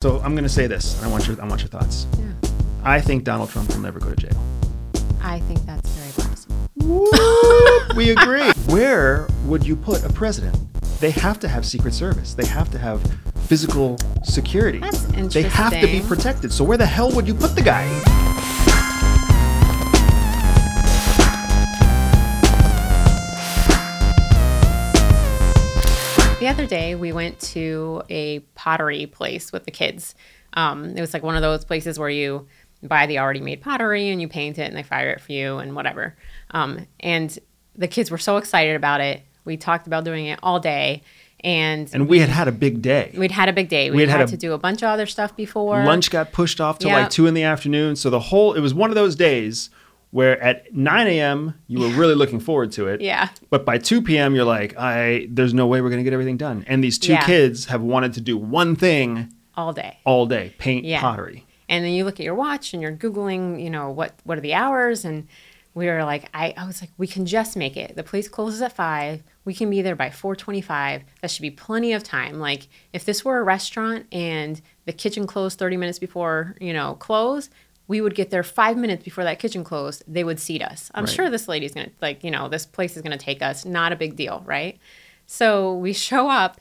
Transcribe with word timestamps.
So 0.00 0.20
I'm 0.20 0.34
going 0.34 0.44
to 0.44 0.48
say 0.48 0.68
this, 0.68 0.96
and 0.96 1.04
I 1.04 1.08
want 1.08 1.26
your 1.26 1.42
I 1.42 1.44
want 1.44 1.60
your 1.60 1.70
thoughts. 1.70 2.06
Yeah. 2.16 2.50
I 2.84 3.00
think 3.00 3.24
Donald 3.24 3.50
Trump 3.50 3.68
will 3.70 3.80
never 3.80 3.98
go 3.98 4.10
to 4.10 4.14
jail. 4.14 4.40
I 5.20 5.40
think 5.40 5.66
that's 5.66 5.90
very 5.90 6.28
possible. 6.28 7.96
we 7.96 8.10
agree. 8.10 8.48
Where 8.72 9.26
would 9.46 9.66
you 9.66 9.74
put 9.74 10.04
a 10.04 10.12
president? 10.12 10.56
They 11.00 11.10
have 11.10 11.40
to 11.40 11.48
have 11.48 11.66
Secret 11.66 11.94
Service. 11.94 12.34
They 12.34 12.46
have 12.46 12.70
to 12.70 12.78
have 12.78 13.02
physical 13.48 13.98
security. 14.22 14.78
That's 14.78 15.02
interesting. 15.06 15.42
They 15.42 15.48
have 15.48 15.72
to 15.72 15.86
be 15.88 16.00
protected. 16.06 16.52
So 16.52 16.62
where 16.62 16.78
the 16.78 16.86
hell 16.86 17.10
would 17.10 17.26
you 17.26 17.34
put 17.34 17.56
the 17.56 17.62
guy? 17.62 18.27
The 26.48 26.54
other 26.54 26.66
day, 26.66 26.94
we 26.94 27.12
went 27.12 27.38
to 27.40 28.00
a 28.08 28.38
pottery 28.54 29.04
place 29.04 29.52
with 29.52 29.66
the 29.66 29.70
kids. 29.70 30.14
Um, 30.54 30.96
it 30.96 31.00
was 31.02 31.12
like 31.12 31.22
one 31.22 31.36
of 31.36 31.42
those 31.42 31.62
places 31.62 31.98
where 31.98 32.08
you 32.08 32.46
buy 32.82 33.04
the 33.04 33.18
already 33.18 33.40
made 33.42 33.60
pottery 33.60 34.08
and 34.08 34.18
you 34.18 34.28
paint 34.28 34.58
it 34.58 34.62
and 34.62 34.74
they 34.74 34.82
fire 34.82 35.10
it 35.10 35.20
for 35.20 35.30
you 35.30 35.58
and 35.58 35.76
whatever. 35.76 36.16
Um, 36.52 36.86
and 37.00 37.38
the 37.76 37.86
kids 37.86 38.10
were 38.10 38.16
so 38.16 38.38
excited 38.38 38.76
about 38.76 39.02
it. 39.02 39.20
We 39.44 39.58
talked 39.58 39.86
about 39.86 40.04
doing 40.04 40.24
it 40.24 40.38
all 40.42 40.58
day. 40.58 41.02
And, 41.40 41.86
And 41.92 42.08
we 42.08 42.18
had 42.18 42.30
had 42.30 42.48
a 42.48 42.52
big 42.52 42.80
day. 42.80 43.12
we'd 43.14 43.30
had 43.30 43.50
a 43.50 43.52
big 43.52 43.68
day. 43.68 43.90
We 43.90 43.98
We'd 43.98 44.08
had, 44.08 44.20
had 44.20 44.28
to 44.30 44.38
do 44.38 44.54
a 44.54 44.58
bunch 44.58 44.82
of 44.82 44.88
other 44.88 45.04
stuff 45.04 45.36
before. 45.36 45.84
Lunch 45.84 46.10
got 46.10 46.32
pushed 46.32 46.62
off 46.62 46.78
to 46.78 46.86
Yeah. 46.88 47.00
like 47.02 47.10
two 47.10 47.26
in 47.26 47.34
the 47.34 47.42
afternoon. 47.42 47.94
So 47.94 48.08
the 48.08 48.20
whole 48.20 48.54
it 48.54 48.60
was 48.60 48.72
one 48.72 48.88
of 48.90 48.94
those 48.94 49.16
days 49.16 49.68
where 50.10 50.40
at 50.42 50.74
9 50.74 51.06
a.m. 51.06 51.54
you 51.66 51.80
were 51.80 51.88
really 51.88 52.14
looking 52.14 52.40
forward 52.40 52.72
to 52.72 52.86
it. 52.88 53.00
Yeah. 53.00 53.28
But 53.50 53.64
by 53.64 53.78
2 53.78 54.02
p.m. 54.02 54.34
you're 54.34 54.44
like, 54.44 54.74
I 54.78 55.26
there's 55.30 55.52
no 55.54 55.66
way 55.66 55.80
we're 55.80 55.90
gonna 55.90 56.02
get 56.04 56.12
everything 56.12 56.36
done. 56.38 56.64
And 56.66 56.82
these 56.82 56.98
two 56.98 57.12
Yeah. 57.12 57.24
kids 57.26 57.66
have 57.66 57.82
wanted 57.82 58.12
to 58.14 58.20
do 58.20 58.36
one 58.36 58.74
thing 58.76 59.32
All 59.56 59.72
day. 59.72 59.98
all 60.04 60.26
day: 60.26 60.54
paint 60.58 60.84
Yeah. 60.84 61.00
pottery. 61.00 61.44
and 61.68 61.84
then 61.84 61.92
you 61.92 62.04
look 62.04 62.18
at 62.20 62.24
your 62.24 62.34
watch 62.34 62.72
and 62.72 62.80
you're 62.82 62.92
googling 62.96 63.62
you 63.62 63.68
know 63.70 63.90
what 63.90 64.14
what 64.24 64.38
are 64.38 64.40
the 64.40 64.54
hours 64.54 65.04
and 65.04 65.26
we 65.74 65.86
were 65.86 66.02
like 66.02 66.24
I, 66.32 66.54
I 66.56 66.66
was 66.66 66.80
like 66.80 66.90
we 66.96 67.06
can 67.06 67.26
just 67.26 67.56
make 67.56 67.76
it 67.76 67.94
the 67.94 68.02
place 68.02 68.26
closes 68.28 68.62
at 68.62 68.72
five 68.74 69.22
we 69.44 69.52
can 69.52 69.68
be 69.68 69.82
there 69.82 69.94
by 69.94 70.08
4.25 70.08 71.02
that 71.20 71.30
should 71.30 71.42
be 71.42 71.50
plenty 71.50 71.92
of 71.92 72.02
time 72.02 72.38
like 72.40 72.68
if 72.94 73.04
this 73.04 73.22
were 73.24 73.38
a 73.38 73.42
restaurant 73.42 74.06
and 74.10 74.60
the 74.86 74.92
kitchen 74.92 75.26
closed 75.26 75.58
30 75.58 75.76
minutes 75.76 75.98
before 75.98 76.56
you 76.60 76.72
know 76.72 76.94
close 76.94 77.50
we 77.88 78.00
would 78.00 78.14
get 78.14 78.30
there 78.30 78.42
five 78.44 78.76
minutes 78.76 79.02
before 79.02 79.24
that 79.24 79.38
kitchen 79.40 79.64
closed 79.64 80.04
they 80.06 80.22
would 80.22 80.38
seat 80.38 80.62
us. 80.62 80.90
I'm 80.94 81.04
Right. 81.04 81.12
sure 81.14 81.30
this 81.30 81.48
lady's 81.48 81.74
gonna 81.74 81.90
like 82.00 82.22
you 82.22 82.30
know 82.30 82.48
this 82.48 82.64
place 82.66 82.96
is 82.96 83.02
gonna 83.02 83.18
take 83.18 83.42
us. 83.42 83.64
Not 83.64 83.92
a 83.92 83.96
big 83.96 84.14
deal 84.14 84.42
right? 84.46 84.78
So 85.26 85.74
we 85.74 85.92
show 85.92 86.28
up 86.28 86.60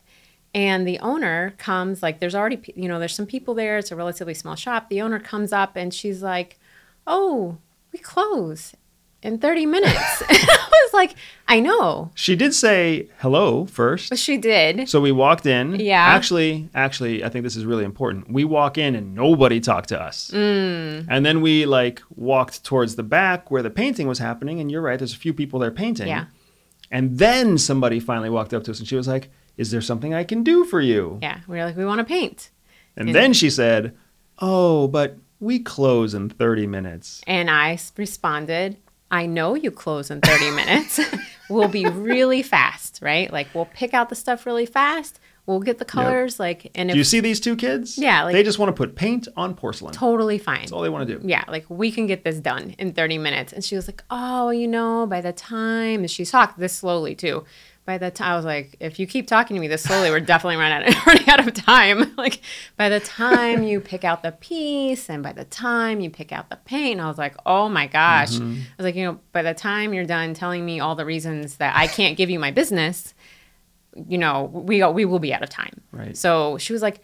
and 0.56 0.88
the 0.88 0.98
owner 1.00 1.54
comes 1.58 2.02
like 2.02 2.20
there's 2.20 2.34
already 2.36 2.60
you 2.76 2.88
know 2.88 2.98
there's 3.00 3.14
some 3.16 3.26
people 3.28 3.54
there. 3.54 3.78
It's 3.78 3.92
a 3.92 3.96
relatively 3.96 4.34
small 4.34 4.56
shop. 4.56 4.90
The 4.90 5.02
owner 5.02 5.20
comes 5.20 5.52
up 5.54 5.76
and 5.76 5.94
she's 5.94 6.24
like 6.24 6.58
oh 7.06 7.58
we 7.94 8.00
close 8.00 8.74
in 9.24 9.40
30 9.40 9.66
minutes 9.66 10.24
i 10.30 10.68
was 10.84 10.94
like 10.94 11.16
i 11.48 11.60
know 11.60 12.12
She 12.14 12.36
did 12.36 12.54
say 12.54 13.10
hello 13.20 13.66
first. 13.66 14.10
but 14.10 14.20
she 14.20 14.38
did 14.38 14.88
So 14.88 15.02
we 15.02 15.12
walked 15.12 15.46
in. 15.46 15.80
Yeah. 15.80 16.06
Actually, 16.18 16.70
actually, 16.76 17.24
I 17.24 17.30
think 17.30 17.44
this 17.44 17.56
is 17.56 17.66
really 17.66 17.84
important. 17.84 18.32
We 18.32 18.44
walk 18.46 18.78
in 18.78 18.96
and 18.96 19.16
nobody 19.16 19.60
talked 19.60 19.90
to 19.90 20.00
us. 20.00 20.32
Mm. 20.34 21.08
And 21.10 21.26
then 21.26 21.42
we 21.42 21.66
like 21.66 22.02
walked 22.16 22.64
towards 22.64 22.96
the 22.96 23.04
back 23.04 23.50
where 23.52 23.64
the 23.64 23.70
painting 23.70 24.08
was 24.08 24.20
happening. 24.20 24.60
And 24.60 24.70
you're 24.72 24.82
right, 24.82 25.00
there's 25.00 25.14
a 25.14 25.18
few 25.18 25.34
people 25.34 25.60
there 25.60 25.72
painting. 25.72 26.08
Yeah. 26.08 26.26
And 26.92 27.18
then 27.18 27.58
somebody 27.58 28.00
finally 28.00 28.30
walked 28.30 28.54
up 28.54 28.64
to 28.66 28.72
us 28.72 28.80
and 28.80 28.88
she 28.88 28.96
was 28.96 29.08
like, 29.08 29.30
"Is 29.58 29.72
there 29.72 29.82
something 29.82 30.14
I 30.14 30.24
can 30.24 30.44
do 30.44 30.64
for 30.64 30.80
you?" 30.82 31.18
yeah 31.22 31.40
we 31.48 31.58
were 31.58 31.66
like 31.66 31.78
we 31.78 31.86
want 31.86 32.00
to 32.00 32.06
paint 32.06 32.52
And 32.98 33.08
And- 33.10 33.16
then 33.16 33.34
she 33.34 33.50
said, 33.50 33.82
"Oh, 34.40 34.88
but 34.88 35.18
we 35.40 35.60
close 35.60 36.14
in 36.18 36.30
30 36.30 36.68
minutes." 36.68 37.22
and 37.28 37.50
I 37.50 37.78
responded 37.98 38.78
i 39.12 39.26
know 39.26 39.56
you 39.56 39.72
close 39.72 40.10
in 40.12 40.20
30 40.22 40.52
minutes 40.56 41.00
we'll 41.50 41.68
be 41.68 41.86
really 41.86 42.42
fast 42.44 43.00
right 43.02 43.32
like 43.32 43.48
we'll 43.54 43.66
pick 43.74 43.94
out 43.94 44.10
the 44.10 44.16
stuff 44.16 44.46
really 44.46 44.66
fast 44.66 45.20
we'll 45.46 45.62
get 45.62 45.78
the 45.78 45.86
colors 45.86 46.40
like 46.42 46.70
and 46.76 46.90
Do 46.90 46.92
if 46.92 46.98
you 46.98 47.04
see 47.06 47.22
these 47.22 47.40
two 47.40 47.56
kids? 47.56 47.98
Yeah, 47.98 48.26
like- 48.26 48.34
they 48.34 48.44
just 48.44 48.60
want 48.60 48.68
to 48.68 48.74
put 48.74 48.96
paint 48.98 49.30
on 49.38 49.56
porcelain. 49.56 49.94
totally 49.94 50.38
fine 50.38 50.60
That's 50.60 50.74
all 50.74 50.82
they 50.82 50.90
want 50.90 51.08
to 51.08 51.20
do. 51.20 51.26
yeah, 51.26 51.46
like 51.48 51.66
we 51.70 51.90
can 51.90 52.06
get 52.06 52.26
this 52.26 52.40
done 52.42 52.76
in 52.78 52.92
30 52.92 53.18
minutes. 53.18 53.54
And 53.54 53.64
she 53.64 53.78
was 53.78 53.88
like, 53.88 54.04
oh, 54.12 54.50
you 54.50 54.68
know, 54.68 55.08
by 55.08 55.22
the 55.22 55.32
time, 55.32 56.02
and 56.02 56.12
she 56.12 56.26
talked 56.26 56.60
this 56.60 56.74
slowly 56.74 57.16
too. 57.16 57.46
By 57.88 57.98
the 57.98 58.12
time, 58.12 58.34
I 58.34 58.36
was 58.36 58.44
like, 58.44 58.76
if 58.82 59.00
you 59.00 59.08
keep 59.08 59.28
talking 59.28 59.56
to 59.56 59.62
me 59.62 59.70
this 59.70 59.82
slowly, 59.82 60.10
we're 60.12 60.20
definitely 60.20 60.58
running 60.58 60.94
out, 60.94 61.06
running 61.08 61.30
out 61.30 61.48
of 61.48 61.54
time. 61.54 62.14
like, 62.18 62.42
by 62.76 62.90
the 62.90 63.00
time 63.00 63.64
you 63.64 63.80
pick 63.80 64.04
out 64.04 64.24
the 64.24 64.34
piece 64.34 65.10
and 65.10 65.24
by 65.24 65.32
the 65.32 65.46
time 65.46 66.02
you 66.02 66.10
pick 66.10 66.34
out 66.34 66.50
the 66.50 66.58
paint, 66.58 67.00
I 67.00 67.08
was 67.08 67.18
like, 67.18 67.36
oh 67.46 67.70
my 67.70 67.88
gosh. 67.88 68.32
Mm-hmm. 68.34 68.56
I 68.56 68.74
was 68.78 68.84
like, 68.84 68.96
you 68.96 69.06
know, 69.06 69.20
by 69.32 69.42
the 69.42 69.54
time 69.54 69.94
you're 69.94 70.04
done 70.04 70.34
telling 70.34 70.66
me 70.66 70.82
all 70.82 70.96
the 70.96 71.06
reasons 71.06 71.56
that 71.58 71.78
I 71.78 71.88
can't 71.88 72.18
give 72.18 72.30
you 72.30 72.40
my 72.40 72.52
business, 72.52 73.14
you 73.96 74.18
know, 74.18 74.52
we, 74.54 74.84
we 74.84 75.06
will 75.06 75.20
be 75.20 75.34
out 75.34 75.42
of 75.42 75.50
time. 75.50 75.80
Right. 75.94 76.18
So 76.18 76.58
she 76.58 76.74
was 76.74 76.82
like, 76.82 77.00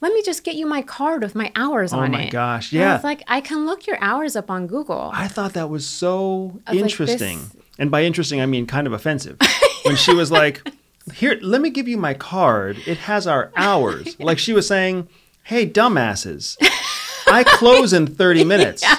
let 0.00 0.14
me 0.14 0.22
just 0.22 0.44
get 0.44 0.54
you 0.54 0.64
my 0.66 0.80
card 0.80 1.22
with 1.22 1.34
my 1.34 1.52
hours 1.54 1.92
Oh 1.92 1.98
on 1.98 2.14
it. 2.14 2.16
Oh 2.16 2.20
my 2.20 2.28
gosh, 2.30 2.72
And 2.72 2.80
I 2.80 2.84
yeah. 2.86 2.94
was 2.94 3.04
like, 3.04 3.22
I 3.28 3.42
can 3.42 3.66
look 3.66 3.86
your 3.86 3.98
hours 4.00 4.34
up 4.34 4.50
on 4.50 4.66
Google. 4.66 5.10
I 5.12 5.28
thought 5.28 5.52
that 5.52 5.68
was 5.68 5.86
so 5.86 6.58
I 6.66 6.72
was 6.72 6.80
like, 6.80 6.90
interesting. 6.90 7.38
this- 7.40 7.56
And 7.78 7.90
by 7.90 8.04
interesting, 8.04 8.40
I 8.40 8.46
mean 8.46 8.66
kind 8.66 8.86
of 8.86 8.94
offensive. 8.94 9.36
when 9.82 9.96
she 9.96 10.14
was 10.14 10.30
like, 10.30 10.68
Here, 11.14 11.38
let 11.42 11.60
me 11.60 11.70
give 11.70 11.88
you 11.88 11.96
my 11.96 12.14
card. 12.14 12.76
It 12.86 12.98
has 12.98 13.26
our 13.26 13.50
hours. 13.56 14.16
Like 14.20 14.38
she 14.38 14.52
was 14.52 14.66
saying, 14.66 15.08
Hey, 15.44 15.68
dumbasses, 15.68 16.56
I 17.26 17.44
close 17.44 17.92
in 17.92 18.06
30 18.06 18.44
minutes. 18.44 18.84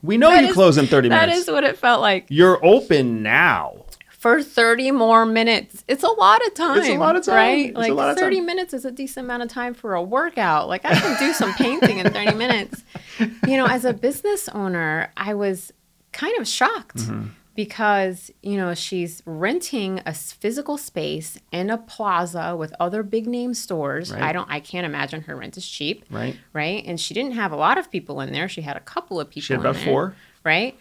We 0.00 0.16
know 0.16 0.30
That 0.30 0.42
you 0.44 0.48
is- 0.50 0.54
close 0.54 0.78
in 0.78 0.86
30 0.86 1.08
minutes. 1.08 1.38
is 1.40 1.48
what 1.50 1.64
it 1.64 1.76
felt 1.76 2.00
like. 2.00 2.26
You're 2.28 2.64
open 2.64 3.22
now. 3.22 3.84
For 4.10 4.42
30 4.42 4.92
more 4.92 5.26
minutes. 5.26 5.84
It's 5.88 6.02
a 6.04 6.08
lot 6.08 6.44
of 6.46 6.54
time. 6.54 6.78
It's 6.78 6.88
a 6.88 6.96
lot 6.98 7.16
of 7.16 7.24
time. 7.24 7.34
Right? 7.34 7.66
It's 7.70 7.76
like 7.76 7.92
lot 7.92 8.10
of 8.10 8.16
30 8.18 8.36
time. 8.36 8.46
minutes 8.46 8.72
is 8.74 8.84
a 8.84 8.90
decent 8.92 9.26
amount 9.26 9.42
of 9.42 9.48
time 9.48 9.74
for 9.74 9.94
a 9.94 10.02
workout. 10.02 10.68
Like 10.68 10.84
I 10.84 10.94
can 10.94 11.18
do 11.18 11.32
some 11.32 11.52
painting 11.54 11.98
in 11.98 12.12
30 12.12 12.34
minutes. 12.34 12.82
You 13.48 13.56
know, 13.56 13.66
as 13.66 13.84
a 13.84 13.92
business 13.92 14.48
owner, 14.50 15.10
I 15.16 15.34
was 15.34 15.72
kind 16.12 16.38
of 16.38 16.46
shocked 16.46 16.98
Mm-hmm. 16.98 17.26
Because, 17.58 18.30
you 18.40 18.56
know, 18.56 18.72
she's 18.72 19.20
renting 19.26 20.00
a 20.06 20.14
physical 20.14 20.78
space 20.78 21.36
in 21.50 21.70
a 21.70 21.76
plaza 21.76 22.54
with 22.56 22.72
other 22.78 23.02
big 23.02 23.26
name 23.26 23.52
stores. 23.52 24.12
Right. 24.12 24.22
I 24.22 24.32
don't 24.32 24.48
I 24.48 24.60
can't 24.60 24.86
imagine 24.86 25.22
her 25.22 25.34
rent 25.34 25.56
is 25.56 25.68
cheap. 25.68 26.04
Right. 26.08 26.36
Right? 26.52 26.84
And 26.86 27.00
she 27.00 27.14
didn't 27.14 27.32
have 27.32 27.50
a 27.50 27.56
lot 27.56 27.76
of 27.76 27.90
people 27.90 28.20
in 28.20 28.32
there. 28.32 28.48
She 28.48 28.62
had 28.62 28.76
a 28.76 28.80
couple 28.80 29.18
of 29.18 29.28
people 29.28 29.42
She 29.42 29.52
had 29.54 29.60
about 29.60 29.74
there, 29.74 29.84
four. 29.86 30.14
Right? 30.44 30.78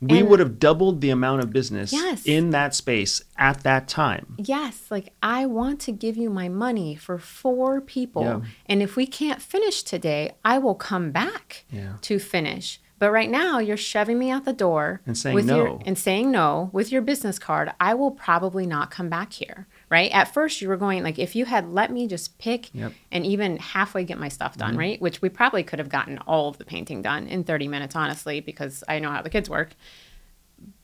We 0.00 0.20
And- 0.20 0.30
would 0.30 0.40
have 0.40 0.58
doubled 0.58 1.02
the 1.02 1.10
amount 1.10 1.42
of 1.42 1.52
business 1.52 1.92
Yes. 1.92 2.24
in 2.24 2.48
that 2.50 2.74
space 2.74 3.20
at 3.36 3.62
that 3.64 3.86
time. 3.86 4.34
Yes, 4.38 4.86
like 4.90 5.12
I 5.22 5.44
want 5.44 5.78
to 5.82 5.92
give 5.92 6.16
you 6.16 6.30
my 6.30 6.48
money 6.48 6.94
for 6.94 7.18
four 7.18 7.82
people. 7.82 8.22
Yeah. 8.22 8.40
And 8.64 8.80
if 8.80 8.96
we 8.96 9.06
can't 9.06 9.42
finish 9.42 9.82
today, 9.82 10.32
I 10.42 10.56
will 10.56 10.74
come 10.74 11.10
back 11.10 11.66
Yeah. 11.70 11.96
to 12.00 12.18
finish. 12.18 12.80
But 13.04 13.10
right 13.12 13.28
now, 13.28 13.58
you're 13.58 13.76
shoving 13.76 14.18
me 14.18 14.30
out 14.30 14.46
the 14.46 14.54
door 14.54 15.02
And 15.06 15.14
saying 15.18 15.34
with 15.34 15.46
your- 15.46 15.66
no. 15.66 15.82
and 15.84 15.98
saying 15.98 16.30
no 16.30 16.70
with 16.72 16.90
your 16.90 17.02
business 17.02 17.38
card. 17.38 17.70
I 17.78 17.92
will 17.92 18.10
probably 18.10 18.64
not 18.64 18.90
come 18.90 19.10
back 19.10 19.34
here. 19.34 19.66
Right? 19.90 20.10
At 20.10 20.32
first, 20.32 20.62
you 20.62 20.70
were 20.70 20.78
going 20.78 21.02
like, 21.02 21.18
if 21.18 21.36
you 21.36 21.44
had 21.44 21.68
let 21.70 21.92
me 21.92 22.08
just 22.08 22.38
pick 22.38 22.74
Yep. 22.74 22.92
and 23.12 23.26
even 23.26 23.58
halfway 23.58 24.04
get 24.04 24.18
my 24.18 24.28
stuff 24.30 24.56
done, 24.56 24.70
mm-hmm. 24.70 24.78
right? 24.78 25.02
Which 25.02 25.20
we 25.20 25.28
probably 25.28 25.62
could 25.62 25.78
have 25.80 25.90
gotten 25.90 26.16
all 26.26 26.48
of 26.48 26.56
the 26.56 26.64
painting 26.64 27.02
done 27.02 27.26
in 27.26 27.44
30 27.44 27.68
minutes, 27.68 27.94
honestly, 27.94 28.40
because 28.40 28.82
I 28.88 29.00
know 29.00 29.10
how 29.10 29.20
the 29.20 29.28
kids 29.28 29.50
work 29.50 29.74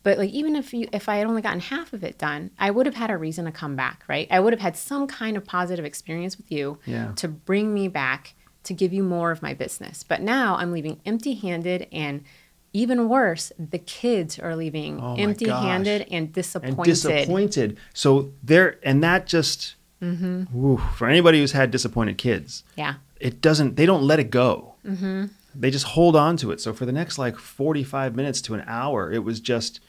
but 0.03 0.19
like 0.19 0.31
even 0.31 0.57
if 0.57 0.75
you 0.75 0.89
if 0.93 1.09
i 1.09 1.17
had 1.17 1.27
only 1.27 1.41
gotten 1.43 1.61
half 1.61 1.93
of 1.93 2.03
it 2.03 2.19
done 2.19 2.51
i 2.59 2.71
would 2.71 2.87
have 2.87 2.95
had 2.97 3.11
a 3.11 3.17
reason 3.17 3.45
to 3.45 3.53
come 3.53 3.77
back 3.77 4.03
right 4.09 4.27
i 4.31 4.41
would 4.41 4.53
have 4.53 4.61
had 4.61 4.77
some 4.77 5.07
kind 5.07 5.37
of 5.37 5.45
positive 5.45 5.85
experience 5.85 6.37
with 6.37 6.51
you 6.51 6.79
Yeah. 6.87 7.13
to 7.17 7.29
bring 7.29 7.73
me 7.73 7.87
back 7.89 8.35
to 8.71 8.75
give 8.75 8.93
you 8.93 9.03
more 9.03 9.31
of 9.31 9.43
my 9.43 9.53
business 9.53 10.03
but 10.03 10.21
now 10.21 10.57
i'm 10.61 10.71
leaving 10.73 11.01
empty 11.05 11.35
handed 11.35 11.87
and 11.93 12.23
even 12.73 13.09
worse 13.09 13.51
the 13.59 13.79
kids 13.79 14.39
are 14.39 14.55
leaving 14.55 15.01
Oh 15.03 15.17
empty 15.17 15.49
handed 15.49 15.99
gosh. 16.01 16.09
and 16.11 16.27
and 16.27 16.33
disappointed 16.33 16.85
disappointed. 16.85 17.77
So 17.93 18.31
there, 18.45 18.79
and 18.85 19.03
that 19.03 19.27
just 19.27 19.75
whew, 20.01 20.81
for 20.97 21.09
anybody 21.09 21.41
who's 21.41 21.53
had 21.53 21.71
disappointed 21.73 22.17
kids, 22.17 22.63
yeah 22.77 22.95
it 23.19 23.41
doesn't. 23.43 23.77
They 23.77 23.87
don't 23.87 24.03
let 24.03 24.19
it 24.19 24.31
go. 24.31 24.75
Mm-hmm. 24.87 25.27
They 25.55 25.71
just 25.71 25.85
hold 25.85 26.17
on 26.17 26.37
to 26.39 26.53
it. 26.53 26.61
So 26.61 26.73
for 26.73 26.87
the 26.87 26.93
next 26.93 27.19
like 27.19 27.37
forty-five 27.37 28.15
minutes 28.17 28.41
to 28.43 28.55
an 28.55 28.63
hour, 28.67 29.13
it 29.13 29.25
was 29.25 29.41
just. 29.41 29.81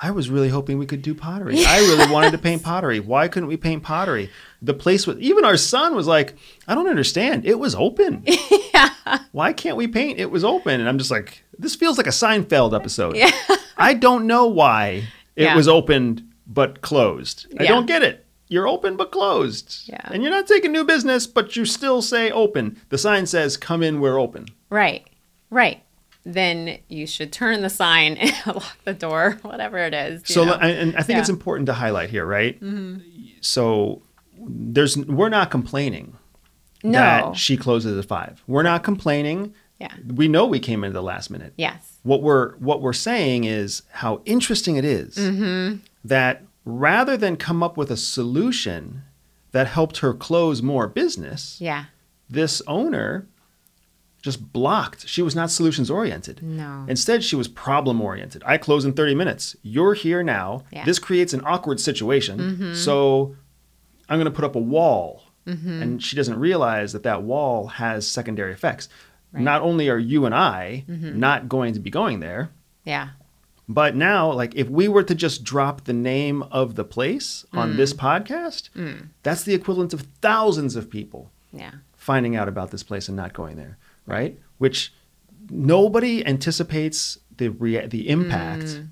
I 0.00 0.10
was 0.10 0.28
really 0.30 0.48
hoping 0.48 0.78
we 0.78 0.86
could 0.86 1.02
do 1.02 1.14
pottery. 1.14 1.64
I 1.66 1.78
really 1.80 2.10
wanted 2.12 2.32
to 2.32 2.38
paint 2.38 2.62
pottery. 2.62 2.98
Why 3.00 3.28
couldn't 3.28 3.48
we 3.48 3.56
paint 3.56 3.82
pottery? 3.82 4.30
The 4.60 4.74
place 4.74 5.06
was 5.06 5.18
even 5.18 5.44
our 5.44 5.56
son 5.56 5.94
was 5.94 6.06
like, 6.06 6.34
I 6.66 6.74
don't 6.74 6.88
understand. 6.88 7.44
It 7.46 7.58
was 7.58 7.74
open. 7.74 8.24
yeah. 8.74 8.90
Why 9.32 9.52
can't 9.52 9.76
we 9.76 9.86
paint? 9.88 10.18
It 10.18 10.30
was 10.30 10.44
open. 10.44 10.80
And 10.80 10.88
I'm 10.88 10.98
just 10.98 11.10
like, 11.10 11.44
this 11.58 11.74
feels 11.76 11.98
like 11.98 12.06
a 12.06 12.10
Seinfeld 12.10 12.74
episode. 12.74 13.16
Yeah. 13.16 13.30
I 13.76 13.94
don't 13.94 14.26
know 14.26 14.46
why 14.46 15.04
it 15.36 15.44
Yeah. 15.44 15.56
was 15.56 15.68
opened 15.68 16.22
but 16.46 16.80
closed. 16.80 17.46
I 17.58 17.64
Yeah. 17.64 17.68
don't 17.70 17.86
get 17.86 18.02
it. 18.02 18.26
you're 18.48 18.68
open 18.68 18.96
but 18.96 19.10
closed. 19.10 19.88
Yeah. 19.88 20.00
And 20.12 20.22
you're 20.22 20.30
not 20.32 20.46
taking 20.46 20.72
new 20.72 20.84
business, 20.84 21.26
but 21.26 21.56
you 21.56 21.64
still 21.64 22.02
say 22.02 22.30
open. 22.30 22.78
The 22.90 22.98
sign 22.98 23.24
says, 23.26 23.56
come 23.56 23.82
in, 23.82 23.98
we're 24.00 24.20
open. 24.20 24.44
Right. 24.68 25.06
Right. 25.48 25.82
Then 26.24 26.78
you 26.88 27.06
should 27.06 27.32
turn 27.32 27.62
the 27.62 27.70
sign 27.70 28.16
and 28.16 28.32
lock 28.46 28.76
the 28.84 28.94
door, 28.94 29.38
whatever 29.42 29.78
it 29.78 29.92
is. 29.94 30.22
So, 30.24 30.44
know? 30.44 30.54
and 30.54 30.96
I 30.96 31.02
think 31.02 31.18
it's 31.18 31.28
important 31.28 31.66
to 31.66 31.72
highlight 31.72 32.10
here, 32.10 32.24
right? 32.24 32.60
So, 33.40 34.02
there's 34.38 34.96
we're 34.96 35.28
not 35.28 35.50
complaining 35.50 36.16
no. 36.82 36.92
that 36.92 37.36
she 37.36 37.56
closes 37.56 37.98
at 37.98 38.04
five. 38.04 38.42
We're 38.46 38.62
not 38.62 38.82
complaining. 38.84 39.54
Yeah. 39.80 39.92
We 40.06 40.28
know 40.28 40.46
we 40.46 40.60
came 40.60 40.84
into 40.84 40.94
the 40.94 41.02
last 41.02 41.28
minute. 41.30 41.54
Yes. 41.56 41.98
What 42.04 42.22
we're 42.22 42.54
what 42.56 42.80
we're 42.82 42.92
saying 42.92 43.44
is 43.44 43.82
how 43.90 44.20
interesting 44.24 44.76
it 44.76 44.84
is 44.84 45.16
Mm-hmm. 45.16 45.78
that 46.04 46.42
rather 46.64 47.16
than 47.16 47.36
come 47.36 47.62
up 47.64 47.76
with 47.76 47.90
a 47.90 47.96
solution 47.96 49.02
that 49.50 49.66
helped 49.66 49.98
her 49.98 50.14
close 50.14 50.62
more 50.62 50.86
business, 50.86 51.58
Yeah. 51.60 51.86
this 52.30 52.62
owner 52.68 53.26
just 54.22 54.52
blocked. 54.52 55.06
She 55.08 55.20
was 55.20 55.34
not 55.34 55.50
solutions 55.50 55.90
oriented. 55.90 56.42
No. 56.42 56.86
Instead, 56.88 57.24
she 57.24 57.36
was 57.36 57.48
problem 57.48 58.00
oriented. 58.00 58.42
I 58.46 58.56
close 58.56 58.84
in 58.84 58.92
30 58.92 59.14
minutes. 59.16 59.56
You're 59.62 59.94
here 59.94 60.22
now. 60.22 60.62
Yeah. 60.70 60.84
This 60.84 61.00
creates 61.00 61.34
an 61.34 61.42
awkward 61.44 61.80
situation. 61.80 62.38
Mm-hmm. 62.38 62.74
So 62.74 63.36
I'm 64.08 64.18
going 64.18 64.26
to 64.26 64.30
put 64.30 64.44
up 64.44 64.54
a 64.54 64.60
wall. 64.60 65.24
Mm-hmm. 65.46 65.82
And 65.82 66.02
she 66.02 66.14
doesn't 66.14 66.38
realize 66.38 66.92
that 66.92 67.02
that 67.02 67.24
wall 67.24 67.66
has 67.66 68.06
secondary 68.06 68.52
effects. 68.52 68.88
Right. 69.32 69.42
Not 69.42 69.62
only 69.62 69.90
are 69.90 69.98
you 69.98 70.24
and 70.24 70.34
I 70.34 70.84
mm-hmm. 70.88 71.18
not 71.18 71.48
going 71.48 71.74
to 71.74 71.80
be 71.80 71.90
going 71.90 72.20
there, 72.20 72.50
Yeah. 72.84 73.08
but 73.68 73.96
now, 73.96 74.30
like, 74.30 74.54
if 74.54 74.68
we 74.68 74.86
were 74.86 75.02
to 75.02 75.16
just 75.16 75.42
drop 75.42 75.84
the 75.84 75.92
name 75.92 76.44
of 76.44 76.76
the 76.76 76.84
place 76.84 77.44
on 77.52 77.72
mm. 77.72 77.76
this 77.76 77.92
podcast, 77.92 78.70
mm. 78.76 79.08
that's 79.24 79.42
the 79.42 79.54
equivalent 79.54 79.92
of 79.92 80.06
thousands 80.20 80.76
of 80.76 80.90
people 80.90 81.32
Yeah. 81.52 81.72
finding 81.96 82.36
out 82.36 82.46
about 82.46 82.70
this 82.70 82.84
place 82.84 83.08
and 83.08 83.16
not 83.16 83.32
going 83.32 83.56
there, 83.56 83.78
right? 84.06 84.38
Which 84.58 84.92
nobody 85.50 86.26
anticipates 86.26 87.18
the 87.36 87.48
rea- 87.48 87.86
the 87.86 88.08
impact 88.08 88.64
Mm. 88.64 88.88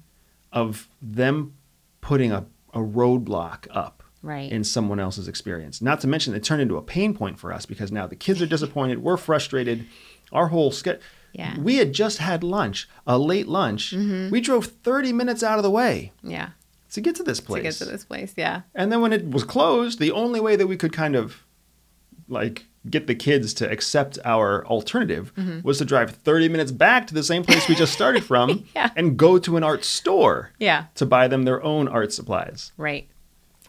of 0.52 0.88
them 1.00 1.54
putting 2.00 2.32
a, 2.32 2.46
a 2.74 2.78
roadblock 2.80 3.66
up 3.70 4.02
Right. 4.22 4.50
in 4.52 4.64
someone 4.64 5.00
else's 5.00 5.28
experience. 5.28 5.80
Not 5.80 6.00
to 6.00 6.06
mention, 6.08 6.34
it 6.34 6.42
turned 6.44 6.60
into 6.62 6.76
a 6.76 6.82
pain 6.82 7.14
point 7.14 7.38
for 7.38 7.52
us 7.52 7.64
because 7.66 7.90
now 7.92 8.06
the 8.06 8.16
kids 8.16 8.42
are 8.42 8.46
disappointed, 8.46 9.02
we're 9.02 9.16
frustrated, 9.16 9.86
our 10.32 10.48
whole 10.48 10.70
schedule. 10.70 11.00
Yeah. 11.32 11.58
We 11.58 11.76
had 11.76 11.92
just 11.92 12.18
had 12.18 12.42
lunch, 12.42 12.88
a 13.06 13.16
late 13.18 13.46
lunch. 13.48 13.92
We 13.92 14.40
drove 14.40 14.66
30 14.66 15.12
minutes 15.12 15.42
out 15.42 15.58
of 15.58 15.62
the 15.62 15.70
way 15.70 16.12
Yeah. 16.22 16.50
to 16.92 17.00
get 17.00 17.14
to 17.16 17.22
this 17.22 17.40
place. 17.40 17.60
To 17.78 17.84
get 17.84 17.86
to 17.86 17.92
this 17.92 18.04
place. 18.04 18.34
Yeah. 18.36 18.62
And 18.74 18.90
then 18.90 19.00
when 19.00 19.12
it 19.12 19.30
was 19.30 19.44
closed, 19.44 20.00
the 20.00 20.10
only 20.10 20.40
way 20.40 20.56
that 20.56 20.66
we 20.66 20.76
could 20.76 20.92
kind 20.92 21.14
of 21.16 21.44
like 22.28 22.66
get 22.88 23.06
the 23.06 23.14
kids 23.14 23.52
to 23.54 23.70
accept 23.70 24.18
our 24.24 24.64
alternative 24.66 25.32
Mm-hmm. 25.36 25.60
was 25.66 25.78
to 25.78 25.84
drive 25.84 26.10
30 26.12 26.48
minutes 26.48 26.72
back 26.72 27.06
to 27.08 27.14
the 27.14 27.22
same 27.22 27.42
place 27.44 27.68
we 27.68 27.74
just 27.74 27.92
started 27.92 28.24
from 28.24 28.64
Yeah. 28.74 28.90
and 28.96 29.18
go 29.18 29.38
to 29.38 29.56
an 29.58 29.64
art 29.64 29.84
store 29.84 30.52
Yeah. 30.58 30.84
to 30.94 31.04
buy 31.04 31.28
them 31.28 31.42
their 31.42 31.62
own 31.62 31.88
art 31.88 32.12
supplies. 32.12 32.72
Right. 32.78 33.06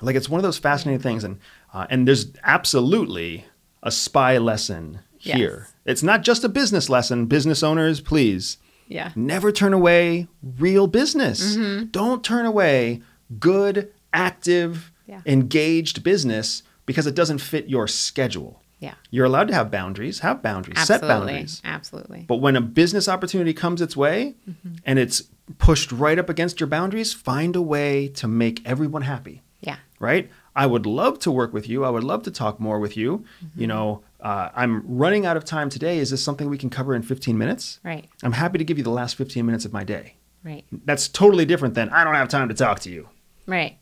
Like 0.01 0.15
it's 0.15 0.29
one 0.29 0.39
of 0.39 0.43
those 0.43 0.57
fascinating 0.57 1.01
things 1.01 1.23
and 1.23 1.39
uh, 1.73 1.87
and 1.89 2.07
there's 2.07 2.27
absolutely 2.43 3.45
a 3.83 3.91
spy 3.91 4.37
lesson 4.37 4.99
here. 5.17 5.67
Yes. 5.67 5.73
It's 5.85 6.03
not 6.03 6.21
just 6.23 6.43
a 6.43 6.49
business 6.49 6.89
lesson. 6.89 7.25
Business 7.25 7.63
owners, 7.63 7.99
please 8.01 8.57
Yeah. 8.87 9.11
Never 9.15 9.51
turn 9.51 9.73
away 9.73 10.27
real 10.41 10.87
business. 10.87 11.57
Mm-hmm. 11.57 11.85
Don't 11.87 12.23
turn 12.23 12.45
away 12.45 13.01
good, 13.39 13.91
active, 14.13 14.91
Yeah. 15.05 15.21
engaged 15.25 16.01
business 16.03 16.63
because 16.85 17.07
it 17.07 17.15
doesn't 17.15 17.39
fit 17.39 17.67
your 17.69 17.87
schedule. 17.87 18.60
Yeah. 18.81 18.95
You're 19.11 19.25
allowed 19.25 19.47
to 19.47 19.53
have 19.53 19.71
boundaries, 19.71 20.19
have 20.19 20.41
boundaries, 20.41 20.79
set 20.85 21.01
boundaries. 21.01 21.61
Absolutely. 21.63 22.25
But 22.27 22.37
when 22.37 22.55
a 22.57 22.61
business 22.61 23.07
opportunity 23.07 23.53
comes 23.53 23.79
its 23.81 23.95
way 23.95 24.35
Mm-hmm. 24.49 24.73
and 24.85 24.99
it's 24.99 25.23
pushed 25.57 25.91
right 25.91 26.17
up 26.19 26.29
against 26.29 26.59
your 26.59 26.67
boundaries, 26.67 27.13
find 27.13 27.55
a 27.55 27.61
way 27.61 28.07
to 28.09 28.27
make 28.27 28.61
everyone 28.65 29.03
happy 29.03 29.41
Yeah. 29.61 29.77
right? 29.99 30.29
I 30.55 30.65
would 30.65 30.85
love 30.85 31.19
to 31.19 31.31
work 31.31 31.53
with 31.53 31.69
you. 31.69 31.85
I 31.85 31.89
would 31.89 32.03
love 32.03 32.23
to 32.23 32.31
talk 32.31 32.59
more 32.59 32.79
with 32.79 32.97
you. 32.97 33.23
Mm-hmm. 33.45 33.61
You 33.61 33.67
know, 33.67 34.03
uh, 34.19 34.49
I'm 34.53 34.83
running 34.85 35.25
out 35.25 35.37
of 35.37 35.45
time 35.45 35.69
today. 35.69 35.97
Is 35.99 36.09
this 36.09 36.21
something 36.23 36.49
we 36.49 36.57
can 36.57 36.69
cover 36.69 36.93
in 36.95 37.03
15 37.03 37.37
minutes? 37.37 37.79
Right. 37.83 38.09
I'm 38.23 38.33
happy 38.33 38.57
to 38.57 38.63
give 38.65 38.77
you 38.77 38.83
the 38.83 38.89
last 38.91 39.15
15 39.15 39.45
minutes 39.45 39.63
of 39.63 39.71
my 39.71 39.83
day. 39.85 40.15
Right. 40.43 40.65
That's 40.85 41.07
totally 41.07 41.45
different 41.45 41.75
than 41.75 41.89
I 41.89 42.03
don't 42.03 42.15
have 42.15 42.27
time 42.29 42.47
to 42.49 42.53
talk 42.55 42.79
to 42.81 42.89
you. 42.91 43.09
Right. 43.45 43.77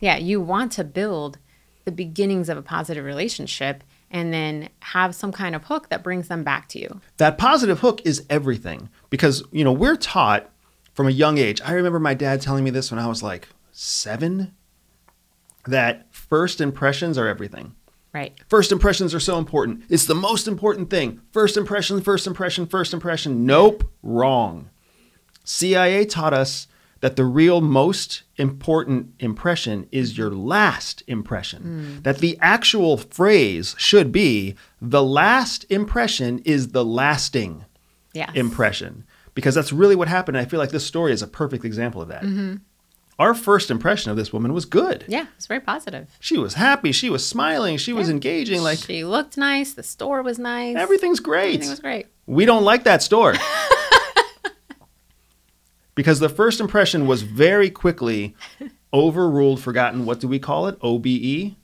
Yeah, 0.00 0.16
you 0.16 0.40
want 0.40 0.72
to 0.72 0.84
build 0.84 1.38
the 1.84 1.92
beginnings 1.92 2.48
of 2.48 2.56
a 2.56 2.62
positive 2.62 3.04
relationship 3.04 3.84
and 4.10 4.32
then 4.32 4.68
have 4.80 5.14
some 5.14 5.32
kind 5.32 5.54
of 5.54 5.64
hook 5.64 5.88
that 5.88 6.02
brings 6.02 6.28
them 6.28 6.42
back 6.42 6.68
to 6.68 6.78
you. 6.78 7.00
That 7.18 7.38
positive 7.38 7.80
hook 7.80 8.00
is 8.04 8.24
everything 8.28 8.88
because, 9.08 9.42
you 9.52 9.64
know, 9.64 9.72
we're 9.72 9.96
taught 9.96 10.50
from 10.92 11.06
a 11.06 11.12
young 11.12 11.38
age. 11.38 11.60
I 11.64 11.72
remember 11.72 12.00
my 12.00 12.14
dad 12.14 12.40
telling 12.40 12.64
me 12.64 12.70
this 12.70 12.90
when 12.90 12.98
I 12.98 13.06
was 13.06 13.22
like 13.22 13.48
seven 13.72 14.54
that 15.66 16.06
first 16.14 16.60
impressions 16.60 17.16
are 17.18 17.28
everything. 17.28 17.74
Right. 18.12 18.36
First 18.48 18.72
impressions 18.72 19.14
are 19.14 19.20
so 19.20 19.38
important. 19.38 19.84
It's 19.88 20.06
the 20.06 20.16
most 20.16 20.48
important 20.48 20.90
thing. 20.90 21.20
First 21.32 21.56
impression, 21.56 22.00
first 22.00 22.26
impression, 22.26 22.66
first 22.66 22.92
impression. 22.92 23.46
Nope, 23.46 23.84
wrong. 24.02 24.70
CIA 25.44 26.04
taught 26.04 26.34
us 26.34 26.66
that 27.00 27.16
the 27.16 27.24
real 27.24 27.60
most 27.60 28.22
important 28.36 29.14
impression 29.18 29.86
is 29.90 30.18
your 30.18 30.30
last 30.30 31.02
impression. 31.06 31.62
Mm. 32.00 32.02
That 32.04 32.18
the 32.18 32.36
actual 32.40 32.96
phrase 32.98 33.74
should 33.78 34.12
be 34.12 34.54
the 34.82 35.02
last 35.02 35.64
impression 35.70 36.40
is 36.44 36.68
the 36.68 36.84
lasting 36.84 37.64
Yes. 38.12 38.30
impression. 38.34 39.04
Because 39.34 39.54
that's 39.54 39.72
really 39.72 39.94
what 39.96 40.08
happened. 40.08 40.36
And 40.36 40.44
I 40.44 40.48
feel 40.50 40.58
like 40.58 40.70
this 40.72 40.84
story 40.84 41.12
is 41.12 41.22
a 41.22 41.26
perfect 41.28 41.64
example 41.64 42.02
of 42.02 42.08
that. 42.08 42.22
Mm-hmm. 42.22 42.56
Our 43.20 43.34
first 43.34 43.70
impression 43.70 44.10
of 44.10 44.16
this 44.16 44.32
woman 44.32 44.52
was 44.54 44.64
good. 44.64 45.04
Yeah, 45.06 45.26
it's 45.36 45.46
very 45.46 45.60
positive. 45.60 46.08
She 46.20 46.36
was 46.38 46.54
happy. 46.54 46.90
She 46.90 47.08
was 47.10 47.24
smiling. 47.26 47.76
She 47.76 47.92
was 47.92 48.08
engaging. 48.08 48.62
Like 48.62 48.78
she 48.78 49.04
looked 49.04 49.36
nice, 49.36 49.74
the 49.74 49.82
store 49.82 50.22
was 50.22 50.38
nice. 50.38 50.74
everything's 50.76 51.20
great. 51.20 51.48
Everything 51.54 51.68
was 51.70 51.80
great. 51.80 52.06
We 52.26 52.46
don't 52.46 52.64
like 52.64 52.84
that 52.84 53.02
store. 53.02 53.34
because 56.00 56.18
the 56.18 56.30
first 56.30 56.60
impression 56.60 57.06
was 57.06 57.20
very 57.20 57.68
quickly 57.68 58.34
overruled, 58.94 59.60
forgotten. 59.60 60.06
What 60.06 60.18
do 60.18 60.26
we 60.28 60.38
call 60.38 60.66
it? 60.66 60.78
OBE? 60.80 61.02
Do 61.02 61.12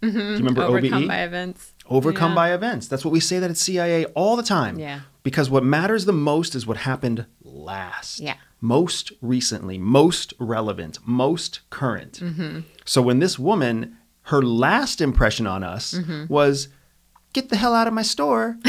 you 0.02 0.12
remember 0.36 0.60
Overcome 0.62 0.68
OBE? 0.68 0.84
Overcome 0.84 1.08
by 1.08 1.22
events. 1.22 1.72
Overcome 1.88 2.30
Yeah. 2.32 2.34
by 2.34 2.52
events. 2.52 2.86
That's 2.86 3.02
what 3.02 3.12
we 3.12 3.20
say 3.20 3.38
that 3.38 3.48
at 3.48 3.56
CIA 3.56 4.04
all 4.14 4.36
the 4.36 4.42
time. 4.42 4.78
Yeah. 4.78 5.00
Because 5.22 5.48
what 5.48 5.64
matters 5.64 6.04
the 6.04 6.12
most 6.12 6.54
is 6.54 6.66
what 6.66 6.76
happened 6.76 7.24
last. 7.42 8.20
Yeah. 8.20 8.34
Most 8.60 9.10
recently, 9.22 9.78
most 9.78 10.34
relevant, 10.38 10.98
most 11.06 11.60
current. 11.70 12.20
Mm-hmm. 12.20 12.60
So 12.84 13.00
when 13.00 13.20
this 13.20 13.38
woman, 13.38 13.96
her 14.32 14.42
last 14.42 15.00
impression 15.00 15.46
on 15.46 15.64
us 15.64 15.94
Mm-hmm. 15.94 16.26
was, 16.30 16.68
get 17.32 17.48
the 17.48 17.56
hell 17.56 17.74
out 17.74 17.86
of 17.86 17.94
my 17.94 18.02
store. 18.02 18.58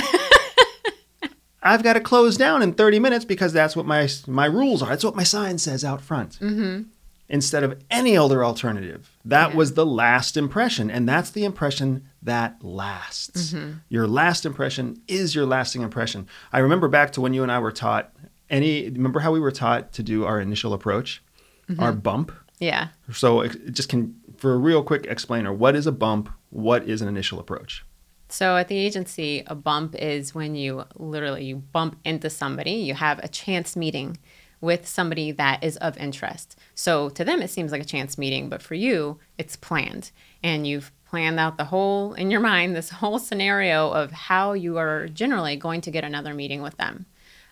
I've 1.64 1.84
got 1.84 1.94
to 1.94 2.00
close 2.00 2.38
down 2.38 2.62
in 2.62 2.74
30 2.74 3.00
minutes 3.00 3.26
because 3.26 3.52
that's 3.54 3.76
what 3.76 3.86
my 3.86 4.08
my 4.28 4.46
rules 4.46 4.82
are. 4.82 4.90
That's 4.90 5.04
what 5.04 5.16
my 5.16 5.24
sign 5.24 5.58
says 5.58 5.84
out 5.84 6.02
front. 6.02 6.38
Mm-hmm. 6.40 6.84
Instead 7.30 7.64
of 7.64 7.78
any 7.92 8.16
other 8.16 8.46
alternative. 8.46 9.10
That 9.26 9.50
Yeah. 9.52 9.56
was 9.58 9.74
the 9.74 9.86
last 9.86 10.38
impression. 10.38 10.90
And 10.90 11.10
that's 11.10 11.30
the 11.30 11.44
impression 11.44 12.08
that 12.24 12.64
lasts. 12.64 13.54
Mm-hmm. 13.54 13.72
Your 13.90 14.08
last 14.08 14.46
impression 14.46 15.02
is 15.10 15.36
your 15.36 15.46
lasting 15.46 15.82
impression. 15.82 16.28
I 16.54 16.60
remember 16.60 16.88
back 16.88 17.12
to 17.14 17.22
when 17.22 17.34
you 17.34 17.44
and 17.44 17.52
I 17.52 17.60
were 17.60 17.74
taught 17.74 18.14
any, 18.50 18.90
remember 18.90 19.20
how 19.20 19.34
we 19.34 19.42
were 19.42 19.52
taught 19.52 19.92
to 19.94 20.04
do 20.04 20.24
our 20.24 20.40
initial 20.40 20.72
approach, 20.74 21.22
mm-hmm. 21.70 21.84
our 21.84 21.92
bump? 21.92 22.32
Yeah. 22.60 22.88
So 23.12 23.42
it 23.42 23.74
just 23.74 23.90
can, 23.90 24.16
for 24.38 24.54
a 24.54 24.58
real 24.58 24.82
quick 24.82 25.06
explainer, 25.06 25.52
what 25.52 25.76
is 25.76 25.86
a 25.86 25.92
bump? 25.92 26.30
What 26.50 26.88
is 26.88 27.02
an 27.02 27.10
initial 27.10 27.40
approach? 27.40 27.84
So 28.30 28.58
at 28.58 28.68
the 28.68 28.78
agency, 28.78 29.44
a 29.48 29.56
bump 29.56 29.96
is 29.96 30.36
when 30.36 30.56
you 30.56 30.86
literally 30.96 31.46
you 31.46 31.58
bump 31.58 31.98
into 32.04 32.30
somebody, 32.30 32.72
you 32.72 32.94
have 32.94 33.20
a 33.20 33.28
chance 33.28 33.76
meeting 33.76 34.18
with 34.60 34.88
somebody 34.88 35.32
that 35.32 35.64
is 35.64 35.78
of 35.78 35.98
interest. 35.98 36.58
So 36.74 37.10
to 37.10 37.24
them 37.24 37.42
it 37.42 37.50
seems 37.50 37.72
like 37.72 37.82
a 37.82 37.86
chance 37.86 38.18
meeting, 38.18 38.50
but 38.50 38.62
for 38.62 38.76
you 38.76 39.20
it's 39.38 39.56
planned 39.56 40.12
and 40.44 40.68
you've 40.68 40.92
planned 41.06 41.40
out 41.40 41.58
the 41.58 41.66
whole 41.66 42.14
in 42.14 42.30
your 42.32 42.42
mind 42.42 42.76
this 42.76 42.90
whole 42.90 43.20
scenario 43.20 43.90
of 43.92 44.12
how 44.12 44.54
you 44.54 44.78
are 44.78 45.08
generally 45.08 45.56
going 45.56 45.82
to 45.82 45.92
get 45.92 46.04
another 46.04 46.34
meeting 46.34 46.62
with 46.62 46.76
them. 46.78 47.06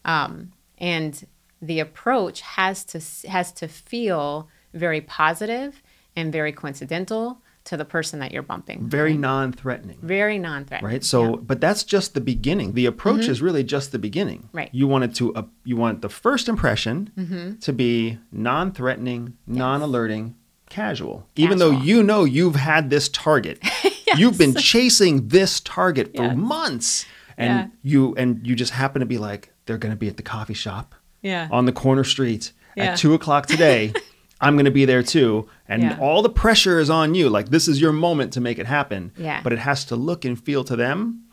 Um, 0.04 0.52
and 0.78 1.26
the 1.62 1.80
approach 1.80 2.42
has 2.42 2.84
to 2.86 3.30
has 3.30 3.52
to 3.54 3.68
feel 3.68 4.50
very 4.74 5.02
positive 5.02 5.82
and 6.16 6.34
very 6.34 6.52
coincidental 6.52 7.42
to 7.66 7.76
the 7.78 7.86
person 7.86 8.20
that 8.20 8.32
you're 8.32 8.44
bumping. 8.44 8.88
Very 8.88 9.18
non 9.18 9.52
threatening. 9.52 9.98
Very 10.02 10.38
non-threatening. 10.38 10.92
Right. 10.92 11.04
So, 11.04 11.24
Yeah. 11.32 11.36
but 11.42 11.60
that's 11.60 11.84
just 11.84 12.14
the 12.14 12.22
beginning. 12.22 12.74
The 12.74 12.86
approach 12.86 13.28
is 13.28 13.42
really 13.42 13.64
just 13.64 13.92
the 13.92 13.98
beginning. 14.00 14.40
Mm-hmm. 14.44 14.58
Right. 14.58 14.70
You 14.72 14.88
wanted 14.88 15.16
to, 15.16 15.34
uh, 15.36 15.44
you 15.64 15.76
want 15.76 16.02
the 16.02 16.10
first 16.10 16.48
impression 16.48 17.12
Mm-hmm. 17.18 17.56
to 17.60 17.74
be 17.74 18.20
non-threatening, 18.32 19.34
non-alerting, 19.48 20.36
casual. 20.70 21.28
Even 21.36 21.58
though 21.60 21.72
you 21.72 22.04
know 22.04 22.24
you've 22.24 22.56
had 22.56 22.90
this 22.90 23.10
target. 23.10 23.60
You've 24.18 24.38
been 24.38 24.56
chasing 24.56 25.28
this 25.28 25.60
target 25.60 26.16
for 26.16 26.24
Yes. 26.24 26.38
months. 26.38 27.06
And 27.38 27.50
Yeah. 27.50 27.68
you 27.92 28.16
and 28.16 28.46
you 28.48 28.56
just 28.56 28.72
happen 28.72 29.02
to 29.02 29.06
be 29.06 29.18
like, 29.18 29.52
they're 29.66 29.78
gonna 29.78 29.96
be 29.98 30.08
at 30.08 30.16
the 30.18 30.24
coffee 30.24 30.54
shop 30.54 30.96
Yeah. 31.22 31.50
on 31.52 31.66
the 31.66 31.74
corner 31.74 32.04
street 32.06 32.54
at 32.78 32.98
two 32.98 33.14
o'clock 33.14 33.46
today. 33.48 33.92
I'm 34.42 34.58
gonna 34.58 34.72
be 34.72 34.86
there 34.86 35.04
too. 35.04 35.48
And 35.68 35.82
Yeah. 35.84 35.98
all 36.00 36.22
the 36.22 36.30
pressure 36.30 36.80
is 36.80 36.90
on 36.90 37.16
you. 37.16 37.30
Like 37.30 37.50
this 37.50 37.68
is 37.68 37.80
your 37.82 37.94
moment 37.94 38.34
to 38.34 38.42
make 38.42 38.60
it 38.60 38.66
happen. 38.66 39.12
Yeah. 39.18 39.42
But 39.42 39.54
it 39.54 39.60
has 39.60 39.86
to 39.86 39.96
look 39.96 40.26
and 40.26 40.42
feel 40.42 40.64
to 40.66 40.76
them 40.76 41.24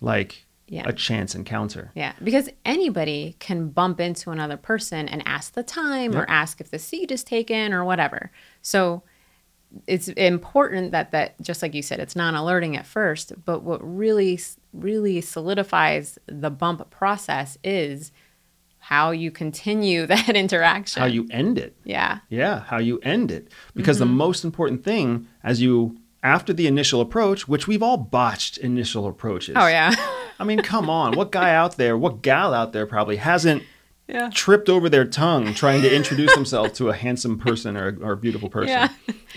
like 0.00 0.44
Yeah. 0.66 0.82
a 0.86 0.92
chance 0.92 1.34
encounter. 1.34 1.92
Yeah, 1.94 2.12
because 2.22 2.48
anybody 2.64 3.36
can 3.38 3.68
bump 3.68 4.00
into 4.00 4.30
another 4.30 4.56
person 4.56 5.08
and 5.08 5.22
ask 5.26 5.52
the 5.54 5.62
time 5.62 6.16
or 6.16 6.24
ask 6.28 6.60
if 6.60 6.70
the 6.70 6.78
seat 6.78 7.10
is 7.12 7.22
taken 7.22 7.72
or 7.72 7.84
whatever. 7.84 8.30
So 8.62 9.02
it's 9.86 10.08
important 10.08 10.92
that 10.92 11.10
that 11.10 11.34
just 11.40 11.60
like 11.60 11.74
you 11.74 11.82
said, 11.82 12.00
it's 12.00 12.16
non-alerting 12.16 12.76
at 12.76 12.86
first, 12.86 13.32
but 13.44 13.62
what 13.62 13.80
really 13.82 14.38
really 14.72 15.20
solidifies 15.20 16.18
the 16.26 16.50
bump 16.50 16.88
process 16.90 17.58
is 17.62 18.10
how 18.84 19.12
you 19.12 19.30
continue 19.30 20.04
that 20.14 20.36
interaction. 20.36 21.00
How 21.00 21.06
you 21.06 21.26
end 21.30 21.58
it. 21.58 21.74
yeah. 21.84 22.18
Yeah, 22.28 22.60
how 22.60 22.78
you 22.78 22.98
end 22.98 23.30
it. 23.30 23.48
Because 23.74 23.98
the 23.98 24.06
most 24.06 24.44
important 24.44 24.84
thing 24.84 25.26
as 25.42 25.62
you 25.62 25.96
after 26.22 26.52
the 26.52 26.66
initial 26.66 27.00
approach, 27.00 27.48
which 27.48 27.66
we've 27.66 27.82
all 27.82 27.96
botched 27.96 28.58
initial 28.58 29.06
approaches. 29.06 29.54
Oh 29.58 29.66
yeah. 29.66 29.94
I 30.38 30.44
mean, 30.44 30.60
come 30.60 30.90
on. 30.90 31.16
What 31.16 31.32
guy 31.32 31.54
out 31.54 31.76
there, 31.76 31.96
what 31.96 32.20
gal 32.20 32.52
out 32.52 32.72
there 32.72 32.86
probably 32.86 33.16
hasn't 33.16 33.62
yeah. 34.06 34.28
tripped 34.34 34.68
over 34.68 34.90
their 34.90 35.06
tongue 35.06 35.54
trying 35.54 35.80
to 35.80 35.94
introduce 35.94 36.34
themselves 36.34 36.72
to 36.78 36.90
a 36.90 36.94
handsome 36.94 37.38
person 37.38 37.76
or, 37.78 37.96
or 38.02 38.12
a 38.12 38.16
beautiful 38.16 38.50
person? 38.50 38.68
Yeah. 38.68 38.88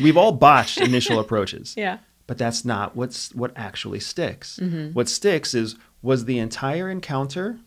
We've 0.01 0.17
all 0.17 0.33
botched 0.33 0.79
initial 0.79 1.19
approaches. 1.19 1.73
Yeah. 1.77 1.99
But 2.25 2.37
that's 2.37 2.65
not 2.65 2.97
what's 2.97 3.33
what 3.33 3.53
actually 3.55 4.01
sticks. 4.01 4.59
Mm-hmm. 4.61 4.91
What 4.91 5.07
sticks 5.07 5.53
is 5.53 5.77
was 6.01 6.25
the 6.25 6.39
entire 6.39 6.89
encounter. 6.89 7.59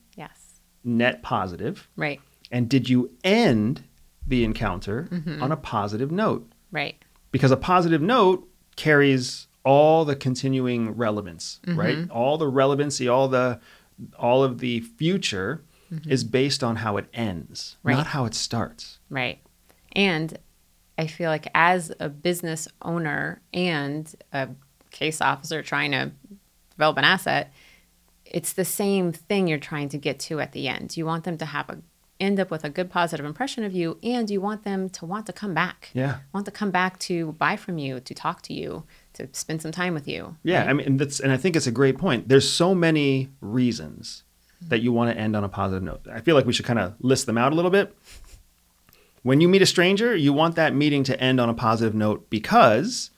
Net 0.84 1.22
positive? 1.22 1.88
Right. 1.96 2.20
And 2.50 2.68
did 2.68 2.88
you 2.88 3.10
end 3.24 3.84
the 4.26 4.44
encounter 4.44 5.08
Mm-hmm. 5.10 5.42
on 5.42 5.52
a 5.52 5.56
positive 5.56 6.10
note? 6.10 6.50
Right. 6.72 6.96
because 7.32 7.50
a 7.50 7.56
positive 7.56 8.00
note 8.02 8.48
carries 8.76 9.46
all 9.64 10.04
the 10.04 10.14
continuing 10.16 10.90
relevance 10.96 11.60
Mm-hmm. 11.66 11.78
right 11.78 12.10
all 12.10 12.38
the 12.38 12.46
relevancy 12.48 13.08
all 13.08 13.28
the 13.28 13.60
all 14.18 14.42
of 14.44 14.58
the 14.58 14.80
future 14.80 15.62
is 16.06 16.22
based 16.22 16.62
on 16.64 16.76
how 16.76 16.96
it 16.96 17.06
ends 17.12 17.76
Mm-hmm. 17.78 17.88
Right. 17.88 17.96
not 17.96 18.06
how 18.08 18.24
it 18.24 18.34
starts 18.34 18.98
Right. 19.10 19.40
And 19.96 20.38
I 20.96 21.06
feel 21.08 21.28
like 21.30 21.48
as 21.54 21.92
a 21.98 22.08
business 22.08 22.68
owner 22.82 23.40
and 23.52 24.12
a 24.32 24.48
case 24.92 25.20
officer 25.20 25.62
trying 25.62 25.90
to 25.92 26.12
develop 26.70 26.96
an 26.98 27.04
asset, 27.04 27.52
it's 28.30 28.52
the 28.52 28.64
same 28.64 29.12
thing 29.12 29.48
you're 29.48 29.58
trying 29.58 29.88
to 29.90 29.98
get 29.98 30.18
to 30.20 30.40
at 30.40 30.52
the 30.52 30.68
end. 30.68 30.96
You 30.96 31.04
want 31.04 31.24
them 31.24 31.36
to 31.38 31.44
have 31.44 31.68
a 31.68 31.78
end 32.18 32.38
up 32.38 32.50
with 32.50 32.64
a 32.64 32.68
good 32.68 32.90
positive 32.90 33.24
impression 33.24 33.64
of 33.64 33.72
you 33.72 33.98
and 34.02 34.28
you 34.28 34.40
want 34.42 34.62
them 34.62 34.90
to 34.90 35.06
want 35.06 35.24
to 35.24 35.32
come 35.32 35.54
back. 35.54 35.88
yeah 35.94 36.18
Want 36.34 36.44
to 36.44 36.52
come 36.52 36.70
back 36.70 36.98
to 37.00 37.32
buy 37.32 37.56
from 37.56 37.78
you, 37.78 37.98
to 38.00 38.14
talk 38.14 38.42
to 38.42 38.52
you, 38.52 38.84
to 39.14 39.26
spend 39.32 39.62
some 39.62 39.72
time 39.72 39.94
with 39.94 40.06
you. 40.06 40.36
yeah 40.42 40.60
right? 40.60 40.68
i 40.68 40.72
mean 40.74 40.98
that's 40.98 41.18
and 41.18 41.32
i 41.32 41.38
think 41.38 41.56
it's 41.56 41.66
a 41.66 41.72
great 41.72 41.96
point 41.98 42.28
there's 42.28 42.48
so 42.48 42.74
many 42.74 43.30
reasons 43.40 44.22
that 44.60 44.80
you 44.82 44.92
want 44.92 45.10
to 45.10 45.18
end 45.18 45.34
on 45.34 45.42
a 45.42 45.48
positive 45.48 45.82
note 45.82 46.02
i 46.12 46.20
feel 46.20 46.34
like 46.34 46.44
we 46.44 46.52
should 46.52 46.66
kind 46.66 46.78
of 46.78 46.94
list 47.00 47.24
them 47.24 47.38
out 47.38 47.52
a 47.52 47.54
little 47.56 47.70
bit 47.70 47.96
when 49.22 49.40
you 49.40 49.48
meet 49.48 49.62
a 49.62 49.66
stranger 49.66 50.14
you 50.14 50.32
want 50.34 50.54
that 50.56 50.74
meeting 50.74 51.02
to 51.02 51.18
end 51.18 51.40
on 51.40 51.48
a 51.48 51.54
positive 51.54 51.94
note 51.94 52.28
because 52.28 53.10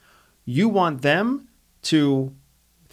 you 0.45 0.69
want 0.69 1.02
them 1.02 1.49
to 1.83 2.33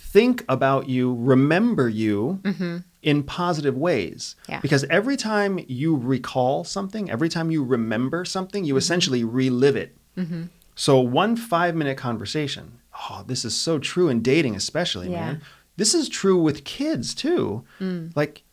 think 0.10 0.44
about 0.50 0.90
you, 0.90 1.14
remember 1.16 1.88
you 1.88 2.40
mm-hmm. 2.44 2.78
in 3.02 3.24
positive 3.24 3.78
ways. 3.78 4.36
Yeah. 4.48 4.60
Because 4.60 4.84
every 4.86 5.16
time 5.16 5.60
you 5.68 5.96
recall 5.96 6.64
something, 6.64 7.10
every 7.10 7.30
time 7.30 7.52
you 7.52 7.64
remember 7.64 8.26
something, 8.26 8.66
you 8.66 8.74
mm-hmm. 8.74 8.80
essentially 8.80 9.24
relive 9.24 9.76
it. 9.76 9.96
Mm-hmm. 10.18 10.44
So, 10.76 11.00
one 11.00 11.36
five 11.36 11.76
minute 11.76 11.98
conversation, 11.98 12.80
oh, 13.10 13.24
this 13.28 13.46
is 13.46 13.56
so 13.56 13.80
true 13.80 14.10
in 14.10 14.22
dating, 14.22 14.56
especially, 14.56 15.12
Yeah. 15.12 15.26
man. 15.26 15.42
This 15.76 15.94
is 15.94 16.10
true 16.10 16.42
with 16.42 16.66
kids 16.66 17.14
too. 17.14 17.64
Mm. 17.80 18.12
Like, 18.16 18.44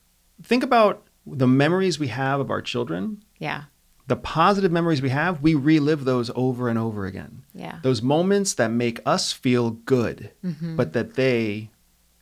think 0.43 0.63
about 0.63 1.07
the 1.27 1.47
memories 1.47 1.99
we 1.99 2.09
have 2.09 2.39
of 2.39 2.51
our 2.51 2.63
children 2.63 3.23
Yeah. 3.39 3.65
The 4.09 4.17
positive 4.17 4.71
memories 4.71 5.03
we 5.03 5.09
have, 5.11 5.43
we 5.43 5.55
relive 5.55 6.05
those 6.05 6.31
over 6.37 6.69
and 6.69 6.79
over 6.79 7.07
again. 7.07 7.43
Yeah. 7.55 7.79
Those 7.83 8.03
moments 8.03 8.55
that 8.55 8.71
make 8.71 9.01
us 9.05 9.33
feel 9.33 9.71
good, 9.71 10.31
Mm-hmm. 10.45 10.77
but 10.77 10.93
that 10.93 11.15
they 11.15 11.71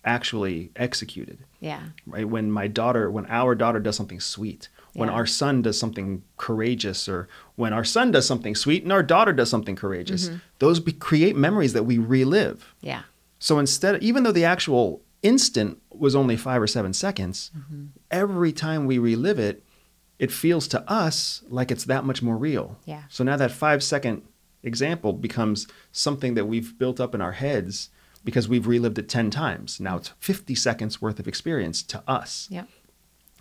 actually 0.05 0.71
executed. 0.77 1.39
Yeah. 1.61 1.81
Right? 2.07 2.29
When 2.29 2.51
my 2.53 2.69
daughter, 2.69 3.11
when 3.11 3.27
our 3.27 3.55
daughter 3.55 3.81
does 3.81 3.97
something 3.97 4.21
sweet, 4.21 4.69
when 4.93 5.09
our 5.09 5.27
son 5.27 5.61
does 5.61 5.79
something 5.79 6.23
courageous, 6.37 7.09
or 7.09 7.29
when 7.57 7.73
our 7.73 7.83
son 7.85 8.13
does 8.13 8.27
something 8.29 8.55
sweet 8.55 8.85
and 8.85 8.93
our 8.93 9.03
daughter 9.03 9.33
does 9.33 9.51
something 9.51 9.75
courageous, 9.77 10.29
Mm-hmm. 10.29 10.37
those 10.61 10.79
be- 10.79 10.93
create 10.93 11.35
memories 11.37 11.73
that 11.73 11.83
we 11.83 11.99
relive. 11.99 12.73
Yeah. 12.81 13.03
So 13.41 13.59
instead, 13.59 14.01
even 14.03 14.23
though 14.23 14.33
the 14.33 14.45
actual 14.45 15.03
instant 15.23 15.81
was 15.91 16.15
only 16.15 16.37
five 16.37 16.63
or 16.63 16.67
seven 16.69 16.93
seconds, 16.93 17.51
Mm-hmm. 17.59 17.85
every 18.11 18.53
time 18.53 18.87
we 18.87 18.99
relive 18.99 19.39
it, 19.41 19.64
it 20.25 20.33
feels 20.33 20.67
to 20.69 20.81
us 20.91 21.43
like 21.51 21.71
it's 21.71 21.85
that 21.85 22.03
much 22.03 22.23
more 22.23 22.39
real. 22.39 22.79
Yeah. 22.87 23.03
So 23.11 23.23
now 23.23 23.37
that 23.37 23.51
five 23.51 23.83
second 23.83 24.23
example 24.63 25.13
becomes 25.13 25.69
something 25.93 26.33
that 26.33 26.47
we've 26.47 26.79
built 26.79 26.99
up 26.99 27.15
in 27.15 27.21
our 27.21 27.33
heads 27.33 27.91
because 28.25 28.49
we've 28.49 28.67
relived 28.67 28.99
it 28.99 29.07
10 29.07 29.29
times. 29.29 29.81
Now 29.81 29.99
it's 29.99 30.13
50 30.21 30.55
seconds 30.55 31.03
worth 31.03 31.21
of 31.21 31.29
experience 31.29 31.83
to 31.83 32.03
us. 32.09 32.49
Yep. 32.51 32.69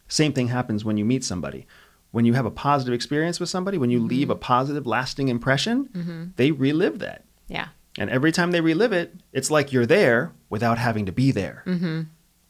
Same 0.09 0.33
thing 0.33 0.49
happens 0.49 0.83
when 0.83 0.97
you 0.97 1.05
meet 1.05 1.23
somebody. 1.23 1.65
When 2.11 2.25
you 2.25 2.33
have 2.33 2.45
a 2.45 2.51
positive 2.51 2.93
experience 2.93 3.39
with 3.39 3.47
somebody, 3.47 3.77
when 3.77 3.89
you 3.89 3.99
leave 3.99 4.29
a 4.29 4.35
positive, 4.35 4.85
lasting 4.85 5.29
impression, 5.29 6.33
they 6.35 6.51
relive 6.51 6.99
that. 6.99 7.23
Yeah. 7.47 7.69
And 7.97 8.09
every 8.09 8.33
time 8.33 8.51
they 8.51 8.59
relive 8.59 8.91
it, 8.91 9.15
it's 9.31 9.49
like 9.49 9.71
you're 9.71 9.85
there 9.85 10.33
without 10.49 10.77
having 10.77 11.05
to 11.05 11.13
be 11.13 11.31
there. 11.31 11.63
Mm-hmm. 11.65 12.01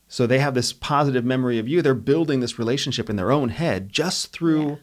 So 0.07 0.27
they 0.27 0.39
have 0.39 0.53
this 0.53 0.73
positive 0.73 1.25
memory 1.25 1.57
of 1.59 1.67
you. 1.67 1.81
They're 1.81 1.93
building 1.95 2.39
this 2.39 2.59
relationship 2.59 3.09
in 3.09 3.15
their 3.15 3.31
own 3.31 3.49
head 3.49 3.89
just 3.89 4.31
through 4.31 4.69
Yeah. 4.69 4.75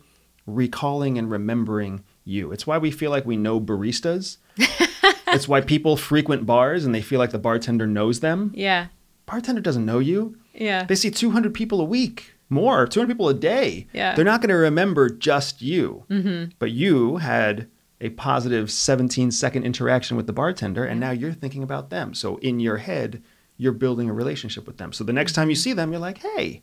recalling 0.47 1.19
and 1.19 1.31
remembering 1.31 2.03
you. 2.25 2.53
It's 2.53 2.67
why 2.67 2.79
we 2.79 2.91
feel 2.91 3.11
like 3.11 3.27
we 3.27 3.37
know 3.37 3.61
baristas. 3.61 4.39
it's 5.29 5.49
why 5.49 5.61
people 5.61 5.97
frequent 5.97 6.47
bars 6.47 6.85
and 6.85 6.95
they 6.95 7.03
feel 7.03 7.19
like 7.19 7.31
the 7.31 7.39
bartender 7.39 7.87
knows 7.87 8.21
them. 8.21 8.53
Yeah. 8.55 8.87
Bartender 9.27 9.61
doesn't 9.61 9.87
know 9.87 9.99
you. 10.00 10.37
Yeah. 10.55 10.85
They 10.85 10.97
see 10.97 11.11
200 11.11 11.55
people 11.55 11.81
a 11.81 11.85
week, 11.85 12.35
more, 12.49 12.87
200 12.87 13.12
people 13.12 13.29
a 13.29 13.35
day. 13.35 13.87
Yeah. 13.93 14.15
They're 14.15 14.25
not 14.25 14.41
going 14.41 14.49
to 14.49 14.55
remember 14.57 15.09
just 15.09 15.62
you. 15.62 16.05
Mm-hmm. 16.11 16.50
But 16.59 16.73
you 16.73 17.19
had 17.19 17.69
a 18.00 18.09
positive 18.11 18.71
17 18.71 19.31
second 19.31 19.62
interaction 19.65 20.17
with 20.17 20.27
the 20.27 20.33
bartender, 20.33 20.85
and 20.85 20.99
now 20.99 21.11
you're 21.12 21.33
thinking 21.33 21.62
about 21.62 21.91
them. 21.91 22.15
So 22.15 22.39
in 22.39 22.59
your 22.59 22.79
head, 22.79 23.23
you're 23.61 23.73
building 23.73 24.09
a 24.09 24.12
relationship 24.12 24.67
with 24.67 24.79
them. 24.79 24.90
So 24.90 25.05
the 25.05 25.12
next 25.12 25.35
time 25.35 25.50
you 25.50 25.55
see 25.55 25.75
them, 25.75 25.93
you're 25.93 26.00
like, 26.00 26.17
hey, 26.17 26.62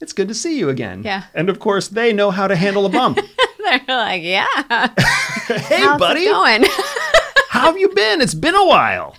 it's 0.00 0.12
good 0.12 0.28
to 0.28 0.34
see 0.34 0.56
you 0.56 0.68
again. 0.68 1.02
Yeah. 1.02 1.24
And 1.34 1.48
of 1.50 1.58
course, 1.58 1.88
they 1.88 2.12
know 2.12 2.30
how 2.30 2.46
to 2.46 2.54
handle 2.54 2.86
a 2.86 2.88
bump. 2.88 3.18
They're 3.58 3.82
like, 3.88 4.22
yeah. 4.22 4.46
hey, 5.48 5.80
How's 5.80 5.98
buddy, 5.98 6.20
it 6.20 6.30
going? 6.30 6.64
how 7.48 7.66
have 7.66 7.76
you 7.76 7.88
been? 7.88 8.20
It's 8.20 8.34
been 8.34 8.54
a 8.54 8.64
while. 8.64 9.16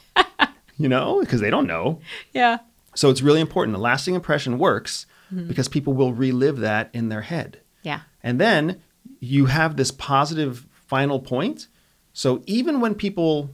you 0.77 0.87
know, 0.87 1.19
because 1.19 1.41
they 1.41 1.49
don't 1.49 1.67
know. 1.67 1.99
yeah. 2.31 2.59
So 2.95 3.09
it's 3.09 3.21
really 3.21 3.41
important. 3.41 3.75
A 3.75 3.79
lasting 3.79 4.15
impression 4.15 4.57
works 4.57 5.05
mm-hmm. 5.31 5.49
because 5.49 5.67
people 5.67 5.91
will 5.91 6.13
relive 6.13 6.59
that 6.59 6.89
in 6.93 7.09
their 7.09 7.23
head. 7.23 7.59
Yeah. 7.83 8.01
And 8.23 8.39
then 8.39 8.81
you 9.19 9.47
have 9.47 9.75
this 9.75 9.91
positive 9.91 10.65
final 10.71 11.19
point. 11.19 11.67
So 12.13 12.41
even 12.45 12.79
when 12.79 12.95
people 12.95 13.49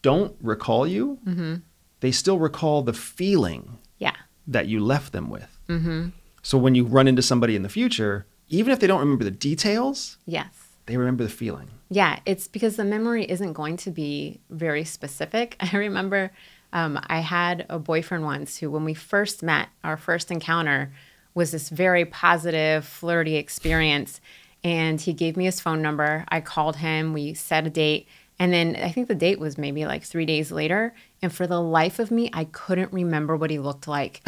don't 0.00 0.34
recall 0.40 0.86
you, 0.86 1.18
mm-hmm. 1.26 1.56
They 2.00 2.10
still 2.12 2.38
recall 2.38 2.82
the 2.82 2.92
feeling 2.92 3.78
Yeah. 3.98 4.14
that 4.46 4.66
you 4.68 4.80
left 4.80 5.12
them 5.12 5.30
with. 5.30 5.58
Mm-hmm. 5.68 6.08
So 6.42 6.56
when 6.58 6.74
you 6.74 6.84
run 6.84 7.08
into 7.08 7.22
somebody 7.22 7.56
in 7.56 7.62
the 7.62 7.68
future, 7.68 8.26
even 8.48 8.72
if 8.72 8.80
they 8.80 8.86
don't 8.86 9.00
remember 9.00 9.24
the 9.24 9.30
details, 9.30 10.16
Yes. 10.26 10.48
they 10.86 10.96
remember 10.96 11.24
the 11.24 11.30
feeling. 11.30 11.70
Yeah, 11.90 12.20
it's 12.26 12.48
because 12.48 12.76
the 12.76 12.84
memory 12.84 13.24
isn't 13.30 13.52
going 13.54 13.76
to 13.78 13.90
be 13.90 14.40
very 14.50 14.84
specific. 14.84 15.56
I 15.60 15.76
remember 15.76 16.30
um, 16.72 17.00
I 17.06 17.20
had 17.20 17.64
a 17.70 17.78
boyfriend 17.78 18.24
once 18.24 18.58
who, 18.58 18.70
when 18.70 18.84
we 18.84 18.94
first 18.94 19.42
met, 19.42 19.68
our 19.82 19.96
first 19.96 20.30
encounter 20.30 20.92
was 21.34 21.50
this 21.52 21.68
very 21.70 22.04
positive, 22.04 22.84
flirty 22.84 23.36
experience. 23.36 24.20
And 24.64 25.00
he 25.00 25.12
gave 25.12 25.36
me 25.36 25.44
his 25.44 25.60
phone 25.60 25.80
number. 25.82 26.24
I 26.28 26.40
called 26.40 26.76
him, 26.76 27.12
we 27.12 27.32
set 27.34 27.66
a 27.66 27.70
date. 27.70 28.06
And 28.38 28.52
then 28.52 28.76
I 28.76 28.92
think 28.92 29.08
the 29.08 29.14
date 29.14 29.40
was 29.40 29.58
maybe 29.58 29.84
like 29.84 30.04
three 30.04 30.24
days 30.26 30.52
later. 30.52 30.94
And 31.20 31.32
for 31.32 31.46
the 31.46 31.60
life 31.60 31.98
of 31.98 32.10
me, 32.10 32.30
I 32.32 32.44
couldn't 32.44 32.92
remember 32.92 33.36
what 33.36 33.50
he 33.50 33.58
looked 33.58 33.88
like. 33.88 34.20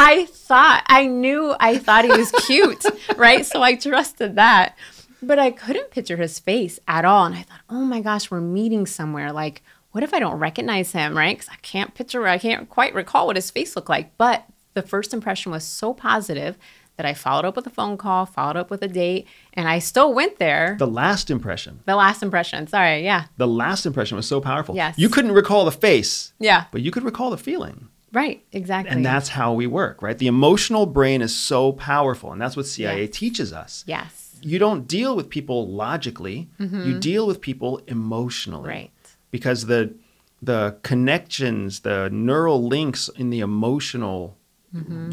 I 0.00 0.26
thought 0.30 0.84
I 0.86 1.06
knew 1.06 1.54
I 1.60 1.78
thought 1.78 2.04
he 2.04 2.10
was 2.10 2.32
cute, 2.46 2.84
right? 3.16 3.44
So 3.44 3.62
I 3.62 3.74
trusted 3.74 4.36
that. 4.36 4.76
but 5.22 5.38
I 5.38 5.50
couldn't 5.50 5.90
picture 5.90 6.16
his 6.16 6.38
face 6.38 6.78
at 6.86 7.04
all. 7.04 7.24
And 7.26 7.34
I 7.34 7.42
thought, 7.42 7.60
oh 7.68 7.84
my 7.84 8.00
gosh, 8.00 8.30
we're 8.30 8.40
meeting 8.40 8.86
somewhere. 8.86 9.32
Like, 9.32 9.62
what 9.92 10.04
if 10.04 10.14
I 10.14 10.18
don't 10.20 10.38
recognize 10.38 10.92
him, 10.92 11.16
right? 11.16 11.36
Because 11.36 11.52
I 11.52 11.56
can't 11.62 11.94
picture, 11.94 12.26
I 12.26 12.38
can't 12.38 12.68
quite 12.68 12.94
recall 12.94 13.26
what 13.26 13.36
his 13.36 13.50
face 13.50 13.74
looked 13.74 13.88
like. 13.88 14.16
But 14.16 14.44
the 14.74 14.82
first 14.82 15.12
impression 15.12 15.50
was 15.50 15.64
so 15.64 15.92
positive 15.92 16.56
that 16.98 17.06
I 17.06 17.14
followed 17.14 17.44
up 17.46 17.56
with 17.56 17.66
a 17.66 17.70
phone 17.70 17.96
call, 17.96 18.26
followed 18.26 18.56
up 18.56 18.70
with 18.70 18.82
a 18.82 18.88
date, 18.88 19.26
and 19.54 19.68
I 19.68 19.78
still 19.78 20.12
went 20.12 20.38
there. 20.38 20.76
The 20.78 20.86
last 20.86 21.30
impression. 21.30 21.80
The 21.86 21.96
last 21.96 22.22
impression. 22.22 22.66
Sorry, 22.66 23.02
yeah. 23.04 23.24
The 23.38 23.46
last 23.46 23.86
impression 23.86 24.16
was 24.16 24.26
so 24.28 24.40
powerful. 24.40 24.74
Yes. 24.74 24.98
You 24.98 25.08
couldn't 25.08 25.32
recall 25.32 25.64
the 25.64 25.72
face, 25.72 26.32
Yeah. 26.40 26.64
but 26.72 26.82
you 26.82 26.90
could 26.90 27.04
recall 27.04 27.30
the 27.30 27.38
feeling. 27.38 27.88
Right, 28.12 28.42
exactly. 28.52 28.90
And 28.94 29.06
that's 29.06 29.28
how 29.28 29.52
we 29.54 29.66
work, 29.66 30.02
right? 30.02 30.18
The 30.18 30.26
emotional 30.26 30.86
brain 30.86 31.22
is 31.22 31.34
so 31.34 31.72
powerful, 31.72 32.32
and 32.32 32.40
that's 32.40 32.56
what 32.56 32.66
CIA 32.66 33.02
Yes. 33.02 33.10
teaches 33.12 33.52
us. 33.52 33.84
yes. 33.86 34.24
You 34.40 34.60
don't 34.60 34.86
deal 34.86 35.16
with 35.16 35.30
people 35.30 35.66
logically, 35.68 36.48
mm-hmm. 36.60 36.84
you 36.86 37.00
deal 37.00 37.26
with 37.26 37.40
people 37.40 37.80
emotionally. 37.88 38.68
Right. 38.68 38.90
Because 39.32 39.66
the 39.66 39.94
the 40.40 40.76
connections, 40.84 41.80
the 41.80 42.08
neural 42.10 42.64
links 42.64 43.08
in 43.16 43.30
the 43.30 43.40
emotional, 43.40 44.37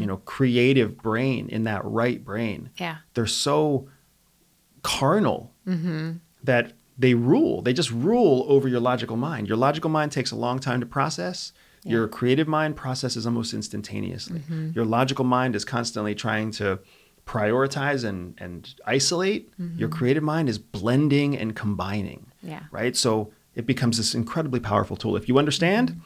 you 0.00 0.06
know, 0.06 0.18
creative 0.18 0.96
brain, 0.98 1.48
in 1.48 1.64
that 1.64 1.84
right 1.84 2.24
brain, 2.24 2.70
Yeah. 2.78 2.96
they're 3.14 3.26
so 3.26 3.88
carnal 4.82 5.52
Mm-hmm. 5.66 6.12
that 6.44 6.72
they 6.98 7.14
rule. 7.14 7.60
They 7.60 7.72
just 7.72 7.90
rule 7.90 8.46
over 8.48 8.68
your 8.68 8.78
logical 8.80 9.16
mind. 9.16 9.48
Your 9.48 9.56
logical 9.56 9.90
mind 9.90 10.12
takes 10.12 10.30
a 10.30 10.36
long 10.36 10.58
time 10.60 10.78
to 10.80 10.86
process. 10.86 11.52
Your 11.84 12.08
creative 12.08 12.48
mind 12.48 12.74
processes 12.76 13.26
almost 13.26 13.52
instantaneously. 13.54 14.40
Mm-hmm. 14.40 14.70
Your 14.74 14.84
logical 14.84 15.24
mind 15.24 15.54
is 15.54 15.64
constantly 15.64 16.14
trying 16.14 16.50
to 16.52 16.80
prioritize 17.26 18.04
and, 18.04 18.34
and 18.38 18.74
isolate. 18.86 19.50
Your 19.76 19.88
creative 19.88 20.22
mind 20.22 20.48
is 20.48 20.58
blending 20.58 21.36
and 21.36 21.54
combining. 21.54 22.26
Mm-hmm. 22.38 22.48
Yeah. 22.50 22.62
Right? 22.72 22.96
So 22.96 23.32
it 23.54 23.66
becomes 23.66 23.98
this 23.98 24.14
incredibly 24.14 24.60
powerful 24.60 24.96
tool. 24.96 25.16
If 25.16 25.28
you 25.28 25.38
understand, 25.38 26.00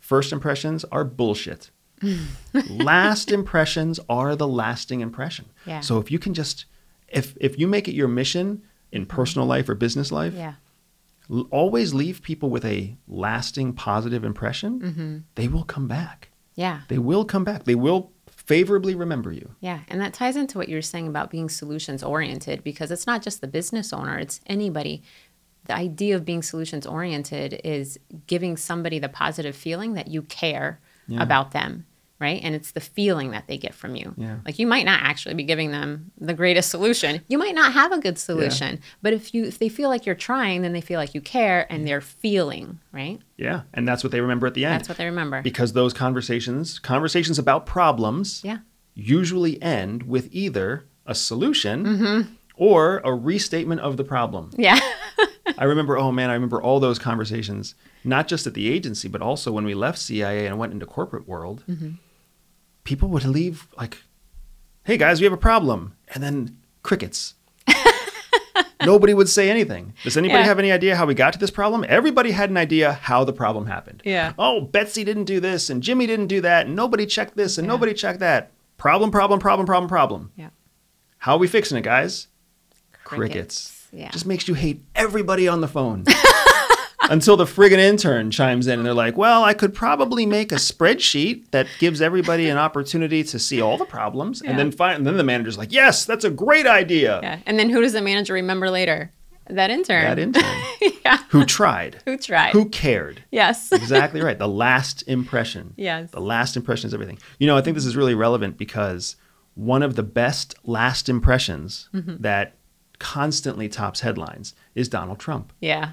first 0.00 0.32
impressions 0.32 0.84
are 0.92 1.04
bullshit. 1.04 1.70
Last 2.68 3.32
impressions 3.32 4.00
are 4.08 4.36
the 4.36 4.48
lasting 4.48 5.00
impression. 5.00 5.46
Yeah. 5.66 5.80
So 5.80 5.98
if 5.98 6.10
you 6.10 6.18
can 6.18 6.34
just 6.34 6.64
if 7.08 7.36
if 7.40 7.58
you 7.58 7.66
make 7.66 7.88
it 7.88 7.94
your 7.94 8.08
mission 8.08 8.62
in 8.92 9.06
personal 9.06 9.46
life 9.46 9.68
or 9.68 9.74
business 9.74 10.10
life, 10.12 10.34
Yeah. 10.34 10.54
l- 11.30 11.46
always 11.50 11.92
leave 11.94 12.22
people 12.22 12.50
with 12.50 12.64
a 12.64 12.96
lasting 13.08 13.72
positive 13.74 14.24
impression, 14.24 14.80
Mm-hmm. 14.80 15.16
they 15.34 15.48
will 15.48 15.64
come 15.64 15.86
back. 15.88 16.30
Yeah. 16.54 16.80
They 16.88 16.98
will 16.98 17.24
come 17.24 17.44
back. 17.44 17.64
They 17.64 17.74
will 17.74 18.12
favorably 18.26 18.94
remember 18.94 19.32
you. 19.32 19.50
Yeah, 19.60 19.80
and 19.88 20.00
that 20.00 20.14
ties 20.14 20.36
into 20.36 20.56
what 20.56 20.68
you're 20.68 20.80
saying 20.82 21.08
about 21.08 21.30
being 21.30 21.48
solutions 21.48 22.02
oriented 22.04 22.62
because 22.62 22.90
it's 22.92 23.06
not 23.06 23.20
just 23.22 23.40
the 23.40 23.48
business 23.48 23.92
owner, 23.92 24.18
it's 24.18 24.40
anybody. 24.46 25.02
The 25.64 25.74
idea 25.74 26.14
of 26.14 26.24
being 26.24 26.42
solutions 26.44 26.86
oriented 26.86 27.60
is 27.64 27.98
giving 28.28 28.56
somebody 28.56 29.00
the 29.00 29.08
positive 29.08 29.56
feeling 29.56 29.94
that 29.94 30.06
you 30.08 30.22
care 30.22 30.80
Yeah. 31.08 31.22
about 31.22 31.52
them, 31.52 31.86
right? 32.18 32.40
And 32.42 32.54
it's 32.54 32.72
the 32.72 32.80
feeling 32.80 33.30
that 33.32 33.46
they 33.46 33.58
get 33.58 33.74
from 33.74 33.94
you. 33.96 34.14
Yeah. 34.16 34.38
Like 34.44 34.58
you 34.58 34.66
might 34.66 34.84
not 34.86 35.00
actually 35.02 35.34
be 35.34 35.44
giving 35.44 35.70
them 35.70 36.10
the 36.18 36.34
greatest 36.34 36.70
solution. 36.70 37.20
You 37.28 37.38
might 37.38 37.54
not 37.54 37.72
have 37.74 37.92
a 37.92 37.98
good 37.98 38.18
solution, 38.18 38.80
but 39.02 39.12
if 39.12 39.32
you 39.34 39.44
if 39.44 39.58
they 39.58 39.68
feel 39.68 39.88
like 39.88 40.06
you're 40.06 40.14
trying, 40.14 40.62
then 40.62 40.72
they 40.72 40.80
feel 40.80 40.98
like 40.98 41.14
you 41.14 41.20
care 41.20 41.66
and 41.70 41.86
they're 41.86 42.00
feeling, 42.00 42.80
right? 42.92 43.20
Yeah. 43.36 43.62
And 43.74 43.86
that's 43.86 44.02
what 44.02 44.10
they 44.12 44.20
remember 44.20 44.46
at 44.46 44.54
the 44.54 44.64
end. 44.64 44.74
That's 44.80 44.88
what 44.88 44.98
they 44.98 45.04
remember. 45.06 45.42
because 45.42 45.72
those 45.74 45.92
conversations, 45.92 46.78
conversations 46.78 47.38
about 47.38 47.66
problems, 47.66 48.40
Yeah. 48.44 48.58
usually 48.94 49.60
end 49.62 50.04
with 50.04 50.28
either 50.32 50.86
a 51.06 51.14
solution 51.14 51.84
Mm-hmm. 51.84 52.32
or 52.56 53.00
a 53.04 53.12
restatement 53.14 53.80
of 53.82 53.96
the 53.96 54.04
problem. 54.04 54.50
Yeah. 54.56 54.80
I 55.58 55.64
remember, 55.64 55.96
oh 55.96 56.12
man, 56.12 56.30
I 56.30 56.34
remember 56.34 56.60
all 56.60 56.80
those 56.80 56.98
conversations, 56.98 57.74
not 58.04 58.28
just 58.28 58.46
at 58.46 58.54
the 58.54 58.68
agency, 58.68 59.08
but 59.08 59.22
also 59.22 59.52
when 59.52 59.64
we 59.64 59.74
left 59.74 59.98
CIA 59.98 60.46
and 60.46 60.58
went 60.58 60.72
into 60.72 60.86
corporate 60.86 61.26
world. 61.26 61.64
Mm-hmm. 61.68 61.92
People 62.84 63.08
would 63.08 63.24
leave 63.24 63.66
like, 63.76 63.98
"Hey 64.84 64.96
guys, 64.96 65.20
we 65.20 65.24
have 65.24 65.32
a 65.32 65.36
problem," 65.38 65.96
and 66.14 66.22
then 66.22 66.58
crickets. 66.82 67.34
Nobody 68.84 69.14
would 69.14 69.28
say 69.28 69.50
anything. 69.50 69.94
Does 70.04 70.16
anybody 70.16 70.40
Yeah. 70.40 70.44
have 70.46 70.58
any 70.58 70.70
idea 70.70 70.94
how 70.96 71.06
we 71.06 71.14
got 71.14 71.32
to 71.32 71.38
this 71.38 71.50
problem? 71.50 71.84
Everybody 71.88 72.30
had 72.30 72.50
an 72.50 72.56
idea 72.56 72.92
how 72.92 73.24
the 73.24 73.32
problem 73.32 73.66
happened. 73.66 74.02
Yeah. 74.04 74.34
Oh, 74.38 74.60
Betsy 74.60 75.02
didn't 75.02 75.24
do 75.24 75.40
this, 75.40 75.70
and 75.70 75.82
Jimmy 75.82 76.06
didn't 76.06 76.28
do 76.28 76.40
that, 76.42 76.66
and 76.66 76.76
nobody 76.76 77.06
checked 77.06 77.36
this, 77.36 77.58
and 77.58 77.66
Yeah. 77.66 77.72
nobody 77.72 77.94
checked 77.94 78.20
that. 78.20 78.52
Problem, 78.76 79.10
problem, 79.10 79.40
problem, 79.40 79.66
problem, 79.66 79.88
problem. 79.88 80.30
yeah. 80.36 80.50
How 81.18 81.32
are 81.34 81.38
we 81.38 81.48
fixing 81.48 81.76
it, 81.78 81.82
guys? 81.82 82.28
crickets. 83.04 83.75
Yeah. 83.96 84.10
Just 84.10 84.26
makes 84.26 84.46
you 84.46 84.54
hate 84.54 84.82
everybody 84.94 85.48
on 85.48 85.60
the 85.60 85.68
phone. 85.68 86.04
Until 87.08 87.36
the 87.36 87.44
friggin' 87.44 87.78
intern 87.78 88.32
chimes 88.32 88.66
in 88.66 88.80
and 88.80 88.86
they're 88.86 88.92
like, 88.92 89.16
well, 89.16 89.44
I 89.44 89.54
could 89.54 89.72
probably 89.72 90.26
make 90.26 90.50
a 90.50 90.56
spreadsheet 90.56 91.50
that 91.52 91.68
gives 91.78 92.00
everybody 92.00 92.48
an 92.48 92.58
opportunity 92.58 93.22
to 93.22 93.38
see 93.38 93.60
all 93.60 93.78
the 93.78 93.84
problems. 93.84 94.42
And 94.42 94.58
then 94.58 94.72
find, 94.72 94.96
and 94.98 95.06
then 95.06 95.16
the 95.16 95.22
manager's 95.22 95.56
like, 95.56 95.72
yes, 95.72 96.04
that's 96.04 96.24
a 96.24 96.30
great 96.30 96.66
idea. 96.66 97.20
Yeah. 97.22 97.38
And 97.46 97.60
then 97.60 97.70
who 97.70 97.80
does 97.80 97.92
the 97.92 98.02
manager 98.02 98.32
remember 98.34 98.70
later? 98.70 99.12
That 99.48 99.70
intern. 99.70 100.02
That 100.02 100.18
intern 100.18 100.62
yeah. 101.04 101.18
who 101.28 101.44
tried, 101.44 102.02
Who 102.06 102.16
tried? 102.18 102.50
who 102.50 102.68
cared. 102.70 103.22
Yes. 103.30 103.70
Exactly 103.72 104.20
right. 104.20 104.36
The 104.38 104.48
last 104.48 105.02
impression. 105.02 105.74
Yes. 105.76 106.10
The 106.10 106.20
last 106.20 106.56
impression 106.56 106.88
is 106.88 106.94
everything. 106.94 107.20
You 107.38 107.46
know, 107.46 107.56
I 107.56 107.60
think 107.60 107.76
this 107.76 107.86
is 107.86 107.94
really 107.96 108.16
relevant 108.16 108.58
because 108.58 109.14
one 109.54 109.84
of 109.84 109.94
the 109.94 110.02
best 110.02 110.56
last 110.64 111.08
impressions 111.08 111.88
Mm-hmm. 111.94 112.16
that 112.22 112.54
constantly 112.98 113.68
tops 113.68 114.00
headlines 114.00 114.54
is 114.74 114.88
Donald 114.88 115.18
Trump. 115.18 115.52
Yeah. 115.60 115.92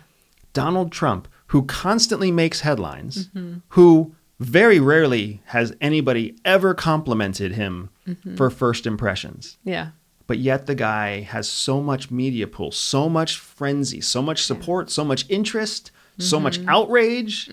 Donald 0.53 0.91
Trump, 0.91 1.27
who 1.47 1.63
constantly 1.63 2.31
makes 2.31 2.61
headlines, 2.61 3.27
Mm-hmm. 3.29 3.59
who 3.69 4.15
very 4.39 4.79
rarely 4.79 5.41
has 5.45 5.73
anybody 5.79 6.35
ever 6.45 6.73
complimented 6.73 7.53
him 7.53 7.89
Mm-hmm. 8.07 8.35
for 8.35 8.49
first 8.49 8.85
impressions. 8.85 9.57
Yeah. 9.63 9.89
But 10.27 10.37
yet 10.39 10.65
the 10.65 10.75
guy 10.75 11.21
has 11.21 11.47
so 11.49 11.81
much 11.81 12.11
media 12.11 12.47
pull, 12.47 12.71
so 12.71 13.07
much 13.09 13.37
frenzy, 13.37 14.01
so 14.01 14.21
much 14.21 14.43
support, 14.43 14.89
so 14.89 15.03
much 15.05 15.25
interest, 15.29 15.91
so 16.17 16.39
much 16.39 16.59
Mm-hmm. 16.59 16.69
outrage. 16.69 17.49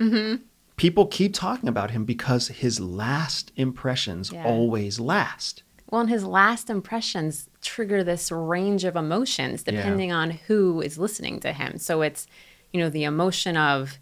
People 0.77 1.07
keep 1.07 1.35
talking 1.35 1.69
about 1.69 1.91
him 1.91 2.05
because 2.05 2.49
his 2.49 2.81
last 2.81 3.53
impressions 3.57 4.33
Yeah. 4.33 4.45
always 4.45 4.99
last. 4.99 5.63
Well, 5.91 6.03
and 6.03 6.11
his 6.11 6.25
last 6.25 6.71
impressions 6.71 7.49
trigger 7.63 8.05
this 8.05 8.31
range 8.31 8.85
of 8.85 8.97
emotions 8.97 9.63
depending 9.63 10.13
on 10.13 10.31
who 10.31 10.81
is 10.81 10.99
listening 10.99 11.41
to 11.41 11.53
him. 11.53 11.79
So 11.79 12.03
it's, 12.03 12.27
you 12.73 12.81
know, 12.81 12.89
the 12.89 13.05
emotion 13.05 13.57
of, 13.57 13.99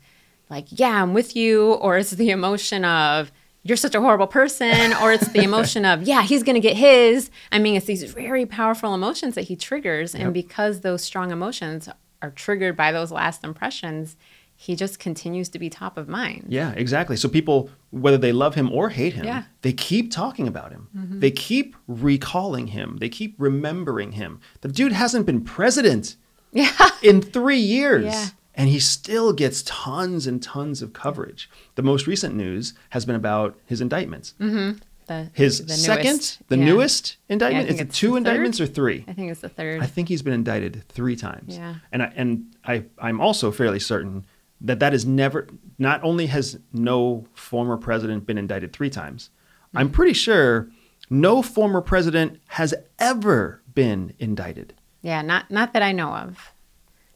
like, 0.50 0.66
yeah, 0.70 1.02
I'm 1.02 1.14
with 1.14 1.34
you, 1.34 1.72
or 1.74 1.98
it's 1.98 2.10
the 2.10 2.30
emotion 2.30 2.84
of, 2.84 3.32
you're 3.62 3.76
such 3.76 3.94
a 3.94 4.00
horrible 4.00 4.26
person, 4.26 4.92
or 4.94 5.12
it's 5.12 5.28
the 5.28 5.42
emotion 5.44 5.84
of, 5.84 6.02
yeah, 6.02 6.22
he's 6.22 6.42
to 6.42 6.60
get 6.60 6.76
his. 6.76 7.30
I 7.52 7.58
mean, 7.58 7.76
it's 7.76 7.86
these 7.86 8.02
very 8.02 8.46
powerful 8.46 8.94
emotions 8.94 9.34
that 9.34 9.42
he 9.42 9.56
triggers. 9.56 10.14
And 10.14 10.32
because 10.32 10.80
those 10.80 11.02
strong 11.02 11.30
emotions 11.30 11.88
are 12.22 12.30
triggered 12.30 12.76
by 12.76 12.92
those 12.92 13.10
last 13.10 13.44
impressions, 13.44 14.16
he 14.56 14.74
just 14.74 14.98
continues 14.98 15.48
to 15.50 15.58
be 15.58 15.70
top 15.70 15.96
of 15.96 16.08
mind. 16.08 16.46
Yeah, 16.48 16.72
exactly. 16.72 17.16
So 17.16 17.28
people, 17.28 17.70
whether 17.90 18.18
they 18.18 18.32
love 18.32 18.54
him 18.54 18.70
or 18.72 18.90
hate 18.90 19.14
him, 19.14 19.24
Yeah. 19.24 19.44
they 19.62 19.72
keep 19.72 20.10
talking 20.10 20.46
about 20.46 20.72
him. 20.72 20.88
Mm-hmm. 20.96 21.20
They 21.20 21.30
keep 21.30 21.74
recalling 21.86 22.68
him. 22.68 22.98
They 23.00 23.08
keep 23.08 23.34
remembering 23.38 24.12
him. 24.12 24.40
The 24.60 24.68
dude 24.68 24.92
hasn't 24.92 25.24
been 25.26 25.42
president 25.42 26.16
Yeah. 26.52 26.70
in 27.02 27.22
three 27.22 27.58
years. 27.58 28.04
Yeah. 28.04 28.26
And 28.54 28.68
he 28.68 28.80
still 28.80 29.32
gets 29.32 29.62
tons 29.62 30.26
and 30.26 30.42
tons 30.42 30.82
of 30.82 30.92
coverage. 30.92 31.48
The 31.76 31.82
most 31.82 32.06
recent 32.08 32.34
news 32.34 32.74
has 32.90 33.04
been 33.06 33.14
about 33.14 33.56
his 33.66 33.80
indictments. 33.80 34.34
The, 34.38 35.30
His 35.32 35.64
the 35.64 35.72
second, 35.72 36.36
the 36.48 36.56
newest 36.58 37.16
indictment. 37.30 37.70
is 37.70 37.80
it 37.80 37.90
two 37.92 38.16
indictments 38.16 38.58
third. 38.58 38.68
or 38.68 38.72
three? 38.72 39.04
I 39.08 39.14
think 39.14 39.30
it's 39.30 39.40
the 39.40 39.48
third. 39.48 39.80
I 39.80 39.86
think 39.86 40.08
he's 40.08 40.20
been 40.20 40.34
indicted 40.34 40.84
three 40.90 41.16
times. 41.16 41.56
Yeah. 41.56 41.76
And 41.92 42.02
I, 42.02 42.12
and 42.14 42.54
I 42.64 42.84
I'm 42.98 43.18
also 43.20 43.50
fairly 43.50 43.78
certain 43.78 44.26
that 44.60 44.80
that 44.80 44.94
is 44.94 45.06
never. 45.06 45.48
Not 45.78 46.02
only 46.02 46.26
has 46.26 46.58
no 46.72 47.26
former 47.34 47.76
president 47.76 48.26
been 48.26 48.38
indicted 48.38 48.72
three 48.72 48.90
times. 48.90 49.30
I'm 49.74 49.90
pretty 49.90 50.14
sure 50.14 50.68
no 51.10 51.42
former 51.42 51.80
president 51.80 52.40
has 52.46 52.74
ever 52.98 53.62
been 53.74 54.14
indicted. 54.18 54.74
Yeah, 55.02 55.22
not 55.22 55.50
not 55.50 55.72
that 55.74 55.82
I 55.82 55.92
know 55.92 56.10
of. 56.10 56.52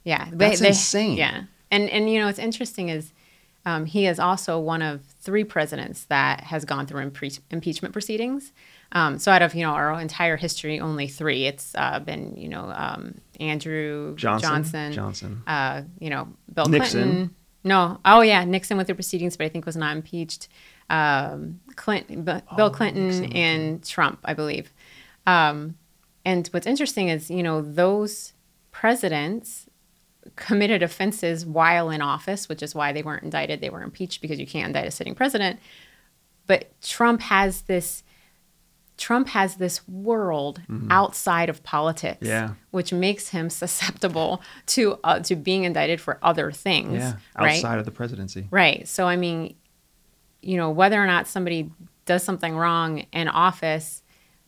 Yeah, 0.04 0.28
That's 0.32 0.60
insane. 0.60 1.16
Yeah, 1.16 1.44
and 1.70 1.88
and 1.90 2.10
you 2.10 2.20
know 2.20 2.26
what's 2.26 2.38
interesting 2.38 2.88
is 2.88 3.12
um, 3.64 3.86
he 3.86 4.06
is 4.06 4.18
also 4.18 4.58
one 4.58 4.82
of 4.82 5.02
three 5.20 5.44
presidents 5.44 6.04
that 6.04 6.42
has 6.44 6.64
gone 6.64 6.86
through 6.86 7.12
impeachment 7.50 7.92
proceedings. 7.92 8.52
Um, 8.94 9.18
so 9.18 9.32
out 9.32 9.42
of 9.42 9.54
you 9.54 9.62
know 9.62 9.70
our 9.72 9.98
entire 10.00 10.36
history, 10.36 10.78
only 10.78 11.08
three. 11.08 11.46
It's 11.46 11.74
uh, 11.74 11.98
been 12.00 12.34
you 12.36 12.48
know 12.48 12.70
um, 12.74 13.20
Andrew 13.40 14.14
Johnson. 14.16 14.48
Johnson, 14.48 14.92
Johnson. 14.92 15.42
Uh, 15.46 15.82
you 15.98 16.10
know 16.10 16.28
Bill 16.52 16.66
Nixon. 16.66 17.02
Clinton. 17.02 17.36
No, 17.64 17.98
oh 18.04 18.20
yeah, 18.20 18.44
Nixon 18.44 18.76
went 18.76 18.86
through 18.86 18.96
proceedings, 18.96 19.36
but 19.36 19.44
I 19.44 19.48
think 19.48 19.64
was 19.66 19.76
not 19.76 19.96
impeached. 19.96 20.48
Um, 20.90 21.60
Clinton, 21.76 22.22
B- 22.24 22.40
Bill 22.56 22.70
Clinton, 22.70 23.04
Oh, 23.04 23.06
Nixon, 23.20 23.32
and 23.36 23.84
Trump, 23.84 24.18
I 24.24 24.34
believe. 24.34 24.72
Um, 25.26 25.76
and 26.24 26.46
what's 26.48 26.66
interesting 26.66 27.08
is, 27.08 27.30
you 27.30 27.42
know, 27.42 27.62
those 27.62 28.32
presidents 28.72 29.66
committed 30.36 30.82
offenses 30.82 31.46
while 31.46 31.88
in 31.90 32.02
office, 32.02 32.48
which 32.48 32.62
is 32.62 32.74
why 32.74 32.92
they 32.92 33.02
weren't 33.02 33.22
indicted. 33.22 33.60
They 33.60 33.70
were 33.70 33.82
impeached 33.82 34.20
because 34.20 34.38
you 34.38 34.46
can't 34.46 34.66
indict 34.66 34.86
a 34.86 34.90
sitting 34.90 35.14
president. 35.14 35.60
But 36.46 36.80
Trump 36.82 37.20
has 37.22 37.62
this 37.62 38.02
Trump 38.98 39.28
has 39.28 39.56
this 39.56 39.86
world 39.88 40.60
outside 40.90 41.48
of 41.48 41.62
politics, 41.64 42.18
Yeah. 42.26 42.54
which 42.70 42.92
makes 42.92 43.28
him 43.28 43.50
susceptible 43.62 44.42
to 44.66 44.98
uh, 45.02 45.20
to 45.20 45.34
being 45.36 45.64
indicted 45.64 46.00
for 46.00 46.18
other 46.22 46.52
things, 46.52 46.94
Yeah. 46.98 47.14
right? 47.38 47.56
Outside 47.56 47.78
of 47.78 47.84
the 47.84 47.90
presidency. 47.90 48.46
Right. 48.50 48.86
So 48.86 49.06
I 49.08 49.16
mean, 49.16 49.54
you 50.42 50.56
know, 50.56 50.70
whether 50.70 51.02
or 51.02 51.06
not 51.06 51.26
somebody 51.26 51.70
does 52.04 52.22
something 52.22 52.54
wrong 52.56 53.06
in 53.12 53.28
office, 53.28 54.02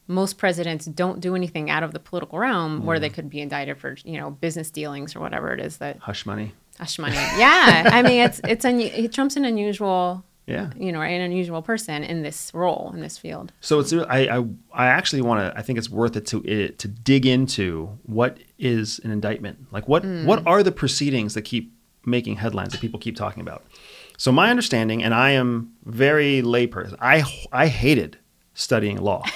most 0.07 0.39
presidents 0.39 0.85
don't 0.87 1.21
do 1.21 1.35
anything 1.35 1.71
out 1.71 1.83
of 1.83 1.93
the 1.93 2.01
political 2.01 2.39
realm 2.39 2.85
where 2.85 3.01
they 3.01 3.09
could 3.09 3.31
be 3.31 3.41
indicted 3.41 3.79
for, 3.79 3.97
you 4.05 4.19
know, 4.21 4.31
business 4.31 4.71
dealings 4.71 5.17
or 5.17 5.21
whatever 5.21 5.53
it 5.53 5.61
is 5.61 5.79
that 5.79 5.99
Hush 5.99 6.27
money. 6.27 6.53
hush 6.79 6.99
money. 6.99 7.15
Yeah. 7.15 7.89
I 7.93 8.03
mean, 8.03 8.21
it's 8.21 8.41
it's 8.45 8.65
un- 8.65 9.09
Trump's 9.11 9.37
an 9.37 9.45
unusual, 9.47 10.23
Yeah. 10.47 10.71
you 10.77 10.93
know, 10.93 11.01
an 11.01 11.21
unusual 11.23 11.63
person 11.63 12.05
in 12.05 12.23
this 12.23 12.51
role 12.53 12.91
in 12.95 13.01
this 13.01 13.17
field. 13.17 13.53
So 13.61 13.81
it's 13.81 13.93
I 13.93 14.29
I, 14.39 14.45
I 14.75 14.87
actually 14.87 15.23
want 15.23 15.41
to 15.41 15.59
I 15.59 15.63
think 15.63 15.79
it's 15.79 15.89
worth 15.89 16.17
it 16.17 16.27
to 16.27 16.43
it, 16.45 16.79
to 16.81 16.89
dig 16.89 17.25
into 17.27 17.99
what 18.03 18.39
is 18.59 19.01
an 19.05 19.11
indictment. 19.11 19.73
Like 19.73 19.89
what 19.89 20.03
Hmm. 20.03 20.27
what 20.27 20.47
are 20.47 20.63
the 20.63 20.73
proceedings 20.73 21.33
that 21.35 21.43
keep 21.43 21.73
making 22.05 22.37
headlines 22.37 22.73
that 22.73 22.81
people 22.81 23.01
keep 23.01 23.17
talking 23.17 23.41
about? 23.41 23.65
So 24.19 24.31
my 24.31 24.51
understanding, 24.51 25.03
and 25.03 25.13
I 25.15 25.31
am 25.31 25.73
very 25.87 26.43
layperson. 26.43 26.97
I 27.01 27.25
I 27.51 27.67
hated 27.69 28.19
studying 28.55 28.99
law. 28.99 29.25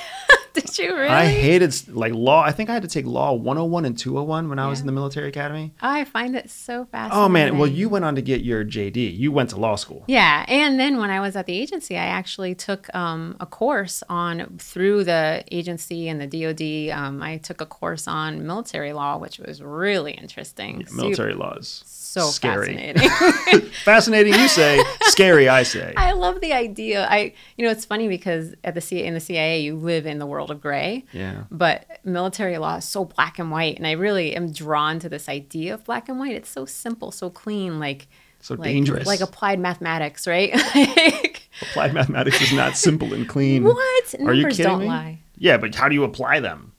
Did 0.79 0.91
you 0.91 0.97
really? 0.97 1.09
I 1.09 1.27
hated 1.27 1.89
like 1.89 2.13
law. 2.13 2.41
I 2.43 2.53
think 2.53 2.71
I 2.71 2.75
had 2.75 2.83
to 2.83 2.89
take 2.89 3.05
law 3.05 3.33
101 3.33 3.85
and 3.85 3.99
201 3.99 4.49
when 4.49 4.59
I 4.59 4.69
was 4.69 4.81
in 4.81 4.87
the 4.87 4.93
military 4.93 5.29
academy. 5.29 5.73
Oh, 5.83 5.89
I 5.91 6.05
find 6.05 6.37
it 6.37 6.51
so 6.51 6.85
fascinating. 6.85 7.25
Oh 7.25 7.29
man, 7.29 7.59
well 7.59 7.69
you 7.69 7.89
went 7.89 8.05
on 8.05 8.15
to 8.15 8.23
get 8.23 8.43
your 8.43 8.65
JD. 8.65 9.19
You 9.19 9.33
went 9.33 9.51
to 9.51 9.57
law 9.57 9.75
school. 9.75 10.05
Yeah, 10.07 10.45
and 10.47 10.79
then 10.79 10.99
when 10.99 11.11
I 11.11 11.21
was 11.21 11.35
at 11.37 11.47
the 11.47 11.59
agency, 11.59 11.97
I 11.97 12.07
actually 12.07 12.55
took 12.55 12.95
um, 12.95 13.37
a 13.41 13.47
course 13.47 14.03
on 14.09 14.57
through 14.59 15.05
the 15.05 15.45
agency 15.51 16.09
and 16.09 16.21
the 16.21 16.27
DoD. 16.27 16.97
Um, 16.97 17.23
I 17.23 17.39
took 17.39 17.61
a 17.61 17.67
course 17.67 18.07
on 18.07 18.47
military 18.47 18.93
law, 18.93 19.19
which 19.19 19.39
was 19.39 19.61
really 19.61 20.13
interesting. 20.13 20.87
Super- 20.87 21.03
Military 21.03 21.35
laws. 21.35 21.83
So 22.19 22.31
scary. 22.31 22.75
fascinating. 22.97 23.71
Fascinating 23.85 24.35
you 24.35 24.49
say, 24.49 24.83
scary 25.03 25.49
I 25.49 25.63
say. 25.63 25.95
I 25.97 26.13
love 26.13 26.41
the 26.41 26.53
idea. 26.53 27.07
I, 27.09 27.33
you 27.57 27.65
know, 27.65 27.71
it's 27.71 27.85
funny 27.85 28.09
because 28.09 28.55
at 28.65 28.75
the 28.75 28.81
C 28.81 29.03
in 29.03 29.15
the 29.15 29.21
CIA, 29.21 29.61
you 29.61 29.77
live 29.77 30.07
in 30.07 30.19
the 30.19 30.27
world 30.27 30.51
of 30.51 30.61
gray. 30.61 31.05
Yeah. 31.13 31.45
But 31.51 31.87
military 32.05 32.59
law 32.59 32.77
is 32.77 32.85
so 32.85 33.05
black 33.05 33.39
and 33.39 33.51
white, 33.51 33.77
and 33.77 33.87
I 33.87 33.93
really 33.93 34.35
am 34.37 34.53
drawn 34.53 34.99
to 35.01 35.09
this 35.09 35.29
idea 35.29 35.75
of 35.75 35.85
black 35.85 36.09
and 36.09 36.19
white. 36.19 36.33
It's 36.35 36.51
so 36.51 36.65
simple, 36.67 37.11
so 37.13 37.31
clean, 37.31 37.79
like 37.81 38.09
So 38.41 38.55
like, 38.55 38.65
dangerous. 38.65 39.07
like 39.07 39.21
applied 39.21 39.59
mathematics, 39.61 40.27
right? 40.27 40.53
Like, 40.75 41.49
Applied 41.61 41.93
mathematics 41.95 42.41
is 42.41 42.53
not 42.53 42.77
simple 42.77 43.13
and 43.13 43.29
clean. 43.29 43.65
what? 43.65 44.15
Are 44.25 44.33
you 44.35 44.47
kidding 44.47 44.65
don't 44.67 44.81
me? 44.81 44.87
lie. 44.87 45.19
Yeah, 45.39 45.57
but 45.57 45.75
how 45.75 45.89
do 45.89 45.95
you 45.97 46.05
apply 46.05 46.39
them? 46.41 46.73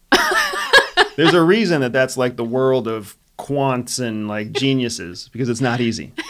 There's 1.17 1.34
a 1.34 1.41
reason 1.41 1.82
that 1.82 1.91
that's 1.91 2.15
like 2.15 2.38
the 2.38 2.45
world 2.45 2.88
of 2.88 3.17
quants 3.39 3.99
and 4.06 4.28
like 4.28 4.52
geniuses 4.52 5.30
because 5.32 5.49
it's 5.49 5.62
not 5.62 5.80
easy. 5.82 6.12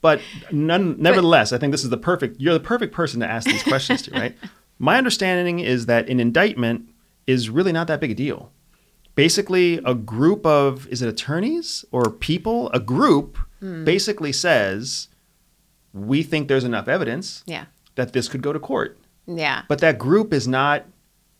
But 0.00 0.20
none, 0.52 1.00
nevertheless, 1.00 1.50
I 1.54 1.56
think 1.56 1.70
this 1.72 1.82
is 1.82 1.88
the 1.88 1.96
perfect. 1.96 2.38
You're 2.38 2.52
the 2.52 2.60
perfect 2.60 2.92
person 2.92 3.20
to 3.20 3.26
ask 3.26 3.46
these 3.46 3.62
questions 3.62 4.02
to, 4.02 4.10
right? 4.10 4.36
My 4.78 4.98
understanding 4.98 5.60
is 5.60 5.86
that 5.86 6.10
an 6.10 6.20
indictment 6.20 6.90
is 7.26 7.48
really 7.48 7.72
not 7.72 7.86
that 7.86 8.00
big 8.00 8.10
a 8.10 8.14
deal. 8.14 8.52
Basically, 9.14 9.78
a 9.82 9.94
group 9.94 10.44
of 10.44 10.86
is 10.88 11.00
it 11.00 11.08
attorneys 11.08 11.86
or 11.90 12.10
people? 12.10 12.68
A 12.72 12.80
group 12.80 13.38
Hmm. 13.60 13.84
basically 13.84 14.30
says 14.32 15.08
we 15.94 16.22
think 16.22 16.48
there's 16.48 16.64
enough 16.64 16.86
evidence 16.86 17.42
Yeah. 17.46 17.64
that 17.94 18.12
this 18.12 18.28
could 18.28 18.42
go 18.42 18.52
to 18.52 18.58
court. 18.58 18.98
Yeah. 19.26 19.62
But 19.68 19.78
that 19.78 19.98
group 19.98 20.34
is 20.34 20.46
not 20.46 20.84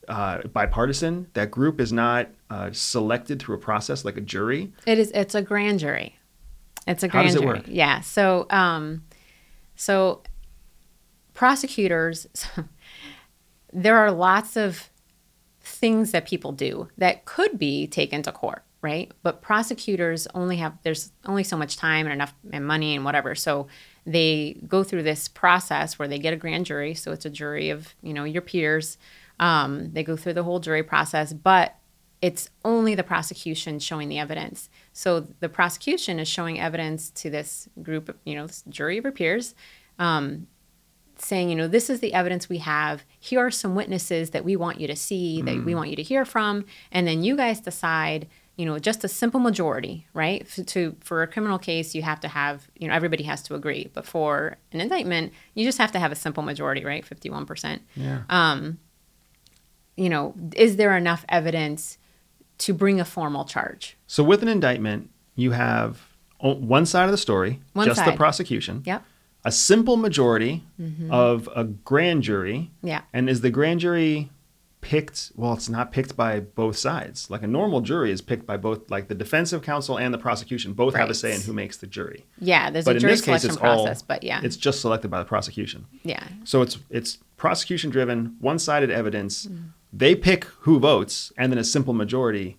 uh, 0.08 0.42
bipartisan. 0.48 1.28
That 1.34 1.50
group 1.50 1.80
is 1.80 1.92
not 1.92 2.28
uh, 2.50 2.70
selected 2.72 3.40
through 3.40 3.56
a 3.56 3.58
process 3.58 4.04
like 4.04 4.16
a 4.16 4.20
jury. 4.20 4.72
It 4.86 4.98
is. 4.98 5.10
It's 5.12 5.34
a 5.34 5.42
grand 5.42 5.80
jury. 5.80 6.16
It's 6.86 7.02
a 7.02 7.08
grand 7.08 7.28
How 7.28 7.28
does 7.28 7.36
it 7.36 7.42
jury. 7.42 7.58
work? 7.58 7.64
Yeah. 7.66 8.00
So, 8.00 8.46
um, 8.50 9.04
so 9.76 10.22
prosecutors, 11.32 12.26
there 13.72 13.96
are 13.96 14.10
lots 14.10 14.56
of 14.56 14.90
things 15.60 16.12
that 16.12 16.26
people 16.26 16.52
do 16.52 16.88
that 16.98 17.24
could 17.24 17.58
be 17.58 17.86
taken 17.86 18.22
to 18.22 18.32
court, 18.32 18.62
right? 18.82 19.10
But 19.22 19.40
prosecutors 19.42 20.26
only 20.34 20.58
have 20.58 20.76
there's 20.82 21.10
only 21.24 21.42
so 21.42 21.56
much 21.56 21.76
time 21.76 22.06
and 22.06 22.12
enough 22.12 22.34
and 22.52 22.66
money 22.66 22.94
and 22.94 23.04
whatever. 23.04 23.34
So 23.34 23.66
they 24.06 24.58
go 24.68 24.84
through 24.84 25.02
this 25.04 25.28
process 25.28 25.98
where 25.98 26.06
they 26.06 26.18
get 26.18 26.34
a 26.34 26.36
grand 26.36 26.66
jury. 26.66 26.94
So 26.94 27.12
it's 27.12 27.24
a 27.24 27.30
jury 27.30 27.70
of 27.70 27.94
you 28.02 28.12
know 28.12 28.24
your 28.24 28.42
peers. 28.42 28.98
Um, 29.40 29.92
they 29.92 30.02
go 30.02 30.16
through 30.16 30.34
the 30.34 30.42
whole 30.44 30.60
jury 30.60 30.82
process, 30.82 31.32
but 31.32 31.76
it's 32.22 32.48
only 32.64 32.94
the 32.94 33.02
prosecution 33.02 33.78
showing 33.78 34.08
the 34.08 34.18
evidence. 34.18 34.70
So 34.92 35.20
the 35.40 35.48
prosecution 35.48 36.18
is 36.18 36.28
showing 36.28 36.58
evidence 36.58 37.10
to 37.10 37.30
this 37.30 37.68
group, 37.82 38.08
of, 38.08 38.16
you 38.24 38.34
know, 38.34 38.46
this 38.46 38.62
jury 38.68 38.98
of 38.98 39.04
her 39.04 39.12
peers, 39.12 39.54
um, 39.98 40.46
saying, 41.16 41.48
you 41.50 41.54
know, 41.56 41.68
this 41.68 41.90
is 41.90 42.00
the 42.00 42.14
evidence 42.14 42.48
we 42.48 42.58
have. 42.58 43.04
Here 43.20 43.40
are 43.40 43.50
some 43.50 43.74
witnesses 43.74 44.30
that 44.30 44.44
we 44.44 44.56
want 44.56 44.80
you 44.80 44.86
to 44.86 44.96
see, 44.96 45.42
that 45.42 45.64
we 45.64 45.74
want 45.74 45.90
you 45.90 45.96
to 45.96 46.02
hear 46.02 46.24
from, 46.24 46.64
and 46.90 47.06
then 47.06 47.22
you 47.22 47.36
guys 47.36 47.60
decide. 47.60 48.26
You 48.56 48.66
know, 48.66 48.78
just 48.78 49.02
a 49.02 49.08
simple 49.08 49.40
majority, 49.40 50.06
right? 50.14 50.42
F- 50.42 50.64
To 50.66 50.94
for 51.00 51.24
a 51.24 51.26
criminal 51.26 51.58
case, 51.58 51.92
you 51.92 52.02
have 52.02 52.20
to 52.20 52.28
have, 52.28 52.68
you 52.76 52.86
know, 52.86 52.94
everybody 52.94 53.24
has 53.24 53.42
to 53.42 53.56
agree. 53.56 53.90
But 53.92 54.06
for 54.06 54.58
an 54.70 54.80
indictment, 54.80 55.32
you 55.54 55.64
just 55.64 55.78
have 55.78 55.90
to 55.90 55.98
have 55.98 56.12
a 56.12 56.14
simple 56.14 56.44
majority, 56.44 56.84
right? 56.84 57.04
Fifty-one 57.04 57.46
percent 57.46 57.82
Yeah. 57.96 58.22
You 59.96 60.08
know, 60.08 60.34
is 60.56 60.76
there 60.76 60.96
enough 60.96 61.24
evidence 61.28 61.98
to 62.58 62.72
bring 62.74 63.00
a 63.00 63.04
formal 63.04 63.44
charge? 63.44 63.96
so 64.06 64.22
with 64.22 64.42
an 64.42 64.48
indictment, 64.48 65.10
you 65.34 65.50
have 65.52 66.00
one 66.40 66.84
side 66.86 67.04
of 67.06 67.10
the 67.10 67.18
story, 67.18 67.60
One 67.72 67.86
just 67.86 68.04
the 68.04 68.12
prosecution. 68.12 68.82
Yep. 68.84 69.02
A 69.46 69.52
simple 69.52 69.96
majority 69.96 70.62
of 71.10 71.48
a 71.54 71.64
grand 71.64 72.22
jury. 72.22 72.70
Yeah. 72.82 73.02
And 73.12 73.28
is 73.28 73.40
the 73.42 73.50
grand 73.50 73.80
jury 73.80 74.30
picked? 74.80 75.32
Well, 75.36 75.52
it's 75.54 75.68
not 75.68 75.90
picked 75.92 76.16
by 76.16 76.40
both 76.40 76.76
sides. 76.76 77.30
Like 77.30 77.42
a 77.42 77.46
normal 77.46 77.80
jury 77.80 78.10
is 78.10 78.20
picked 78.20 78.46
by 78.46 78.56
both, 78.56 78.90
like 78.90 79.08
the 79.08 79.14
defensive 79.14 79.62
counsel 79.62 79.98
and 79.98 80.12
the 80.14 80.18
prosecution 80.18 80.72
both 80.74 80.94
have 80.94 81.10
a 81.10 81.14
say 81.14 81.34
in 81.34 81.40
who 81.42 81.52
makes 81.52 81.76
the 81.78 81.86
jury. 81.86 82.24
Yeah, 82.38 82.70
there's 82.70 82.84
But 82.84 82.92
a 82.92 82.94
in 82.96 83.00
jury 83.00 83.12
this 83.12 83.20
case, 83.20 83.42
selection 83.42 83.50
it's 83.50 83.58
all 83.58 83.84
process, 83.84 84.02
but 84.02 84.22
yeah. 84.22 84.40
it's 84.42 84.56
just 84.56 84.80
selected 84.80 85.10
by 85.10 85.18
the 85.18 85.24
prosecution. 85.26 85.86
yeah. 86.04 86.22
So 86.44 86.62
it's 86.62 86.78
it's 86.90 87.18
prosecution 87.36 87.90
driven, 87.90 88.36
one 88.40 88.58
sided 88.58 88.90
evidence. 88.90 89.46
Mm. 89.46 89.70
They 89.96 90.14
pick 90.16 90.44
who 90.60 90.80
votes, 90.80 91.32
and 91.36 91.52
then 91.52 91.58
a 91.58 91.64
simple 91.64 91.94
majority 91.94 92.56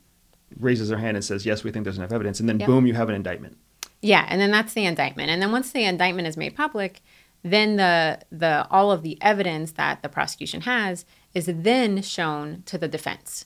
raises 0.59 0.89
their 0.89 0.99
hand 0.99 1.17
and 1.17 1.23
says, 1.25 1.45
"Yes, 1.45 1.63
we 1.63 1.71
think 1.71 1.83
there's 1.83 1.97
enough 1.97 2.13
evidence," 2.13 2.39
and 2.39 2.47
then 2.47 2.59
Yep. 2.59 2.67
boom, 2.67 2.87
you 2.87 2.93
have 2.93 3.09
an 3.09 3.15
indictment. 3.15 3.57
Yeah, 4.01 4.25
and 4.29 4.39
then 4.39 4.51
that's 4.51 4.73
the 4.73 4.85
indictment. 4.85 5.29
And 5.29 5.41
then 5.41 5.51
once 5.51 5.71
the 5.71 5.83
indictment 5.83 6.27
is 6.27 6.37
made 6.37 6.55
public, 6.55 7.01
then 7.43 7.75
the 7.75 8.19
the 8.31 8.65
all 8.71 8.91
of 8.91 9.01
the 9.03 9.17
evidence 9.21 9.71
that 9.73 10.01
the 10.01 10.09
prosecution 10.09 10.61
has 10.61 11.05
is 11.33 11.47
then 11.47 12.01
shown 12.01 12.63
to 12.67 12.77
the 12.77 12.87
defense. 12.87 13.45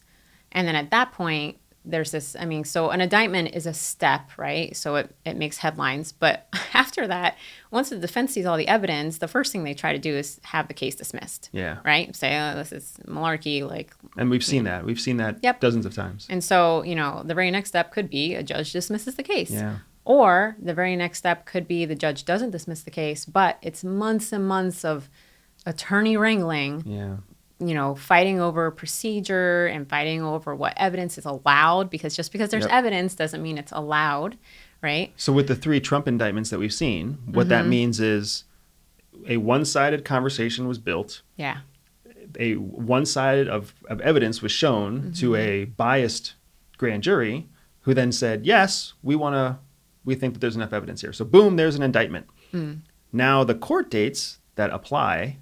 And 0.52 0.67
then 0.67 0.75
at 0.75 0.91
that 0.91 1.12
point, 1.12 1.58
there's 1.89 2.12
this 2.12 2.36
I 2.39 2.45
mean, 2.45 2.63
so 2.63 2.89
an 2.89 3.02
indictment 3.02 3.56
is 3.56 3.65
a 3.65 3.73
step, 3.73 4.30
right? 4.38 4.75
So 4.75 4.95
it, 4.95 5.15
it 5.25 5.38
makes 5.38 5.58
headlines. 5.58 6.12
But 6.12 6.47
after 6.73 7.08
that, 7.08 7.38
once 7.71 7.89
the 7.89 7.97
defense 7.97 8.34
sees 8.34 8.45
all 8.45 8.58
the 8.58 8.67
evidence, 8.67 9.17
the 9.17 9.28
first 9.28 9.52
thing 9.52 9.63
they 9.63 9.73
try 9.73 9.91
to 9.93 9.99
do 9.99 10.15
is 10.15 10.39
have 10.43 10.67
the 10.67 10.73
case 10.73 10.95
dismissed. 10.95 11.49
Yeah. 11.52 11.80
Right? 11.86 12.15
Say, 12.15 12.38
oh, 12.39 12.56
this 12.56 12.71
is 12.71 12.97
malarkey, 13.08 13.67
like 13.67 13.93
And 14.17 14.30
we've 14.30 14.43
seen 14.43 14.63
that. 14.65 14.86
We've 14.86 14.99
seen 14.99 15.17
that 15.17 15.38
Yep. 15.41 15.60
dozens 15.60 15.86
of 15.86 15.93
times. 15.95 16.28
And 16.30 16.43
so, 16.43 16.84
you 16.84 16.95
know, 16.95 17.23
the 17.25 17.34
very 17.36 17.52
next 17.52 17.69
step 17.69 17.91
could 17.91 18.10
be 18.10 18.36
a 18.36 18.43
judge 18.43 18.71
dismisses 18.71 19.15
the 19.15 19.23
case. 19.23 19.52
Yeah. 19.52 19.78
Or 20.06 20.56
the 20.60 20.73
very 20.73 20.95
next 20.95 21.19
step 21.19 21.45
could 21.45 21.67
be 21.67 21.86
the 21.86 21.95
judge 21.95 22.25
doesn't 22.25 22.52
dismiss 22.52 22.82
the 22.82 22.89
case, 22.91 23.25
but 23.25 23.58
it's 23.62 23.84
months 23.84 24.32
and 24.32 24.47
months 24.47 24.84
of 24.84 25.08
attorney 25.65 26.17
wrangling, 26.17 26.84
Yeah. 26.86 27.17
You 27.60 27.74
know, 27.74 27.93
fighting 27.95 28.39
over 28.39 28.72
procedure 28.72 29.67
and 29.67 29.88
fighting 29.89 30.22
over 30.22 30.56
what 30.56 30.74
evidence 30.78 31.17
is 31.17 31.26
allowed 31.26 31.89
because 31.89 32.15
just 32.15 32.32
because 32.32 32.50
there's 32.52 32.63
Yep. 32.63 32.74
evidence 32.74 33.15
doesn't 33.15 33.41
mean 33.43 33.58
it's 33.58 33.72
allowed, 33.74 34.38
right? 34.82 35.12
So 35.17 35.34
with 35.34 35.48
the 35.48 35.56
three 35.56 35.80
Trump 35.82 36.08
indictments 36.08 36.50
that 36.52 36.60
we've 36.60 36.74
seen, 36.74 37.17
what 37.26 37.50
that 37.50 37.62
Mm-hmm. 37.62 37.69
means 37.69 38.00
is 38.00 38.45
a 39.28 39.38
one-sided 39.38 40.06
conversation 40.06 40.67
was 40.67 40.78
built. 40.80 41.22
Yeah. 41.36 41.58
A 42.39 42.56
one-sided 42.56 43.48
of, 43.50 43.74
of 43.89 44.00
evidence 44.02 44.41
was 44.41 44.52
shown 44.52 45.12
to 45.13 45.32
Mm-hmm. 45.32 45.50
a 45.50 45.65
biased 45.65 46.36
grand 46.78 47.04
jury, 47.04 47.50
who 47.82 47.93
then 47.93 48.12
said, 48.12 48.45
"Yes, 48.45 48.93
we 49.04 49.15
want 49.15 49.34
to. 49.36 49.58
We 50.06 50.15
think 50.15 50.34
that 50.34 50.39
there's 50.39 50.56
enough 50.56 50.72
evidence 50.74 51.02
here." 51.02 51.12
So 51.12 51.26
boom, 51.26 51.56
there's 51.56 51.76
an 51.76 51.82
indictment. 51.84 52.28
Mm. 52.54 52.80
Now 53.12 53.43
the 53.43 53.56
court 53.56 53.89
dates 53.89 54.38
that 54.56 54.69
apply 54.69 55.38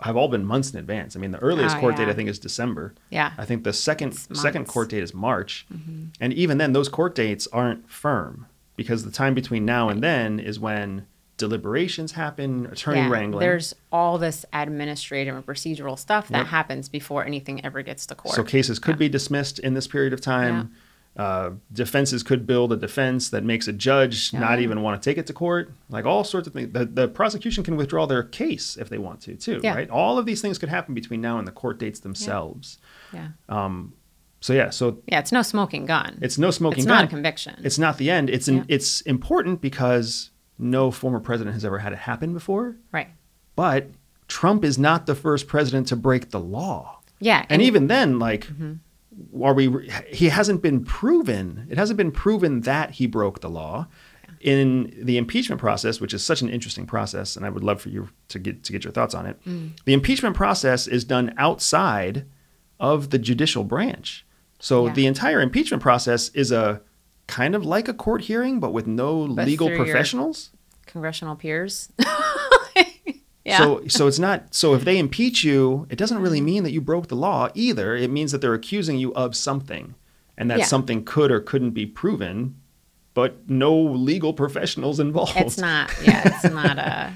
have 0.00 0.16
all 0.16 0.28
been 0.28 0.44
months 0.44 0.72
in 0.72 0.78
advance. 0.78 1.16
I 1.16 1.18
mean, 1.18 1.32
the 1.32 1.38
earliest 1.38 1.76
Oh, 1.76 1.80
court 1.80 1.96
date. 1.96 2.08
I 2.08 2.12
think 2.14 2.28
is 2.28 2.38
December. 2.38 2.94
Yeah. 3.10 3.32
I 3.36 3.44
think 3.44 3.64
the 3.64 3.72
second 3.72 4.12
second 4.12 4.66
court 4.66 4.90
date 4.90 5.02
is 5.02 5.12
March, 5.12 5.66
mm-hmm. 5.72 6.06
and 6.20 6.32
even 6.32 6.58
then, 6.58 6.72
those 6.72 6.88
court 6.88 7.14
dates 7.14 7.48
aren't 7.52 7.90
firm 7.90 8.46
because 8.76 9.04
the 9.04 9.10
time 9.10 9.34
between 9.34 9.64
now 9.64 9.88
and 9.88 10.02
then 10.02 10.38
is 10.38 10.60
when 10.60 11.06
deliberations 11.36 12.12
happen, 12.12 12.66
attorney 12.66 12.98
Yeah, 12.98 13.10
wrangling. 13.10 13.40
There's 13.40 13.74
all 13.92 14.18
this 14.18 14.44
administrative 14.52 15.34
and 15.34 15.46
procedural 15.46 15.98
stuff 15.98 16.28
that 16.28 16.38
Yep. 16.38 16.46
happens 16.48 16.88
before 16.88 17.24
anything 17.24 17.64
ever 17.64 17.82
gets 17.82 18.06
to 18.06 18.14
court. 18.14 18.34
So 18.34 18.42
cases 18.44 18.78
could 18.78 18.98
be 18.98 19.08
dismissed 19.08 19.58
in 19.60 19.74
this 19.74 19.86
period 19.86 20.12
of 20.12 20.20
time. 20.20 20.72
Uh, 21.18 21.50
defenses 21.72 22.22
could 22.22 22.46
build 22.46 22.72
a 22.72 22.76
defense 22.76 23.30
that 23.30 23.42
makes 23.42 23.66
a 23.66 23.72
judge 23.72 24.32
not 24.32 24.60
even 24.60 24.82
want 24.82 25.02
to 25.02 25.10
take 25.10 25.18
it 25.18 25.26
to 25.26 25.32
court. 25.32 25.72
Like 25.90 26.04
all 26.06 26.22
sorts 26.22 26.46
of 26.46 26.52
things. 26.54 26.72
The, 26.72 26.84
the 26.84 27.08
prosecution 27.08 27.64
can 27.64 27.76
withdraw 27.76 28.06
their 28.06 28.22
case 28.22 28.76
if 28.76 28.88
they 28.88 28.98
want 28.98 29.20
to, 29.22 29.34
too. 29.34 29.60
Yeah. 29.60 29.74
Right. 29.74 29.90
All 29.90 30.16
of 30.16 30.26
these 30.26 30.40
things 30.40 30.58
could 30.58 30.68
happen 30.68 30.94
between 30.94 31.20
now 31.20 31.38
and 31.40 31.46
the 31.48 31.50
court 31.52 31.78
dates 31.80 31.98
themselves. 32.00 32.78
yeah, 33.12 33.28
Um. 33.48 33.94
So 34.40 34.52
yeah. 34.52 34.70
So 34.70 34.98
yeah, 35.08 35.18
it's 35.18 35.32
no 35.32 35.42
smoking 35.42 35.86
gun. 35.86 36.18
it's 36.22 36.38
no 36.38 36.52
smoking 36.52 36.76
gun. 36.76 36.78
It's 36.84 36.86
gun. 36.86 36.96
not 36.98 37.04
a 37.04 37.08
conviction. 37.08 37.60
It's 37.64 37.78
not 37.80 37.98
the 37.98 38.08
end. 38.10 38.30
It's 38.30 38.46
an, 38.46 38.64
it's 38.68 39.00
important 39.00 39.60
because 39.60 40.30
no 40.56 40.92
former 40.92 41.18
president 41.18 41.54
has 41.54 41.64
ever 41.64 41.78
had 41.78 41.92
it 41.92 41.98
happen 41.98 42.32
before. 42.32 42.76
right. 42.92 43.08
But 43.56 43.88
Trump 44.28 44.64
is 44.64 44.78
not 44.78 45.06
the 45.06 45.16
first 45.16 45.48
president 45.48 45.88
to 45.88 45.96
break 45.96 46.30
the 46.30 46.38
law. 46.38 47.00
Yeah, 47.18 47.40
and, 47.40 47.54
and- 47.54 47.62
even 47.62 47.88
then 47.88 48.20
like 48.20 48.46
Mm-hmm. 48.46 48.74
Are 49.42 49.54
we 49.54 49.90
he 50.12 50.28
hasn't 50.28 50.62
been 50.62 50.84
proven 50.84 51.66
it 51.70 51.76
hasn't 51.78 51.96
been 51.96 52.12
proven 52.12 52.60
that 52.62 52.92
he 52.92 53.06
broke 53.06 53.40
the 53.40 53.48
law 53.50 53.86
in 54.40 54.92
the 55.02 55.16
impeachment 55.16 55.60
process 55.60 56.00
which 56.00 56.14
is 56.14 56.22
such 56.24 56.42
an 56.42 56.48
interesting 56.48 56.86
process 56.86 57.36
and 57.36 57.44
i 57.44 57.50
would 57.50 57.64
love 57.64 57.80
for 57.80 57.88
you 57.88 58.08
to 58.28 58.38
get 58.38 58.62
to 58.62 58.72
get 58.72 58.84
your 58.84 58.92
thoughts 58.92 59.14
on 59.14 59.26
it 59.26 59.36
Mm. 59.44 59.70
the 59.84 59.92
impeachment 59.92 60.36
process 60.36 60.86
is 60.86 61.04
done 61.04 61.34
outside 61.36 62.24
of 62.78 63.10
the 63.10 63.18
judicial 63.18 63.64
branch 63.64 64.24
so 64.60 64.86
Yeah. 64.86 64.92
the 64.94 65.06
entire 65.06 65.40
impeachment 65.40 65.82
process 65.82 66.28
is 66.30 66.52
a 66.52 66.80
kind 67.26 67.54
of 67.54 67.64
like 67.64 67.88
a 67.88 67.94
court 67.94 68.22
hearing 68.22 68.60
but 68.60 68.72
with 68.72 68.86
no 68.86 69.26
But 69.26 69.46
legal 69.46 69.68
professionals 69.74 70.50
Congressional 70.86 71.36
peers. 71.36 71.92
yeah. 73.48 73.58
so 73.58 73.86
so 73.88 74.06
it's 74.06 74.18
not 74.18 74.54
so 74.54 74.74
if 74.74 74.84
they 74.84 74.98
impeach 74.98 75.42
you, 75.44 75.86
it 75.90 75.96
doesn't 75.98 76.18
really 76.20 76.40
mean 76.40 76.62
that 76.64 76.72
you 76.72 76.80
broke 76.80 77.08
the 77.08 77.16
law 77.16 77.48
either. 77.54 77.94
It 77.96 78.10
means 78.10 78.32
that 78.32 78.40
they're 78.40 78.54
accusing 78.54 78.98
you 78.98 79.12
of 79.14 79.34
something 79.34 79.94
and 80.36 80.50
that 80.50 80.58
Yeah. 80.60 80.64
something 80.66 81.04
could 81.04 81.30
or 81.30 81.40
couldn't 81.40 81.70
be 81.72 81.84
proven, 81.86 82.54
but 83.14 83.48
no 83.50 83.76
legal 83.76 84.32
professionals 84.32 85.00
involved. 85.06 85.36
it's 85.36 85.58
not. 85.58 85.90
Yeah, 86.02 86.22
it's 86.26 86.44
not 86.44 86.78
a. 86.78 87.12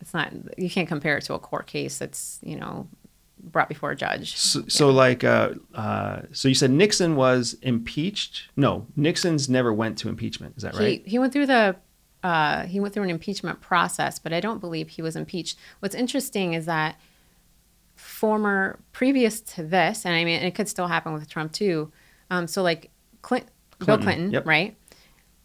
It's 0.00 0.12
not. 0.14 0.32
You 0.58 0.68
can't 0.70 0.88
compare 0.88 1.16
it 1.18 1.22
to 1.24 1.34
a 1.34 1.38
court 1.38 1.66
case 1.66 1.98
that's 1.98 2.38
you 2.42 2.56
know 2.56 2.88
brought 3.52 3.68
before 3.68 3.90
a 3.92 3.96
judge. 3.96 4.36
So, 4.36 4.62
so 4.68 4.90
like 4.90 5.24
uh, 5.24 5.50
uh, 5.74 6.22
so 6.32 6.48
you 6.48 6.54
said 6.54 6.70
Nixon 6.70 7.16
was 7.16 7.54
impeached? 7.62 8.48
No, 8.56 8.86
Nixon's 8.96 9.48
never 9.48 9.72
went 9.72 9.98
to 9.98 10.08
impeachment. 10.08 10.54
Is 10.56 10.62
that 10.62 10.74
right? 10.74 11.02
He 11.04 11.10
he 11.12 11.18
went 11.18 11.32
through 11.32 11.46
the 11.46 11.76
uh, 12.26 12.66
he 12.66 12.80
went 12.80 12.92
through 12.92 13.04
an 13.04 13.10
impeachment 13.10 13.60
process, 13.60 14.18
but 14.18 14.32
I 14.32 14.40
don't 14.40 14.58
believe 14.58 14.88
he 14.88 15.00
was 15.00 15.14
impeached. 15.14 15.56
What's 15.78 15.94
interesting 15.94 16.54
is 16.54 16.66
that 16.66 16.98
former 17.94 18.80
previous 18.90 19.40
to 19.40 19.62
this, 19.62 20.04
and 20.04 20.12
I 20.12 20.24
mean 20.24 20.42
it 20.42 20.56
could 20.56 20.68
still 20.68 20.88
happen 20.88 21.12
with 21.12 21.28
Trump 21.28 21.52
too. 21.52 21.92
Um, 22.28 22.48
so 22.48 22.64
like 22.64 22.90
Clint, 23.22 23.46
Bill 23.78 23.86
Clinton, 23.86 24.02
Clinton, 24.02 24.30
yep. 24.32 24.44
right, 24.44 24.76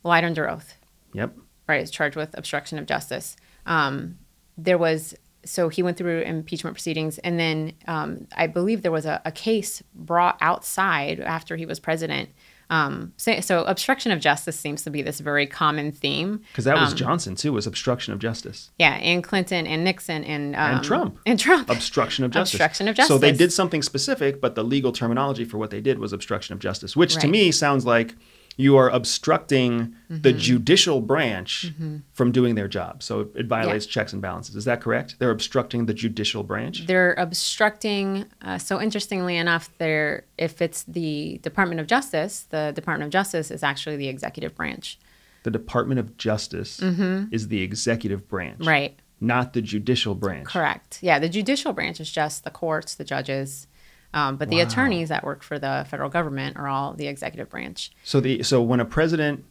lied 0.03 0.23
under 0.23 0.49
oath, 0.49 0.75
Yep. 1.13 1.37
right, 1.67 1.81
is 1.81 1.91
charged 1.91 2.15
with 2.15 2.35
obstruction 2.35 2.79
of 2.79 2.87
justice. 2.87 3.37
Um, 3.67 4.17
there 4.57 4.79
was 4.79 5.13
so 5.45 5.69
he 5.69 5.83
went 5.83 5.97
through 5.97 6.21
impeachment 6.21 6.75
proceedings, 6.75 7.19
and 7.19 7.39
then 7.39 7.73
um, 7.87 8.27
I 8.35 8.47
believe 8.47 8.81
there 8.81 8.91
was 8.91 9.05
a, 9.05 9.21
a 9.23 9.31
case 9.31 9.83
brought 9.93 10.35
outside 10.41 11.19
after 11.19 11.57
he 11.57 11.67
was 11.67 11.79
president. 11.79 12.29
Um, 12.71 13.11
so, 13.17 13.39
so 13.41 13.63
obstruction 13.65 14.11
of 14.13 14.19
justice 14.21 14.57
seems 14.57 14.81
to 14.83 14.89
be 14.89 15.01
this 15.01 15.19
very 15.19 15.45
common 15.45 15.91
theme. 15.91 16.41
Because 16.51 16.63
that 16.65 16.79
was 16.79 16.91
Um, 16.91 16.97
Johnson 16.97 17.35
too, 17.35 17.51
was 17.51 17.67
obstruction 17.67 18.13
of 18.13 18.19
justice. 18.19 18.71
Yeah, 18.79 18.93
and 18.95 19.21
Clinton 19.23 19.67
and 19.67 19.83
Nixon 19.83 20.23
and 20.23 20.55
um, 20.55 20.75
And 20.75 20.83
Trump. 20.83 21.19
and 21.25 21.37
Trump. 21.37 21.69
Obstruction 21.69 22.23
of 22.23 22.31
justice. 22.31 22.53
Obstruction 22.55 22.87
of 22.87 22.95
justice. 22.95 23.13
So 23.13 23.17
they 23.19 23.33
did 23.33 23.51
something 23.51 23.81
specific, 23.81 24.39
but 24.39 24.55
the 24.55 24.63
legal 24.63 24.93
terminology 24.93 25.43
for 25.43 25.57
what 25.57 25.69
they 25.69 25.81
did 25.81 25.99
was 25.99 26.13
obstruction 26.13 26.53
of 26.53 26.59
justice, 26.59 26.95
which 26.95 27.15
to 27.17 27.27
me 27.27 27.51
sounds 27.51 27.85
like 27.85 28.15
you 28.57 28.75
are 28.77 28.89
obstructing 28.89 29.95
Mm-hmm. 30.11 30.23
the 30.23 30.33
judicial 30.33 30.99
branch 30.99 31.71
from 32.11 32.33
doing 32.33 32.55
their 32.55 32.67
job. 32.67 33.01
So 33.01 33.29
it 33.33 33.45
violates 33.45 33.85
checks 33.85 34.11
and 34.11 34.21
balances. 34.21 34.57
Is 34.57 34.65
that 34.65 34.81
correct? 34.81 35.15
They're 35.19 35.31
obstructing 35.31 35.85
the 35.85 35.93
judicial 35.93 36.43
branch? 36.43 36.85
They're 36.85 37.13
obstructing. 37.17 38.25
Uh, 38.41 38.57
so 38.57 38.81
interestingly 38.81 39.37
enough, 39.37 39.69
they're 39.77 40.25
if 40.37 40.61
it's 40.61 40.83
the 40.83 41.39
Department 41.43 41.79
of 41.79 41.87
Justice, 41.87 42.41
the 42.49 42.73
Department 42.75 43.07
of 43.07 43.11
Justice 43.11 43.51
is 43.51 43.63
actually 43.63 43.95
the 43.95 44.09
executive 44.09 44.53
branch, 44.53 44.99
The 45.43 45.51
Department 45.51 45.99
of 45.99 46.17
Justice 46.17 46.81
is 46.81 47.47
the 47.47 47.61
executive 47.61 48.27
branch, 48.27 48.59
Mm-hmm. 48.59 48.67
right? 48.67 48.99
not 49.23 49.53
the 49.53 49.61
judicial 49.61 50.15
branch. 50.15 50.47
Correct. 50.47 50.97
Yeah, 51.01 51.19
the 51.19 51.29
judicial 51.29 51.73
branch 51.73 51.99
is 51.99 52.11
just 52.11 52.43
the 52.43 52.49
courts, 52.49 52.95
the 52.95 53.03
judges, 53.03 53.67
um, 54.13 54.35
but 54.37 54.49
the 54.49 54.57
Wow. 54.57 54.63
attorneys 54.63 55.09
that 55.09 55.23
work 55.23 55.41
for 55.43 55.57
the 55.59 55.85
federal 55.89 56.09
government 56.09 56.57
are 56.57 56.67
all 56.67 56.93
the 56.93 57.07
executive 57.07 57.49
branch. 57.49 57.91
So 58.03 58.19
the 58.19 58.43
so 58.43 58.61
when 58.61 58.79
a 58.79 58.85
president 58.85 59.45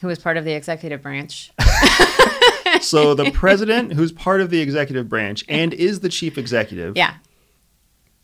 Who 0.00 0.08
is 0.10 0.18
part 0.18 0.36
of 0.36 0.44
the 0.44 0.52
executive 0.52 1.00
branch? 1.02 1.52
so 2.82 3.14
the 3.14 3.30
president 3.34 3.94
who's 3.94 4.12
part 4.12 4.40
of 4.42 4.50
the 4.50 4.60
executive 4.60 5.08
branch 5.08 5.44
and 5.48 5.72
is 5.72 6.00
the 6.00 6.08
chief 6.10 6.36
executive 6.36 6.96
Yeah, 6.96 7.14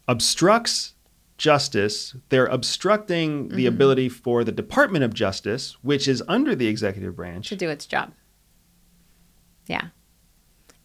obstructs 0.09 0.93
justice, 1.39 2.15
they're 2.29 2.47
obstructing 2.47 3.49
the 3.49 3.55
Mm-hmm. 3.65 3.67
ability 3.75 4.09
for 4.11 4.45
the 4.45 4.53
Department 4.53 5.03
of 5.05 5.13
Justice, 5.15 5.77
which 5.83 6.07
is 6.07 6.23
under 6.29 6.55
the 6.55 6.67
executive 6.69 7.17
branch, 7.17 7.49
to 7.49 7.57
do 7.57 7.69
its 7.71 7.87
job. 7.87 8.13
Yeah, 9.67 9.87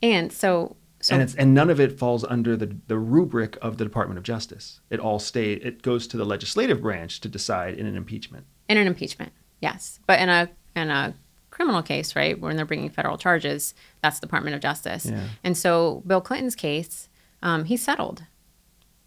and 0.01 0.31
so 0.31 0.76
so 0.99 1.13
and 1.13 1.21
it's 1.23 1.35
and 1.35 1.53
none 1.53 1.69
of 1.69 1.79
it 1.79 1.97
falls 1.99 2.23
under 2.23 2.55
the, 2.57 2.75
the 2.87 2.97
rubric 2.97 3.57
of 3.61 3.77
the 3.77 3.83
Department 3.83 4.17
of 4.17 4.23
Justice. 4.23 4.81
It 4.89 4.99
all 4.99 5.19
stay 5.19 5.53
it 5.53 5.81
goes 5.81 6.07
to 6.07 6.17
the 6.17 6.25
legislative 6.25 6.81
branch 6.81 7.19
to 7.21 7.29
decide 7.29 7.75
in 7.75 7.85
an 7.85 7.95
impeachment. 7.95 8.45
in 8.67 8.77
an 8.77 8.87
impeachment, 8.87 9.31
yes, 9.61 9.99
but 10.07 10.19
in 10.19 10.29
a 10.29 10.49
in 10.75 10.89
a 10.89 11.13
criminal 11.51 11.81
case, 11.81 12.15
right, 12.15 12.39
when 12.39 12.55
they're 12.55 12.65
bringing 12.65 12.89
federal 12.89 13.17
charges, 13.17 13.73
that's 14.03 14.19
Department 14.19 14.55
of 14.55 14.61
Justice. 14.61 15.05
Yeah. 15.07 15.23
And 15.43 15.57
so 15.57 16.03
Bill 16.05 16.21
Clinton's 16.21 16.55
case, 16.55 17.09
um, 17.41 17.65
he 17.65 17.77
settled. 17.77 18.23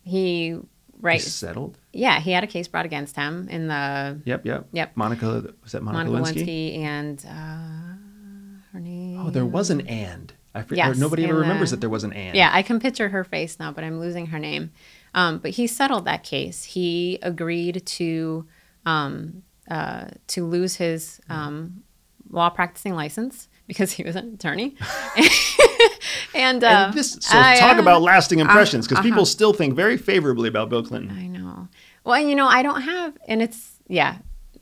He 0.03 0.57
right, 1.01 1.21
Is 1.21 1.33
settled. 1.33 1.79
yeah, 1.93 2.21
he 2.21 2.33
had 2.33 2.43
a 2.43 2.49
case 2.49 2.67
brought 2.69 2.87
against 2.87 3.15
him 3.17 3.49
in 3.49 3.69
the 3.69 4.21
Yep, 4.25 4.47
yep. 4.47 4.67
Yep. 4.73 4.97
Monica 4.97 5.53
was 5.63 5.73
that 5.73 5.83
Monica, 5.83 6.11
Monica 6.11 6.41
Lewinsky? 6.41 6.47
Lewinsky 6.47 6.79
and 6.79 7.25
uh, 7.27 8.69
her 8.73 8.81
name. 8.81 9.21
Oh, 9.21 9.31
there 9.31 9.47
was 9.47 9.71
an 9.71 9.87
and. 9.87 10.33
I. 10.55 10.65
Yes, 10.71 10.99
nobody 10.99 11.25
ever 11.25 11.39
remembers 11.39 11.71
the- 11.71 11.77
that 11.77 11.81
there 11.81 11.91
was 11.91 12.05
an 12.05 12.13
and. 12.13 12.37
Yeah, 12.37 12.51
I 12.53 12.63
can 12.63 12.81
picture 12.81 13.09
her 13.09 13.25
face 13.25 13.59
now, 13.59 13.73
but 13.73 13.85
I'm 13.85 14.01
losing 14.01 14.27
her 14.27 14.39
name. 14.39 14.73
Um, 15.15 15.39
but 15.39 15.53
he 15.53 15.67
settled 15.67 16.05
that 16.05 16.23
case. 16.23 16.65
He 16.65 17.19
agreed 17.23 17.85
to 17.85 18.47
um, 18.87 19.43
uh, 19.71 20.07
to 20.29 20.45
lose 20.45 20.77
his 20.77 21.21
um, 21.29 21.83
law 22.31 22.51
practicing 22.51 22.95
license 22.95 23.49
because 23.67 23.93
he 23.93 24.03
was 24.03 24.17
an 24.17 24.35
attorney. 24.35 24.77
and, 26.35 26.65
uh, 26.65 26.87
And 26.89 26.95
this 26.95 27.13
so 27.21 27.39
I, 27.39 27.57
talk 27.57 27.77
uh, 27.77 27.81
about 27.81 28.03
lasting 28.03 28.41
impressions 28.41 28.87
because 28.87 28.99
uh-huh. 28.99 29.09
people 29.09 29.27
still 29.27 29.53
think 29.53 29.75
very 29.75 29.97
favorably 29.97 30.49
about 30.49 30.69
Bill 30.69 30.83
Clinton. 30.83 31.17
I 31.17 31.27
know. 31.27 31.69
Well, 32.05 32.21
you 32.21 32.35
know, 32.35 32.49
I 32.49 32.63
don't 32.63 32.83
have, 32.83 33.17
and 33.29 33.43
it's 33.43 33.79
yeah, 33.87 34.19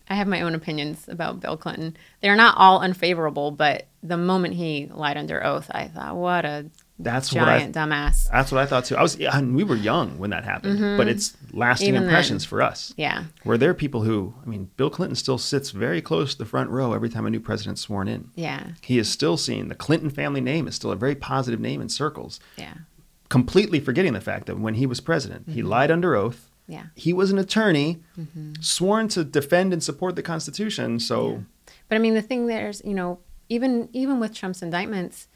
I 0.09 0.15
have 0.15 0.29
my 0.29 0.43
own 0.43 0.55
opinions 0.55 1.09
about 1.09 1.41
Bill 1.41 1.57
Clinton. 1.57 1.97
They're 2.21 2.37
not 2.37 2.57
all 2.59 2.81
unfavorable, 2.81 3.51
but 3.51 3.88
the 4.03 4.17
moment 4.17 4.55
he 4.55 4.87
lied 4.93 5.17
under 5.17 5.45
oath, 5.45 5.71
I 5.73 5.89
thought, 5.89 6.17
what 6.17 6.45
a 6.45 6.67
That's 7.01 7.33
what 7.33 7.49
I 7.49 7.59
giant 7.59 7.75
dumbass. 7.75 8.29
That's 8.31 8.53
what 8.53 8.61
I 8.61 8.67
thought 8.67 8.85
too. 8.85 8.97
I 8.97 9.03
was, 9.03 9.17
yeah, 9.17 9.37
and 9.37 9.57
we 9.57 9.65
were 9.65 9.75
young 9.77 10.19
when 10.19 10.31
that 10.31 10.45
happened, 10.45 10.79
but 10.97 11.09
it's 11.09 11.37
lasting 11.53 11.89
Mm-hmm. 11.89 11.95
Even 11.97 12.03
impressions 12.09 12.45
then. 12.45 12.49
for 12.49 12.63
us. 12.63 12.95
Yeah. 12.97 13.25
Where 13.43 13.59
there 13.59 13.71
are 13.71 13.75
people 13.75 14.03
who, 14.03 14.35
I 14.45 14.47
mean, 14.49 14.71
Bill 14.77 14.91
Clinton 14.91 15.17
still 15.17 15.39
sits 15.39 15.71
very 15.71 16.01
close 16.01 16.33
to 16.33 16.39
the 16.39 16.45
front 16.45 16.71
row 16.71 16.93
every 16.93 17.09
time 17.09 17.27
a 17.27 17.31
new 17.31 17.41
president's 17.41 17.81
sworn 17.81 18.07
in. 18.09 18.31
Yeah. 18.37 18.69
He 18.83 18.99
is 18.99 19.09
still 19.11 19.37
seen. 19.37 19.69
The 19.69 19.75
Clinton 19.75 20.11
family 20.11 20.41
name 20.41 20.69
is 20.69 20.75
still 20.77 20.93
a 20.93 20.97
very 20.97 21.15
positive 21.17 21.61
name 21.61 21.81
in 21.81 21.89
circles, 21.89 22.39
Yeah. 22.57 22.75
completely 23.29 23.81
forgetting 23.81 24.13
the 24.13 24.21
fact 24.21 24.47
that 24.47 24.59
when 24.59 24.75
he 24.75 24.87
was 24.87 25.01
president, 25.01 25.49
he 25.49 25.61
Mm-hmm. 25.61 25.69
lied 25.71 25.91
under 25.91 26.15
oath. 26.15 26.51
Yeah. 26.69 26.85
He 26.95 27.13
was 27.13 27.31
an 27.33 27.39
attorney, 27.39 27.99
Mm-hmm. 28.19 28.53
sworn 28.61 29.09
to 29.09 29.25
defend 29.25 29.73
and 29.73 29.83
support 29.83 30.15
the 30.17 30.23
Constitution. 30.23 31.01
So, 31.01 31.45
But 31.89 31.97
I 31.97 31.99
mean, 31.99 32.15
the 32.15 32.23
thing 32.23 32.47
there's, 32.47 32.83
you 32.85 32.95
know, 32.95 33.19
even 33.49 33.89
even 33.93 34.21
with 34.21 34.35
Trump's 34.35 34.63
indictments, 34.63 35.29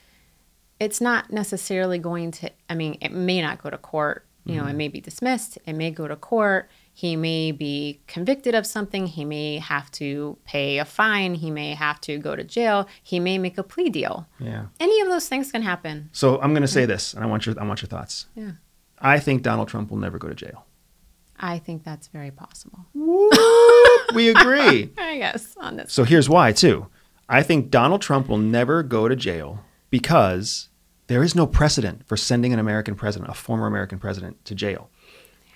it's 0.79 1.01
not 1.01 1.33
necessarily 1.33 1.99
going 1.99 2.31
to. 2.33 2.51
I 2.69 2.75
mean, 2.75 2.99
it 3.01 3.13
may 3.13 3.41
not 3.41 3.63
go 3.63 3.71
to 3.71 3.79
court 3.79 4.27
You 4.45 4.57
know, 4.57 4.65
it 4.65 4.69
mm-hmm. 4.71 4.77
may 4.77 4.89
be 4.89 5.01
dismissed, 5.01 5.59
it 5.67 5.75
may 5.75 5.93
go 5.93 6.09
to 6.09 6.17
court, 6.17 6.69
he 6.93 7.15
may 7.15 7.53
be 7.53 8.01
convicted 8.09 8.57
of 8.57 8.67
something, 8.67 9.07
he 9.07 9.25
may 9.25 9.59
have 9.59 9.89
to 9.93 10.37
pay 10.45 10.79
a 10.79 10.85
fine, 10.85 11.35
he 11.35 11.51
may 11.51 11.75
have 11.75 12.01
to 12.03 12.19
go 12.19 12.35
to 12.35 12.43
jail, 12.43 12.89
he 13.03 13.21
may 13.21 13.39
make 13.39 13.57
a 13.57 13.63
plea 13.63 13.89
deal. 13.89 14.27
Yeah. 14.41 14.67
Any 14.81 15.01
of 15.01 15.09
those 15.09 15.29
things 15.29 15.53
can 15.53 15.63
happen. 15.63 16.11
So 16.13 16.41
I'm 16.41 16.53
going 16.53 16.63
to 16.63 16.69
say 16.69 16.85
mm. 16.85 16.89
this, 16.89 17.15
and 17.15 17.23
I 17.23 17.27
want 17.29 17.47
your 17.47 17.55
I 17.61 17.65
want 17.65 17.83
your 17.83 17.89
thoughts. 17.89 18.27
Yeah. 18.35 18.53
I 18.99 19.21
think 19.21 19.43
Donald 19.43 19.69
Trump 19.69 19.91
will 19.91 19.99
never 19.99 20.19
go 20.19 20.29
to 20.29 20.35
jail. 20.35 20.67
I 21.39 21.59
think 21.59 21.85
that's 21.85 22.09
very 22.09 22.31
possible. 22.31 22.87
We 24.15 24.29
agree. 24.35 24.93
I 24.99 25.19
guess 25.19 25.55
on 25.57 25.77
this. 25.77 25.93
so 25.93 26.05
here's 26.05 26.29
why 26.29 26.53
too. 26.53 26.87
I 27.33 27.43
think 27.43 27.71
Donald 27.71 28.03
Trump 28.03 28.29
will 28.29 28.37
never 28.39 28.83
go 28.83 29.09
to 29.09 29.17
jail 29.17 29.65
because 29.89 30.69
there 31.07 31.23
is 31.23 31.35
no 31.35 31.47
precedent 31.47 32.07
for 32.07 32.17
sending 32.17 32.53
an 32.53 32.59
American 32.59 32.95
president, 32.95 33.31
a 33.31 33.35
former 33.35 33.67
American 33.67 33.99
president, 33.99 34.45
to 34.45 34.55
jail. 34.55 34.91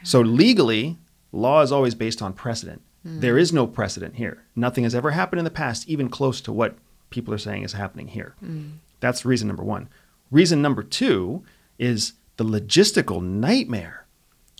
So 0.02 0.22
legally, 0.22 0.96
law 1.32 1.60
is 1.60 1.70
always 1.70 1.94
based 1.94 2.22
on 2.22 2.32
precedent. 2.32 2.80
Mm. 3.06 3.20
There 3.20 3.36
is 3.36 3.52
no 3.52 3.66
precedent 3.66 4.16
here. 4.16 4.42
Nothing 4.56 4.84
has 4.84 4.94
ever 4.94 5.10
happened 5.10 5.38
in 5.38 5.44
the 5.44 5.50
past, 5.50 5.86
even 5.86 6.08
close 6.08 6.40
to 6.42 6.52
what 6.52 6.78
people 7.10 7.34
are 7.34 7.38
saying 7.38 7.62
is 7.62 7.74
happening 7.74 8.08
here. 8.08 8.34
Mm. 8.42 8.78
That's 9.00 9.26
reason 9.26 9.46
number 9.46 9.62
one. 9.62 9.90
Reason 10.30 10.62
number 10.62 10.82
two 10.82 11.44
is 11.78 12.14
the 12.38 12.44
logistical 12.44 13.22
nightmare. 13.22 14.06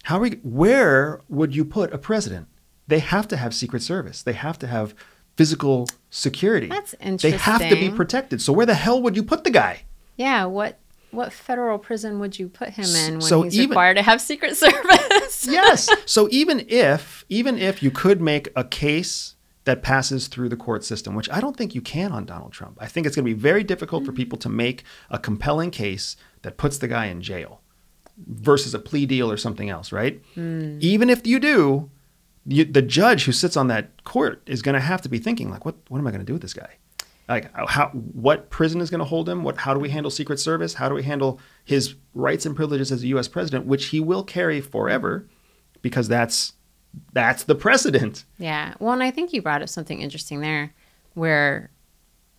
How 0.03 0.19
are 0.19 0.21
we, 0.21 0.31
where 0.43 1.23
would 1.31 1.57
you 1.57 1.65
put 1.65 1.95
a 1.95 1.99
president? 1.99 2.49
They 2.87 2.99
have 2.99 3.27
to 3.29 3.39
have 3.39 3.55
Secret 3.55 3.83
Service. 3.83 4.23
They 4.23 4.35
have 4.35 4.59
to 4.59 4.67
have 4.67 4.95
physical 5.37 5.89
security. 6.17 6.69
That's 6.69 6.95
interesting. 6.95 7.31
They 7.33 7.37
have 7.37 7.69
to 7.69 7.77
be 7.77 7.91
protected. 7.91 8.41
So 8.41 8.53
where 8.53 8.67
the 8.67 8.75
hell 8.75 9.03
would 9.03 9.17
you 9.17 9.23
put 9.23 9.45
the 9.45 9.51
guy? 9.51 9.83
Yeah, 10.17 10.45
what 10.47 10.79
what 11.11 11.33
federal 11.33 11.79
prison 11.79 12.19
would 12.19 12.39
you 12.39 12.49
put 12.49 12.71
him 12.71 12.85
in 12.85 13.13
when 13.15 13.21
So 13.21 13.43
he's 13.43 13.55
even- 13.59 13.71
required 13.71 13.97
to 13.97 14.03
have 14.03 14.21
Secret 14.21 14.57
Service? 14.65 15.47
yes. 15.47 15.89
So 16.07 16.29
even 16.31 16.65
if 16.69 17.25
even 17.29 17.59
if 17.59 17.83
you 17.83 17.91
could 17.91 18.21
make 18.21 18.49
a 18.57 18.65
case 18.65 19.35
that 19.65 19.83
passes 19.83 20.29
through 20.29 20.49
the 20.49 20.57
court 20.57 20.85
system, 20.85 21.15
which 21.15 21.29
I 21.29 21.41
don't 21.41 21.57
think 21.57 21.75
you 21.75 21.81
can 21.81 22.13
on 22.13 22.25
Donald 22.25 22.53
Trump. 22.53 22.79
I 22.81 22.87
think 22.87 23.05
it's 23.05 23.17
going 23.17 23.27
to 23.27 23.35
be 23.35 23.39
very 23.39 23.65
difficult 23.65 24.07
for 24.07 24.13
mm. 24.13 24.17
people 24.17 24.39
to 24.39 24.49
make 24.49 24.85
a 25.11 25.19
compelling 25.19 25.73
case 25.73 26.17
that 26.43 26.57
puts 26.57 26.79
the 26.79 26.87
guy 26.87 27.07
in 27.07 27.21
jail 27.21 27.61
versus 28.17 28.75
a 28.75 28.79
plea 28.79 29.07
deal 29.07 29.29
or 29.29 29.37
something 29.37 29.69
else, 29.69 29.91
right? 29.91 30.23
Mm. 30.37 30.81
Even 30.81 31.11
if 31.11 31.27
you 31.27 31.41
do, 31.41 31.91
you, 32.47 32.65
the 32.65 32.83
judge 32.83 33.25
who 33.25 33.33
sits 33.33 33.57
on 33.57 33.69
that 33.69 34.05
court 34.05 34.43
is 34.47 34.63
going 34.63 34.75
to 34.75 34.81
have 34.81 35.03
to 35.03 35.09
be 35.09 35.19
thinking 35.19 35.51
like, 35.51 35.65
what 35.65 35.77
what 35.89 35.99
am 35.99 36.07
I 36.07 36.11
going 36.11 36.21
to 36.21 36.27
do 36.27 36.33
with 36.33 36.43
this 36.43 36.55
guy? 36.55 36.77
Like 37.29 37.51
how 37.69 37.89
what 37.89 38.51
prison 38.51 38.81
is 38.81 38.89
going 38.89 39.01
to 39.01 39.05
hold 39.05 39.29
him? 39.29 39.43
What 39.43 39.59
how 39.59 39.75
do 39.75 39.81
we 39.81 39.91
handle 39.91 40.11
Secret 40.11 40.39
Service? 40.39 40.75
How 40.75 40.89
do 40.89 40.95
we 40.95 41.03
handle 41.03 41.41
his 41.65 41.95
rights 42.15 42.47
and 42.47 42.55
privileges 42.55 42.93
as 42.93 43.03
a 43.03 43.09
U.S. 43.09 43.27
president, 43.27 43.67
which 43.67 43.87
he 43.87 43.99
will 43.99 44.23
carry 44.23 44.61
forever, 44.61 45.27
because 45.83 46.07
that's 46.07 46.53
that's 47.13 47.45
the 47.45 47.55
precedent. 47.55 48.25
Yeah. 48.39 48.75
Well, 48.79 48.93
and 48.93 49.03
I 49.03 49.11
think 49.11 49.33
you 49.33 49.43
brought 49.43 49.63
up 49.63 49.69
something 49.69 50.01
interesting 50.01 50.41
there 50.41 50.73
where, 51.15 51.71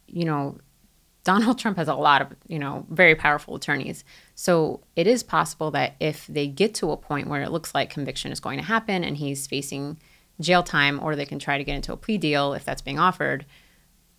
you 0.07 0.25
know, 0.25 0.57
Donald 1.27 1.59
Trump 1.59 1.75
has 1.75 1.89
a 1.89 1.93
lot 1.93 2.21
of, 2.21 2.29
you 2.47 2.57
know, 2.57 2.85
very 2.89 3.13
powerful 3.13 3.55
attorneys. 3.55 4.05
So 4.33 4.79
it 4.95 5.07
is 5.07 5.23
possible 5.23 5.71
that 5.71 5.97
if 5.99 6.25
they 6.27 6.47
get 6.47 6.73
to 6.75 6.91
a 6.91 6.95
point 6.95 7.27
where 7.27 7.41
it 7.41 7.51
looks 7.51 7.75
like 7.75 7.89
conviction 7.89 8.31
is 8.31 8.39
going 8.39 8.59
to 8.59 8.63
happen 8.63 9.03
and 9.03 9.17
he's 9.17 9.45
facing 9.45 9.97
jail 10.39 10.63
time 10.63 11.01
or 11.03 11.17
they 11.17 11.25
can 11.25 11.37
try 11.37 11.57
to 11.57 11.65
get 11.65 11.75
into 11.75 11.91
a 11.91 11.97
plea 11.97 12.17
deal 12.17 12.53
if 12.53 12.63
that's 12.63 12.81
being 12.81 12.97
offered, 12.97 13.45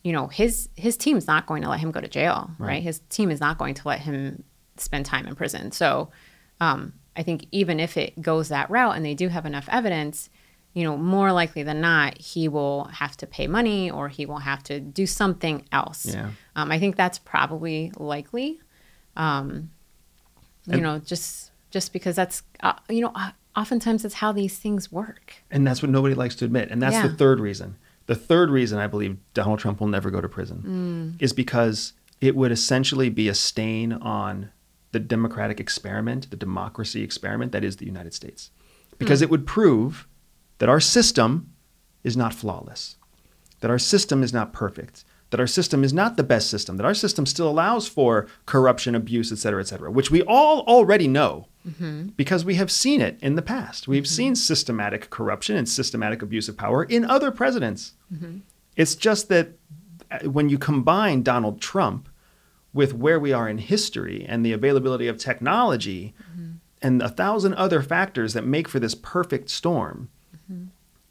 you 0.05 0.13
know, 0.13 0.27
his 0.27 0.69
his 0.77 0.99
team's 0.99 1.27
not 1.27 1.47
going 1.47 1.63
to 1.63 1.71
let 1.71 1.81
him 1.81 1.93
go 1.93 2.01
to 2.03 2.09
jail, 2.09 2.51
right? 2.59 2.69
Right. 2.69 2.83
His 2.83 3.01
team 3.09 3.31
is 3.31 3.41
not 3.41 3.57
going 3.57 3.73
to 3.73 3.89
let 3.89 4.01
him 4.01 4.45
spend 4.77 5.07
time 5.07 5.27
in 5.27 5.35
prison. 5.35 5.73
So 5.73 6.11
um, 6.61 6.93
I 7.17 7.23
think 7.23 7.47
even 7.53 7.81
if 7.81 7.97
it 7.97 8.21
goes 8.21 8.51
that 8.51 8.69
route 8.69 8.97
and 8.97 9.05
they 9.05 9.15
do 9.15 9.29
have 9.29 9.47
enough 9.47 9.67
evidence, 9.73 10.29
you 10.79 10.85
know, 10.85 10.97
more 10.97 11.33
likely 11.33 11.63
than 11.65 11.81
not, 11.81 12.17
he 12.19 12.47
will 12.49 12.85
have 12.85 13.17
to 13.17 13.27
pay 13.27 13.47
money 13.47 13.91
or 13.91 14.09
he 14.09 14.25
will 14.27 14.39
have 14.51 14.63
to 14.65 14.79
do 14.81 15.07
something 15.07 15.65
else. 15.73 16.07
Yeah. 16.07 16.31
Um, 16.57 16.71
I 16.71 16.79
think 16.79 16.95
that's 16.97 17.19
probably 17.19 17.93
likely. 17.97 18.61
Um, 19.17 19.71
you 20.67 20.75
And- 20.75 20.83
know, 20.83 20.99
just 20.99 21.51
just 21.71 21.93
because 21.93 22.15
that's 22.17 22.43
uh, 22.63 22.75
you 22.89 23.01
know, 23.03 23.13
uh, 23.15 23.33
oftentimes 23.57 24.03
that's 24.05 24.15
how 24.15 24.31
these 24.33 24.57
things 24.59 24.91
work. 24.93 25.35
And 25.51 25.67
that's 25.67 25.83
what 25.83 25.91
nobody 25.91 26.15
likes 26.15 26.35
to 26.37 26.45
admit. 26.45 26.71
And 26.71 26.81
that's 26.81 26.95
Yeah. 26.95 27.09
the 27.09 27.15
third 27.15 27.41
reason. 27.41 27.77
The 28.07 28.15
third 28.15 28.49
reason 28.51 28.79
I 28.79 28.87
believe 28.87 29.19
Donald 29.35 29.59
Trump 29.59 29.81
will 29.81 29.89
never 29.89 30.11
go 30.11 30.21
to 30.21 30.29
prison 30.29 31.17
is 31.19 31.33
because 31.33 31.93
it 32.21 32.35
would 32.37 32.51
essentially 32.53 33.11
be 33.11 33.29
a 33.29 33.35
stain 33.35 33.93
on 33.93 34.51
the 34.93 34.99
democratic 35.01 35.61
experiment, 35.61 36.31
the 36.31 36.37
democracy 36.37 37.03
experiment 37.03 37.53
that 37.53 37.65
is 37.65 37.77
the 37.77 37.85
United 37.87 38.15
States. 38.15 38.51
Because 38.99 39.21
it 39.21 39.29
would 39.31 39.47
prove 39.47 40.09
that 40.59 40.69
our 40.69 40.81
system 40.81 41.53
is 42.05 42.17
not 42.17 42.35
flawless, 42.35 42.97
that 43.61 43.71
our 43.71 43.79
system 43.79 44.23
is 44.23 44.33
not 44.33 44.53
perfect, 44.53 45.05
that 45.31 45.41
our 45.41 45.47
system 45.47 45.85
is 45.85 45.93
not 45.93 46.17
the 46.17 46.23
best 46.23 46.49
system, 46.49 46.77
that 46.77 46.87
our 46.87 46.95
system 46.95 47.27
still 47.27 47.49
allows 47.49 47.87
for 47.87 48.27
corruption, 48.47 48.95
abuse, 48.95 49.31
et 49.31 49.39
cetera, 49.39 49.61
et 49.61 49.67
cetera, 49.67 49.91
which 49.91 50.11
we 50.11 50.23
all 50.23 50.61
already 50.61 51.07
know 51.07 51.49
mm-hmm. 51.69 52.07
because 52.17 52.45
we 52.45 52.55
have 52.55 52.71
seen 52.71 53.01
it 53.01 53.19
in 53.21 53.35
the 53.35 53.43
past. 53.43 53.87
We've 53.87 54.05
mm-hmm. 54.05 54.09
seen 54.09 54.37
systematic 54.37 55.11
corruption 55.11 55.57
and 55.57 55.69
systematic 55.69 56.23
abuse 56.23 56.49
of 56.49 56.57
power 56.57 56.85
in 56.85 57.05
other 57.05 57.31
presidents. 57.31 57.93
Mm-hmm. 58.13 58.39
It's 58.77 58.95
just 58.95 59.29
that 59.29 59.51
uh, 60.11 60.31
when 60.31 60.49
you 60.49 60.57
combine 60.59 61.23
Donald 61.23 61.61
Trump 61.61 62.09
with 62.73 62.95
where 62.95 63.21
we 63.21 63.33
are 63.33 63.49
in 63.49 63.59
history 63.59 64.25
and 64.29 64.45
the 64.45 64.53
availability 64.53 65.09
of 65.09 65.19
technology 65.19 66.15
and 66.81 67.03
a 67.03 67.09
thousand 67.09 67.55
other 67.55 67.83
factors 67.83 68.35
that 68.35 68.47
make 68.47 68.69
for 68.69 68.79
this 68.79 68.95
perfect 68.95 69.51
storm, 69.51 70.09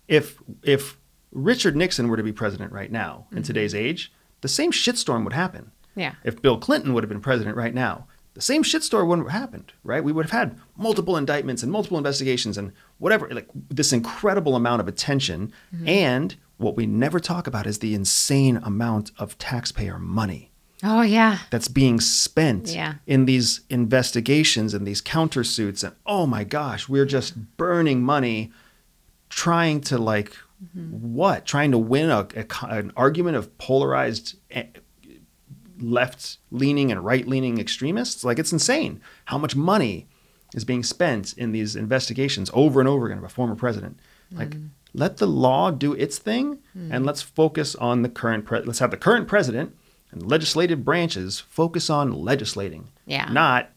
if 0.07 0.37
if 0.63 0.97
Richard 1.31 1.75
Nixon 1.75 2.07
were 2.07 2.17
to 2.17 2.23
be 2.23 2.31
president 2.31 2.71
right 2.71 2.91
now 2.91 3.27
in 3.31 3.37
mm-hmm. 3.37 3.43
today's 3.43 3.75
age, 3.75 4.11
the 4.41 4.47
same 4.47 4.71
shitstorm 4.71 5.23
would 5.23 5.33
happen. 5.33 5.71
Yeah. 5.95 6.13
If 6.23 6.41
Bill 6.41 6.57
Clinton 6.57 6.93
would 6.93 7.03
have 7.03 7.09
been 7.09 7.21
president 7.21 7.57
right 7.57 7.73
now, 7.73 8.07
the 8.33 8.41
same 8.41 8.63
shitstorm 8.63 9.07
wouldn't 9.07 9.29
have 9.29 9.41
happened, 9.41 9.73
right? 9.83 10.03
We 10.03 10.11
would 10.11 10.25
have 10.25 10.31
had 10.31 10.59
multiple 10.77 11.17
indictments 11.17 11.63
and 11.63 11.71
multiple 11.71 11.97
investigations 11.97 12.57
and 12.57 12.71
whatever, 12.99 13.27
like 13.29 13.47
this 13.69 13.91
incredible 13.91 14.55
amount 14.55 14.79
of 14.79 14.87
attention. 14.87 15.51
Mm-hmm. 15.75 15.87
And 15.89 16.35
what 16.57 16.75
we 16.75 16.85
never 16.85 17.19
talk 17.19 17.47
about 17.47 17.65
is 17.65 17.79
the 17.79 17.95
insane 17.95 18.57
amount 18.57 19.11
of 19.17 19.37
taxpayer 19.39 19.97
money 19.97 20.51
Oh 20.83 21.01
yeah. 21.01 21.39
that's 21.49 21.67
being 21.67 21.99
spent 21.99 22.67
Yeah. 22.67 22.95
in 23.07 23.25
these 23.25 23.61
investigations 23.69 24.73
and 24.75 24.85
these 24.85 25.01
countersuits. 25.01 25.83
And 25.83 25.95
oh 26.05 26.27
my 26.27 26.43
gosh, 26.43 26.87
we're 26.87 27.05
just 27.05 27.57
burning 27.57 28.03
money 28.03 28.51
trying 29.29 29.81
to 29.81 29.97
like 29.97 30.31
mm-hmm. 30.63 31.13
what? 31.13 31.45
Trying 31.45 31.71
to 31.71 31.77
win 31.77 32.09
a, 32.09 32.27
a 32.35 32.45
an 32.67 32.91
argument 32.95 33.37
of 33.37 33.57
polarized 33.57 34.37
eh, 34.51 34.65
left 35.79 36.37
leaning 36.51 36.91
and 36.91 37.03
right 37.03 37.27
leaning 37.27 37.59
extremists? 37.59 38.23
Like 38.23 38.39
it's 38.39 38.53
insane 38.53 39.01
how 39.25 39.37
much 39.37 39.55
money 39.55 40.07
is 40.53 40.65
being 40.65 40.83
spent 40.83 41.33
in 41.33 41.51
these 41.51 41.75
investigations 41.75 42.49
over 42.53 42.79
and 42.79 42.87
over 42.87 43.07
again 43.07 43.17
of 43.17 43.23
a 43.23 43.29
former 43.29 43.55
president. 43.55 43.99
Like 44.31 44.51
mm. 44.51 44.69
let 44.93 45.17
the 45.17 45.27
law 45.27 45.71
do 45.71 45.93
its 45.93 46.17
thing 46.17 46.59
hmm. 46.73 46.91
and 46.91 47.05
let's 47.05 47.21
focus 47.21 47.75
on 47.75 48.01
the 48.01 48.09
current 48.09 48.45
pre- 48.45 48.61
let's 48.61 48.79
have 48.79 48.91
the 48.91 48.97
current 48.97 49.27
president 49.27 49.73
and 50.11 50.29
legislative 50.29 50.83
branches 50.83 51.39
focus 51.39 51.89
on 51.89 52.11
legislating. 52.11 52.89
Yeah. 53.05 53.29
Not 53.31 53.69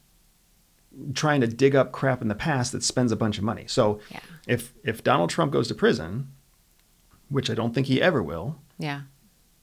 trying 1.15 1.41
to 1.41 1.47
dig 1.47 1.75
up 1.75 1.93
crap 1.93 2.21
in 2.23 2.29
the 2.29 2.35
past 2.35 2.73
that 2.73 2.83
spends 2.83 3.13
a 3.13 3.17
bunch 3.17 3.39
of 3.39 3.45
money. 3.45 3.65
So 3.67 4.01
Yeah. 4.11 4.21
if 4.47 4.75
if 4.85 5.05
Donald 5.05 5.31
Trump 5.31 5.53
goes 5.53 5.69
to 5.69 5.75
prison, 5.75 6.29
which 7.29 7.49
I 7.49 7.55
don't 7.55 7.75
think 7.75 7.87
he 7.87 8.03
ever 8.03 8.23
will, 8.23 8.61
Yeah. 8.79 9.03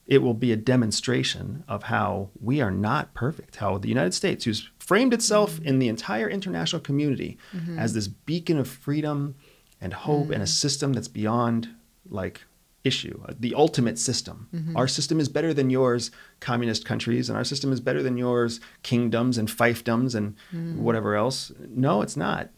it 0.06 0.22
will 0.22 0.34
be 0.34 0.52
a 0.52 0.56
demonstration 0.56 1.63
of 1.68 1.84
how 1.84 2.30
we 2.40 2.62
are 2.62 2.72
not 2.72 3.13
perfect. 3.13 3.58
How 3.58 3.78
the 3.78 3.90
United 3.90 4.13
States, 4.13 4.46
who's 4.46 4.70
framed 4.80 5.13
itself 5.13 5.56
mm-hmm. 5.56 5.68
in 5.68 5.80
the 5.80 5.90
entire 5.90 6.30
international 6.30 6.82
community 6.82 7.38
mm-hmm. 7.54 7.78
as 7.78 7.94
this 7.94 8.08
beacon 8.08 8.58
of 8.58 8.68
freedom 8.70 9.36
and 9.82 9.94
hope 9.94 10.32
and 10.32 10.42
a 10.42 10.46
mm. 10.46 10.50
system 10.50 10.94
that's 10.94 11.08
beyond 11.08 11.70
like 12.10 12.42
issue, 12.88 13.21
uh, 13.28 13.34
the 13.39 13.54
ultimate 13.54 14.00
system. 14.00 14.47
Mm-hmm. 14.54 14.78
Our 14.78 14.88
system 14.88 15.19
is 15.19 15.30
better 15.30 15.54
than 15.54 15.69
yours, 15.69 16.10
communist 16.39 16.86
countries, 16.86 17.30
and 17.30 17.38
our 17.38 17.43
system 17.43 17.71
is 17.71 17.80
better 17.80 18.02
than 18.02 18.17
yours, 18.17 18.60
kingdoms 18.84 19.38
and 19.38 19.47
fiefdoms 19.47 20.15
and 20.15 20.36
mm. 20.54 20.78
whatever 20.78 21.15
else. 21.15 21.52
No, 21.69 22.02
it's 22.02 22.17
not. 22.17 22.50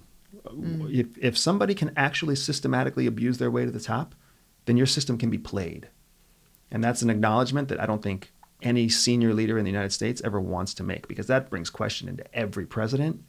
Mm. 0.45 0.93
If, 0.93 1.17
if 1.17 1.37
somebody 1.37 1.73
can 1.75 1.91
actually 1.97 2.35
systematically 2.35 3.07
abuse 3.07 3.37
their 3.39 3.51
way 3.51 3.65
to 3.65 3.71
the 3.71 3.79
top, 3.79 4.15
then 4.65 4.77
your 4.77 4.85
system 4.85 5.17
can 5.17 5.29
be 5.29 5.37
played. 5.37 5.89
And 6.71 6.83
that's 6.83 7.01
an 7.01 7.09
acknowledgement 7.09 7.67
that 7.69 7.81
I 7.81 7.85
don't 7.85 8.03
think 8.03 8.31
any 8.61 8.89
senior 8.89 9.33
leader 9.33 9.57
in 9.57 9.65
the 9.65 9.71
United 9.71 9.91
States 9.91 10.21
ever 10.23 10.39
wants 10.39 10.73
to 10.75 10.83
make 10.83 11.07
because 11.07 11.27
that 11.27 11.49
brings 11.49 11.69
question 11.69 12.07
into 12.07 12.23
every 12.35 12.65
president 12.65 13.23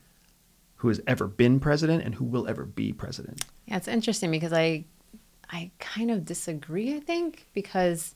who 0.77 0.89
has 0.89 1.01
ever 1.07 1.27
been 1.27 1.61
president 1.61 2.03
and 2.03 2.15
who 2.15 2.25
will 2.25 2.49
ever 2.49 2.65
be 2.65 2.93
president. 2.93 3.45
Yeah, 3.67 3.77
it's 3.77 3.89
interesting 3.89 4.31
because 4.31 4.53
I 4.53 4.85
I 5.51 5.71
kind 5.79 6.11
of 6.11 6.25
disagree, 6.25 6.95
I 6.95 7.01
think, 7.01 7.47
because 7.53 8.15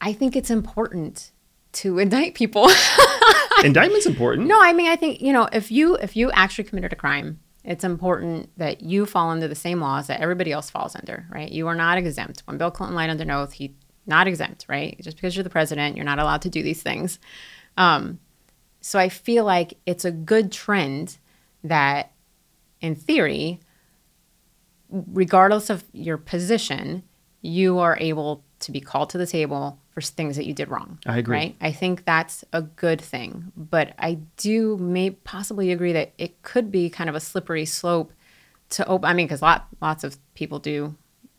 I 0.00 0.12
think 0.12 0.36
it's 0.36 0.50
important 0.50 1.32
to 1.72 1.98
indict 1.98 2.34
people. 2.34 2.70
Indictment's 3.64 4.06
important. 4.06 4.46
No, 4.46 4.60
I 4.62 4.72
mean, 4.72 4.88
I 4.90 4.96
think 4.96 5.20
you 5.20 5.32
know, 5.32 5.48
if 5.52 5.70
you 5.70 5.96
if 5.96 6.16
you 6.16 6.30
actually 6.32 6.64
committed 6.64 6.92
a 6.92 6.96
crime, 6.96 7.40
it's 7.64 7.82
important 7.82 8.50
that 8.58 8.82
you 8.82 9.06
fall 9.06 9.30
under 9.30 9.48
the 9.48 9.54
same 9.54 9.80
laws 9.80 10.06
that 10.06 10.20
everybody 10.20 10.52
else 10.52 10.70
falls 10.70 10.94
under, 10.94 11.26
right? 11.30 11.50
You 11.50 11.66
are 11.68 11.74
not 11.74 11.98
exempt. 11.98 12.42
When 12.44 12.58
Bill 12.58 12.70
Clinton 12.70 12.94
lied 12.94 13.10
under 13.10 13.32
oath, 13.32 13.52
he 13.52 13.74
not 14.06 14.28
exempt, 14.28 14.66
right? 14.68 14.98
Just 15.00 15.16
because 15.16 15.34
you're 15.34 15.44
the 15.44 15.50
president, 15.50 15.96
you're 15.96 16.04
not 16.04 16.18
allowed 16.18 16.42
to 16.42 16.50
do 16.50 16.62
these 16.62 16.82
things. 16.82 17.18
Um, 17.76 18.18
so 18.82 18.98
I 18.98 19.08
feel 19.08 19.44
like 19.44 19.78
it's 19.86 20.04
a 20.04 20.10
good 20.10 20.52
trend 20.52 21.16
that, 21.62 22.12
in 22.82 22.94
theory, 22.94 23.60
regardless 25.12 25.70
of 25.70 25.84
your 25.92 26.16
position, 26.18 27.02
you 27.42 27.78
are 27.78 27.96
able 28.00 28.42
to 28.60 28.72
be 28.72 28.80
called 28.80 29.10
to 29.10 29.18
the 29.18 29.26
table 29.26 29.78
for 29.90 30.00
things 30.00 30.36
that 30.36 30.46
you 30.46 30.54
did 30.54 30.68
wrong. 30.68 30.98
I 31.06 31.18
agree. 31.18 31.36
Right? 31.36 31.56
I 31.60 31.72
think 31.72 32.04
that's 32.04 32.44
a 32.52 32.62
good 32.62 33.00
thing. 33.00 33.52
But 33.56 33.92
I 33.98 34.18
do 34.36 34.76
may 34.78 35.10
possibly 35.10 35.70
agree 35.70 35.92
that 35.92 36.12
it 36.18 36.40
could 36.42 36.70
be 36.72 36.88
kind 36.90 37.08
of 37.10 37.14
a 37.14 37.20
slippery 37.20 37.64
slope 37.66 38.12
to 38.70 38.86
open. 38.86 39.08
I 39.08 39.12
mean, 39.14 39.26
because 39.26 39.42
lot, 39.42 39.66
lots 39.80 40.02
of 40.04 40.16
people 40.34 40.58
do, 40.58 40.94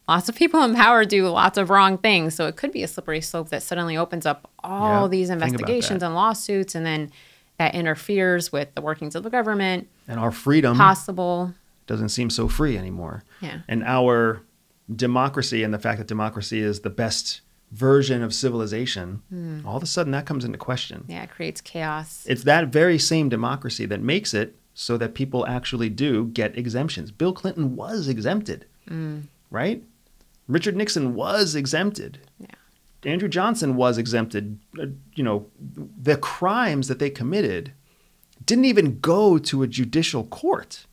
lots 0.08 0.30
of 0.30 0.36
people 0.36 0.64
in 0.64 0.76
power 0.76 1.04
do 1.04 1.28
lots 1.28 1.58
of 1.58 1.70
wrong 1.70 1.98
things. 1.98 2.36
So 2.36 2.48
it 2.48 2.56
could 2.56 2.72
be 2.72 2.84
a 2.84 2.88
slippery 2.88 3.22
slope 3.22 3.50
that 3.50 3.64
suddenly 3.64 3.98
opens 3.98 4.26
up 4.26 4.50
all 4.64 5.04
Yep. 5.04 5.12
these 5.12 5.30
investigations 5.30 6.04
and 6.04 6.14
lawsuits, 6.14 6.76
and 6.76 6.86
then 6.86 7.12
that 7.58 7.74
interferes 7.74 8.52
with 8.52 8.74
the 8.76 8.82
workings 8.82 9.16
of 9.16 9.24
the 9.24 9.30
government. 9.30 9.88
And 10.08 10.20
our 10.20 10.32
freedom 10.32 10.78
Possible. 10.78 11.54
doesn't 11.88 12.10
seem 12.10 12.30
so 12.30 12.48
free 12.48 12.78
anymore. 12.78 13.24
Yeah. 13.46 13.60
And 13.68 13.84
our 13.84 14.42
democracy 14.94 15.64
and 15.64 15.74
the 15.74 15.80
fact 15.80 15.98
that 16.00 16.08
democracy 16.08 16.60
is 16.60 16.82
the 16.82 16.90
best 16.90 17.42
version 17.72 18.22
of 18.22 18.34
civilization, 18.34 19.22
Hmm. 19.30 19.60
all 19.66 19.78
of 19.78 19.84
a 19.84 19.88
sudden 19.88 20.12
that 20.12 20.26
comes 20.26 20.46
into 20.46 20.58
question. 20.58 21.04
Yeah, 21.08 21.24
it 21.24 21.32
creates 21.32 21.62
chaos. 21.62 22.26
It's 22.28 22.44
that 22.44 22.68
very 22.72 23.00
same 23.00 23.28
democracy 23.30 23.86
that 23.88 24.02
makes 24.02 24.34
it 24.34 24.56
so 24.74 24.98
that 24.98 25.14
people 25.16 25.46
actually 25.48 25.90
do 25.90 26.26
get 26.28 26.58
exemptions. 26.58 27.12
Bill 27.12 27.34
Clinton 27.34 27.76
was 27.76 28.08
exempted, 28.08 28.66
Mm. 28.90 29.24
right? 29.50 29.84
Richard 30.48 30.76
Nixon 30.76 31.16
was 31.16 31.56
exempted. 31.56 32.20
Yeah. 32.40 32.48
Andrew 33.04 33.28
Johnson 33.30 33.76
was 33.76 33.98
exempted. 33.98 34.60
Uh, 34.80 34.88
You 35.16 35.24
know, 35.24 35.48
the 36.02 36.18
crimes 36.18 36.88
that 36.88 37.00
they 37.00 37.10
committed 37.10 37.72
didn't 38.46 38.66
even 38.66 39.00
go 39.00 39.38
to 39.40 39.64
a 39.64 39.68
judicial 39.68 40.24
court. 40.26 40.86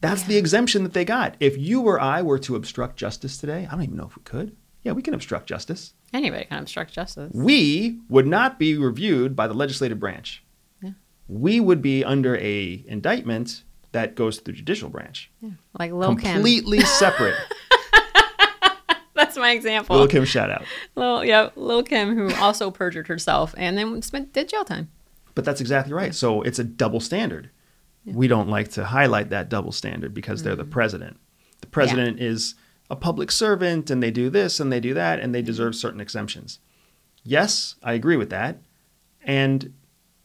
That's 0.00 0.22
the 0.22 0.36
exemption 0.36 0.84
that 0.84 0.92
they 0.92 1.04
got. 1.04 1.36
If 1.40 1.56
you 1.58 1.82
or 1.82 2.00
I 2.00 2.22
were 2.22 2.38
to 2.40 2.54
obstruct 2.54 2.96
justice 2.96 3.36
today, 3.36 3.66
I 3.66 3.72
don't 3.72 3.82
even 3.82 3.96
know 3.96 4.06
if 4.06 4.16
we 4.16 4.22
could. 4.22 4.56
Yeah, 4.84 4.92
we 4.92 5.02
can 5.02 5.12
obstruct 5.14 5.48
justice. 5.48 5.94
Anybody 6.12 6.44
can 6.44 6.60
obstruct 6.60 6.92
justice. 6.92 7.32
We 7.34 8.00
would 8.08 8.26
not 8.26 8.58
be 8.58 8.76
reviewed 8.78 9.34
by 9.34 9.48
the 9.48 9.54
legislative 9.54 9.98
branch. 9.98 10.44
Yeah. 10.80 10.90
We 11.26 11.58
would 11.58 11.82
be 11.82 12.04
under 12.04 12.36
a 12.36 12.84
indictment 12.86 13.64
that 13.92 14.14
goes 14.14 14.38
to 14.38 14.44
the 14.44 14.52
judicial 14.52 14.88
branch. 14.88 15.30
Yeah. 15.40 15.50
Like 15.78 15.92
Lil 15.92 16.14
Kim. 16.16 16.34
Completely 16.34 16.80
separate. 16.98 17.34
That's 19.14 19.36
my 19.36 19.50
example. 19.50 19.96
Lil 19.96 20.06
Kim 20.06 20.24
shout 20.24 20.48
out. 20.48 20.64
Lil, 20.94 21.24
yeah, 21.24 21.50
Lil 21.56 21.82
Kim, 21.82 22.14
who 22.16 22.32
also 22.36 22.70
perjured 22.70 23.08
herself 23.08 23.52
and 23.58 23.76
then 23.76 24.00
spent 24.02 24.32
did 24.32 24.48
jail 24.48 24.64
time. 24.64 24.90
But 25.34 25.44
that's 25.44 25.60
exactly 25.60 25.92
right. 25.92 26.14
So 26.14 26.42
it's 26.42 26.60
a 26.60 26.64
double 26.64 27.00
standard. 27.00 27.50
We 28.14 28.28
don't 28.28 28.48
like 28.48 28.68
to 28.72 28.84
highlight 28.84 29.30
that 29.30 29.48
double 29.48 29.72
standard 29.72 30.14
because 30.14 30.42
they're 30.42 30.56
the 30.56 30.64
president. 30.64 31.18
The 31.60 31.66
president 31.66 32.20
is 32.20 32.54
a 32.90 32.96
public 32.96 33.30
servant 33.30 33.90
and 33.90 34.02
they 34.02 34.10
do 34.10 34.30
this 34.30 34.60
and 34.60 34.72
they 34.72 34.80
do 34.80 34.94
that 34.94 35.20
and 35.20 35.34
they 35.34 35.42
deserve 35.42 35.74
certain 35.74 36.00
exemptions. 36.00 36.58
Yes, 37.24 37.74
I 37.82 37.92
agree 37.92 38.16
with 38.16 38.30
that. 38.30 38.58
And 39.22 39.74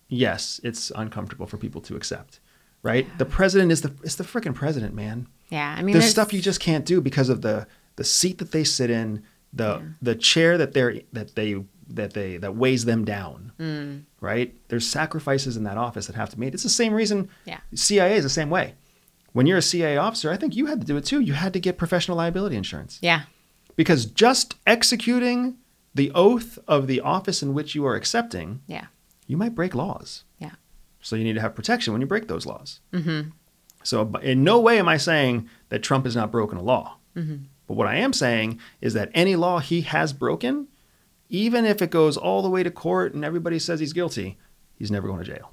yes, 0.08 0.60
it's 0.64 0.92
uncomfortable 0.96 1.46
for 1.48 1.58
people 1.58 1.82
to 1.82 1.96
accept. 1.96 2.40
Right? 2.82 3.08
The 3.18 3.26
president 3.26 3.72
is 3.72 3.82
the 3.82 3.94
it's 4.04 4.16
the 4.16 4.24
freaking 4.26 4.54
president, 4.54 4.94
man. 4.94 5.28
Yeah, 5.50 5.74
I 5.78 5.82
mean, 5.82 5.94
There's 5.94 6.10
stuff 6.10 6.34
you 6.34 6.42
just 6.42 6.60
can't 6.60 6.86
do 6.86 7.00
because 7.02 7.30
of 7.30 7.42
the 7.42 7.66
the 7.96 8.04
seat 8.04 8.40
that 8.40 8.52
they 8.52 8.64
sit 8.64 8.90
in, 8.90 9.24
the 9.54 9.78
Yeah. 9.78 9.82
the 10.02 10.16
chair 10.16 10.58
that 10.58 10.74
they're 10.74 11.00
that 11.14 11.36
they 11.36 11.64
that 11.90 12.14
they 12.14 12.38
that 12.38 12.56
weighs 12.56 12.86
them 12.86 13.06
down. 13.06 13.52
Mm. 13.60 14.04
Right? 14.24 14.56
There's 14.70 14.88
sacrifices 14.88 15.58
in 15.58 15.64
that 15.66 15.78
office 15.78 16.08
that 16.08 16.16
have 16.16 16.30
to 16.30 16.38
be 16.38 16.46
made. 16.46 16.54
It's 16.54 16.64
the 16.64 16.70
same 16.70 16.94
reason 16.94 17.28
Yeah. 17.46 17.60
CIA 17.76 18.16
is 18.16 18.24
the 18.24 18.30
same 18.30 18.50
way. 18.50 18.76
When 19.34 19.46
you're 19.48 19.58
a 19.58 19.62
CIA 19.62 19.98
officer, 19.98 20.32
I 20.32 20.38
think 20.38 20.56
you 20.56 20.68
had 20.68 20.80
to 20.80 20.88
do 20.88 20.96
it 20.96 21.04
too. 21.06 21.20
You 21.20 21.34
had 21.34 21.52
to 21.54 21.60
get 21.60 21.78
professional 21.78 22.18
liability 22.18 22.56
insurance 22.56 23.00
Yeah, 23.02 23.24
because 23.76 24.06
just 24.06 24.56
executing 24.66 25.58
the 25.94 26.12
oath 26.16 26.58
of 26.68 26.88
the 26.88 27.02
office 27.02 27.44
in 27.44 27.54
which 27.54 27.76
you 27.76 27.86
are 27.86 27.96
accepting, 27.96 28.62
yeah, 28.66 28.86
you 29.28 29.36
might 29.38 29.56
break 29.56 29.76
laws. 29.76 30.24
yeah. 30.40 30.52
So 31.02 31.16
you 31.18 31.24
need 31.26 31.34
to 31.34 31.42
have 31.42 31.54
protection 31.56 31.92
when 31.92 32.00
you 32.02 32.08
break 32.08 32.28
those 32.30 32.46
laws. 32.46 32.80
Mm-hmm. 32.94 33.32
So 33.84 34.10
in 34.22 34.44
no 34.46 34.60
way 34.62 34.80
am 34.80 34.88
I 34.88 34.96
saying 34.98 35.50
that 35.68 35.84
Trump 35.84 36.06
has 36.06 36.16
not 36.16 36.32
broken 36.32 36.58
a 36.58 36.62
law. 36.64 36.96
Mm-hmm. 37.18 37.38
But 37.68 37.74
what 37.76 37.88
I 37.88 37.96
am 37.98 38.14
saying 38.14 38.60
is 38.80 38.94
that 38.94 39.12
any 39.14 39.36
law 39.36 39.60
he 39.60 39.82
has 39.82 40.14
broken, 40.14 40.68
even 41.34 41.66
if 41.66 41.82
it 41.82 41.90
goes 41.90 42.16
all 42.16 42.44
the 42.44 42.50
way 42.50 42.62
to 42.62 42.70
court 42.70 43.16
and 43.16 43.26
everybody 43.26 43.58
says 43.58 43.80
he's 43.80 43.92
guilty, 43.92 44.38
he's 44.78 44.92
never 44.92 45.08
going 45.08 45.18
to 45.18 45.26
jail. 45.26 45.52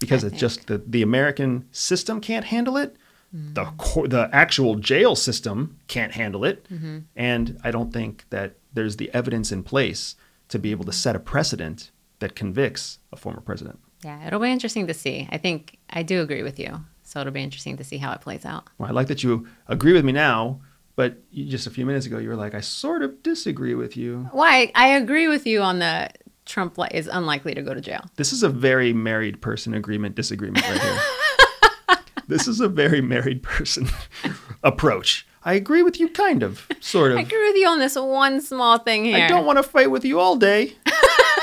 Because 0.00 0.24
I 0.24 0.26
it's 0.26 0.38
just 0.38 0.66
the, 0.66 0.78
the 0.78 1.02
American 1.02 1.68
system 1.70 2.20
can't 2.20 2.44
handle 2.44 2.76
it. 2.76 2.96
The 3.32 3.64
mm-hmm. 3.64 3.76
cor- 3.76 4.08
the 4.08 4.28
actual 4.32 4.74
jail 4.74 5.14
system 5.14 5.78
can't 5.86 6.12
handle 6.12 6.44
it. 6.44 6.68
Mm-hmm. 6.68 6.98
And 7.14 7.58
I 7.62 7.70
don't 7.70 7.92
think 7.92 8.24
that 8.30 8.56
there's 8.74 8.96
the 8.96 9.08
evidence 9.14 9.52
in 9.52 9.62
place 9.62 10.16
to 10.48 10.58
be 10.58 10.72
able 10.72 10.84
to 10.84 10.92
set 10.92 11.14
a 11.14 11.20
precedent 11.20 11.92
that 12.18 12.34
convicts 12.34 12.98
a 13.12 13.16
former 13.16 13.40
president. 13.40 13.78
Yeah, 14.04 14.26
it'll 14.26 14.40
be 14.40 14.50
interesting 14.50 14.88
to 14.88 14.94
see. 14.94 15.28
I 15.30 15.38
think 15.38 15.78
I 15.90 16.02
do 16.02 16.22
agree 16.22 16.42
with 16.42 16.58
you. 16.58 16.84
So 17.04 17.20
it'll 17.20 17.32
be 17.32 17.42
interesting 17.42 17.76
to 17.76 17.84
see 17.84 17.98
how 17.98 18.12
it 18.12 18.20
plays 18.20 18.44
out. 18.44 18.68
Well, 18.78 18.88
I 18.88 18.92
like 18.92 19.06
that 19.08 19.22
you 19.22 19.46
agree 19.68 19.92
with 19.92 20.04
me 20.04 20.12
now, 20.12 20.60
but 20.96 21.16
you, 21.30 21.44
just 21.46 21.66
a 21.66 21.70
few 21.70 21.84
minutes 21.86 22.06
ago 22.06 22.18
you 22.18 22.28
were 22.28 22.36
like, 22.36 22.54
I 22.54 22.60
sort 22.60 23.02
of 23.02 23.22
disagree 23.22 23.74
with 23.74 23.96
you. 23.96 24.28
Why? 24.32 24.70
I 24.74 24.88
agree 24.88 25.28
with 25.28 25.46
you 25.46 25.60
on 25.62 25.78
the 25.78 26.10
Trump 26.46 26.76
li- 26.78 26.88
is 26.92 27.08
unlikely 27.08 27.54
to 27.54 27.62
go 27.62 27.74
to 27.74 27.80
jail. 27.80 28.04
This 28.16 28.32
is 28.32 28.42
a 28.42 28.48
very 28.48 28.92
married 28.92 29.40
person 29.40 29.74
agreement 29.74 30.14
disagreement 30.14 30.68
right 30.68 30.80
here. 30.80 31.98
this 32.28 32.46
is 32.46 32.60
a 32.60 32.68
very 32.68 33.00
married 33.00 33.42
person 33.42 33.88
approach. 34.62 35.26
I 35.46 35.54
agree 35.54 35.82
with 35.82 36.00
you, 36.00 36.08
kind 36.08 36.42
of, 36.42 36.66
sort 36.80 37.12
of. 37.12 37.18
I 37.18 37.20
agree 37.20 37.46
with 37.48 37.56
you 37.56 37.68
on 37.68 37.78
this 37.78 37.96
one 37.96 38.40
small 38.40 38.78
thing 38.78 39.04
here. 39.04 39.24
I 39.24 39.28
don't 39.28 39.44
want 39.44 39.58
to 39.58 39.62
fight 39.62 39.90
with 39.90 40.02
you 40.04 40.18
all 40.18 40.36
day, 40.36 40.74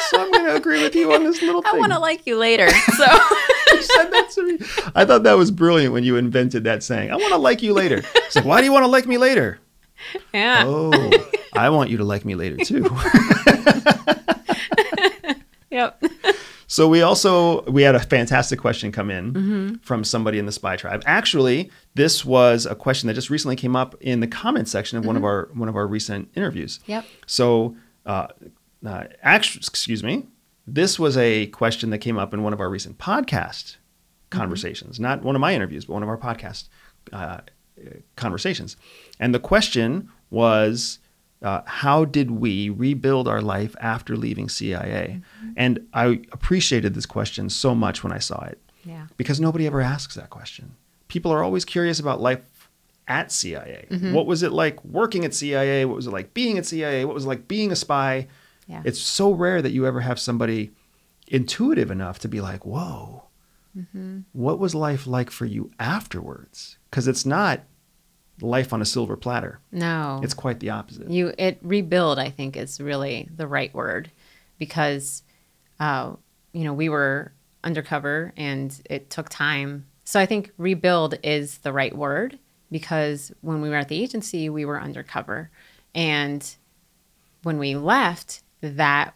so 0.10 0.20
I'm 0.22 0.32
going 0.32 0.46
to 0.50 0.56
agree 0.56 0.82
with 0.82 0.96
you 0.96 1.14
on 1.14 1.24
this 1.24 1.40
little 1.44 1.62
thing. 1.62 1.76
I 1.76 1.78
want 1.78 1.92
to 1.94 2.00
like 2.00 2.26
you 2.26 2.36
later. 2.38 2.68
So 2.70 3.06
said 3.94 4.10
that 4.12 4.30
to 4.32 4.44
me. 4.44 4.58
I 4.96 5.06
thought 5.06 5.24
that 5.24 5.34
was 5.38 5.52
brilliant 5.52 5.94
when 5.94 6.04
you 6.04 6.16
invented 6.18 6.64
that 6.66 6.84
saying. 6.84 7.12
I 7.12 7.16
want 7.16 7.30
to 7.34 7.38
like 7.38 7.62
you 7.62 7.74
later. 7.74 8.02
It's 8.16 8.36
like, 8.36 8.46
why 8.46 8.60
do 8.62 8.66
you 8.66 8.72
want 8.72 8.84
to 8.84 8.88
like 8.92 9.06
me 9.08 9.18
later? 9.18 9.60
yeah, 10.34 10.64
Oh, 10.66 11.12
I 11.54 11.70
want 11.70 11.90
you 11.92 11.98
to 11.98 12.04
like 12.04 12.26
me 12.26 12.34
later 12.36 12.58
too. 12.58 12.84
yep. 15.70 16.02
So 16.68 16.88
we 16.88 17.02
also 17.02 17.64
we 17.64 17.82
had 17.84 17.96
a 17.96 18.00
fantastic 18.00 18.60
question 18.60 18.92
come 18.92 19.12
in 19.12 19.34
Mm-hmm. 19.34 19.76
from 19.84 20.04
somebody 20.04 20.40
in 20.40 20.46
the 20.46 20.52
spy 20.52 20.76
tribe. 20.78 21.04
Actually, 21.06 21.70
this 21.96 22.24
was 22.26 22.66
a 22.66 22.76
question 22.76 23.08
that 23.08 23.14
just 23.14 23.30
recently 23.30 23.56
came 23.58 23.76
up 23.76 23.96
in 24.02 24.20
the 24.22 24.28
comment 24.28 24.68
section 24.68 24.98
of 24.98 25.06
one 25.06 25.16
Mm-hmm. 25.16 25.24
of 25.24 25.30
our 25.30 25.50
one 25.54 25.70
of 25.70 25.76
our 25.76 25.88
recent 25.88 26.30
interviews. 26.36 26.80
Yep. 26.86 27.06
So, 27.26 27.76
uh, 28.06 28.28
uh, 28.86 29.04
actually, 29.22 29.60
excuse 29.60 30.04
me, 30.04 30.26
this 30.68 31.00
was 31.00 31.18
a 31.18 31.48
question 31.48 31.90
that 31.90 31.98
came 32.00 32.18
up 32.18 32.34
in 32.34 32.44
one 32.44 32.54
of 32.54 32.60
our 32.60 32.70
recent 32.70 32.98
podcast 32.98 33.78
Mm-hmm. 34.32 34.40
conversations, 34.40 34.98
not 34.98 35.24
one 35.24 35.36
of 35.36 35.42
my 35.42 35.54
interviews, 35.54 35.84
but 35.84 35.92
one 35.94 36.04
of 36.04 36.08
our 36.08 36.18
podcast 36.18 36.70
uh, 37.12 37.40
conversations. 38.16 38.78
And 39.20 39.36
the 39.36 39.40
question 39.40 40.10
was, 40.30 41.00
uh, 41.42 41.62
how 41.66 42.06
did 42.06 42.32
we 42.32 42.70
rebuild 42.70 43.28
our 43.28 43.42
life 43.42 43.76
after 43.82 44.16
leaving 44.16 44.48
CIA? 44.48 45.22
And 45.58 45.86
I 45.94 46.22
appreciated 46.32 46.94
this 46.94 47.06
question 47.06 47.50
so 47.50 47.76
much 47.76 48.04
when 48.06 48.14
I 48.14 48.20
saw 48.20 48.42
it 48.46 48.58
Yeah. 48.86 49.08
because 49.18 49.42
nobody 49.42 49.68
ever 49.68 49.82
asks 49.82 50.16
that 50.16 50.30
question. 50.30 50.76
People 51.10 51.34
are 51.34 51.44
always 51.44 51.66
curious 51.66 52.00
about 52.00 52.22
life 52.22 52.70
at 53.10 53.34
CIA. 53.34 53.88
Mm-hmm. 53.90 54.14
What 54.14 54.28
was 54.28 54.44
it 54.44 54.54
like 54.54 54.82
working 54.86 55.26
at 55.26 55.34
CIA? 55.34 55.84
What 55.84 55.98
was 55.98 56.08
it 56.08 56.12
like 56.12 56.34
being 56.34 56.58
at 56.58 56.66
CIA? 56.66 57.04
What 57.04 57.16
was 57.16 57.26
it 57.26 57.28
like 57.28 57.50
being 57.50 57.72
a 57.72 57.76
spy? 57.76 58.28
Yeah. 58.68 58.82
It's 58.86 59.00
so 59.00 59.32
rare 59.34 59.62
that 59.62 59.72
you 59.72 59.86
ever 59.86 60.02
have 60.02 60.20
somebody 60.20 60.72
intuitive 61.28 61.92
enough 61.92 62.20
to 62.20 62.28
be 62.28 62.42
like, 62.42 62.66
whoa, 62.66 63.24
Mm-hmm. 63.78 64.20
what 64.34 64.60
was 64.60 64.76
life 64.76 65.08
like 65.08 65.30
for 65.32 65.46
you 65.46 65.72
afterwards? 65.80 66.78
Because 66.90 67.08
it's 67.08 67.26
not 67.26 67.62
life 68.42 68.74
on 68.74 68.82
a 68.82 68.86
silver 68.86 69.16
platter. 69.16 69.60
No. 69.72 70.20
It's 70.24 70.34
quite 70.34 70.60
the 70.60 70.72
opposite. 70.72 71.10
you 71.10 71.34
it 71.38 71.58
rebuild 71.62 72.20
i 72.20 72.30
think 72.30 72.58
is 72.58 72.82
really 72.82 73.30
the 73.34 73.48
right 73.48 73.74
word 73.74 74.12
because 74.58 75.24
uh, 75.80 76.14
you 76.52 76.64
know 76.66 76.74
we 76.74 76.90
were 76.90 77.32
undercover 77.64 78.34
and 78.36 78.82
it 78.90 79.10
took 79.10 79.30
time 79.30 79.86
so 80.04 80.20
i 80.20 80.26
think 80.26 80.52
rebuild 80.58 81.16
is 81.24 81.60
the 81.60 81.72
right 81.72 81.96
word 81.96 82.38
because 82.72 83.32
when 83.42 83.62
we 83.62 83.70
were 83.70 83.76
at 83.78 83.88
the 83.88 84.02
agency 84.04 84.50
we 84.50 84.66
were 84.66 84.82
undercover 84.82 85.50
and 85.96 86.56
when 87.44 87.58
we 87.58 87.76
left 87.76 88.42
that 88.62 89.14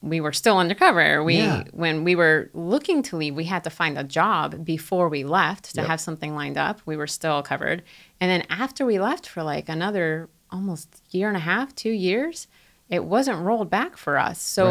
we 0.00 0.20
were 0.20 0.32
still 0.32 0.58
undercover. 0.58 1.24
We 1.24 1.38
Yeah. 1.38 1.64
when 1.72 2.04
we 2.04 2.14
were 2.14 2.50
looking 2.54 3.02
to 3.04 3.16
leave, 3.16 3.34
we 3.34 3.44
had 3.44 3.64
to 3.64 3.70
find 3.70 3.98
a 3.98 4.04
job 4.04 4.64
before 4.64 5.08
we 5.08 5.24
left 5.24 5.74
to 5.74 5.80
Yep. 5.80 5.86
have 5.88 6.00
something 6.00 6.34
lined 6.36 6.56
up. 6.56 6.80
We 6.86 6.96
were 6.96 7.08
still 7.08 7.42
covered. 7.42 7.82
And 8.20 8.30
then 8.30 8.44
after 8.48 8.86
we 8.86 9.00
left 9.00 9.26
for 9.26 9.42
like 9.42 9.68
another 9.68 10.28
almost 10.50 11.02
year 11.10 11.28
and 11.28 11.36
a 11.36 11.40
half, 11.40 11.74
2 11.74 11.90
years, 11.90 12.46
it 12.88 13.04
wasn't 13.04 13.40
rolled 13.40 13.70
back 13.70 13.96
for 13.96 14.18
us. 14.18 14.40
So 14.40 14.64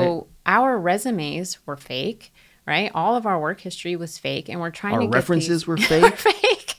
Right. 0.45 0.55
our 0.55 0.77
resumes 0.79 1.59
were 1.67 1.77
fake, 1.77 2.33
right? 2.65 2.89
All 2.95 3.15
of 3.15 3.25
our 3.25 3.39
work 3.39 3.59
history 3.59 3.95
was 3.97 4.17
fake 4.17 4.47
and 4.49 4.61
we're 4.61 4.71
trying 4.71 4.95
Our 4.95 5.01
to 5.01 5.07
get 5.07 5.13
references 5.13 5.61
these- 5.63 5.67
were 5.67 5.77
fake. 5.77 6.15
fake. 6.17 6.75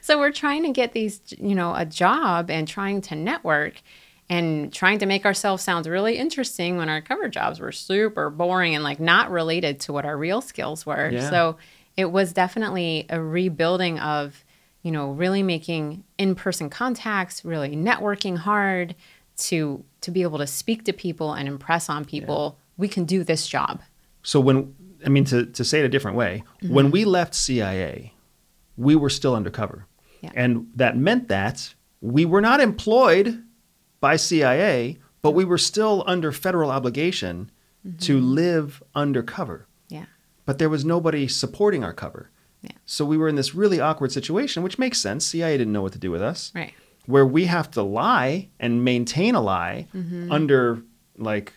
So 0.00 0.18
we're 0.18 0.32
trying 0.32 0.62
to 0.62 0.70
get 0.70 0.92
these, 0.92 1.20
you 1.38 1.54
know, 1.54 1.74
a 1.74 1.84
job 1.84 2.50
and 2.50 2.66
trying 2.68 3.00
to 3.02 3.14
network 3.16 3.82
and 4.30 4.72
trying 4.72 4.98
to 5.00 5.06
make 5.06 5.26
ourselves 5.26 5.62
sound 5.62 5.84
really 5.86 6.16
interesting 6.16 6.76
when 6.78 6.88
our 6.88 7.02
cover 7.02 7.28
jobs 7.28 7.60
were 7.60 7.72
super 7.72 8.30
boring 8.30 8.74
and 8.76 8.84
like 8.84 9.00
not 9.00 9.30
related 9.30 9.80
to 9.80 9.92
what 9.92 10.06
our 10.06 10.16
real 10.16 10.40
skills 10.40 10.86
were. 10.86 11.10
Yeah. 11.10 11.28
So 11.28 11.56
it 11.96 12.06
was 12.12 12.32
definitely 12.32 13.06
a 13.10 13.20
rebuilding 13.20 13.98
of, 13.98 14.44
you 14.82 14.92
know, 14.92 15.10
really 15.10 15.42
making 15.42 16.04
in-person 16.16 16.70
contacts, 16.70 17.44
really 17.44 17.76
networking 17.76 18.38
hard 18.38 18.94
to 19.36 19.84
to 20.02 20.10
be 20.10 20.22
able 20.22 20.38
to 20.38 20.46
speak 20.46 20.84
to 20.84 20.92
people 20.92 21.32
and 21.34 21.48
impress 21.48 21.88
on 21.90 22.04
people. 22.04 22.56
We 22.78 22.88
can 22.88 23.04
do 23.04 23.24
this 23.24 23.46
job. 23.48 23.82
So 24.22 24.38
when 24.40 24.74
I 25.04 25.08
mean 25.08 25.24
to 25.26 25.44
to 25.46 25.64
say 25.64 25.80
it 25.80 25.84
a 25.84 25.88
different 25.88 26.16
way, 26.16 26.44
Mm-hmm. 26.62 26.74
when 26.74 26.90
we 26.90 27.04
left 27.04 27.34
CIA, 27.34 28.14
we 28.76 28.94
were 28.94 29.10
still 29.10 29.34
undercover. 29.34 29.86
Yeah. 30.20 30.30
And 30.34 30.70
that 30.76 30.96
meant 30.96 31.28
that 31.28 31.74
we 32.00 32.24
were 32.24 32.40
not 32.40 32.60
employed 32.60 33.42
by 34.00 34.16
CIA, 34.16 34.98
but 35.22 35.32
we 35.32 35.44
were 35.44 35.58
still 35.58 36.02
under 36.06 36.32
federal 36.32 36.70
obligation 36.70 37.50
to 38.00 38.16
Mm-hmm. 38.18 38.34
live 38.34 38.82
undercover. 38.94 39.66
Yeah. 39.88 40.04
But 40.44 40.58
there 40.58 40.68
was 40.68 40.84
nobody 40.84 41.26
supporting 41.28 41.82
our 41.84 41.92
cover. 41.94 42.30
Yeah. 42.62 42.72
So 42.84 43.04
we 43.06 43.16
were 43.16 43.28
in 43.28 43.36
this 43.36 43.54
really 43.54 43.80
awkward 43.80 44.12
situation, 44.12 44.62
which 44.62 44.78
makes 44.78 44.98
sense. 44.98 45.24
CIA 45.24 45.56
didn't 45.56 45.72
know 45.72 45.80
what 45.82 45.92
to 45.92 45.98
do 45.98 46.10
with 46.10 46.20
us. 46.22 46.52
Right. 46.54 46.74
Where 47.06 47.24
we 47.26 47.46
have 47.46 47.70
to 47.72 47.82
lie 47.82 48.48
and 48.58 48.84
maintain 48.84 49.34
a 49.34 49.40
lie 49.40 49.86
Mm-hmm. 49.94 50.30
under 50.30 50.82
like 51.16 51.52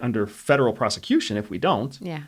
under 0.00 0.26
federal 0.26 0.72
prosecution 0.72 1.36
if 1.36 1.50
we 1.50 1.58
don't 1.58 1.98
Yeah. 2.00 2.22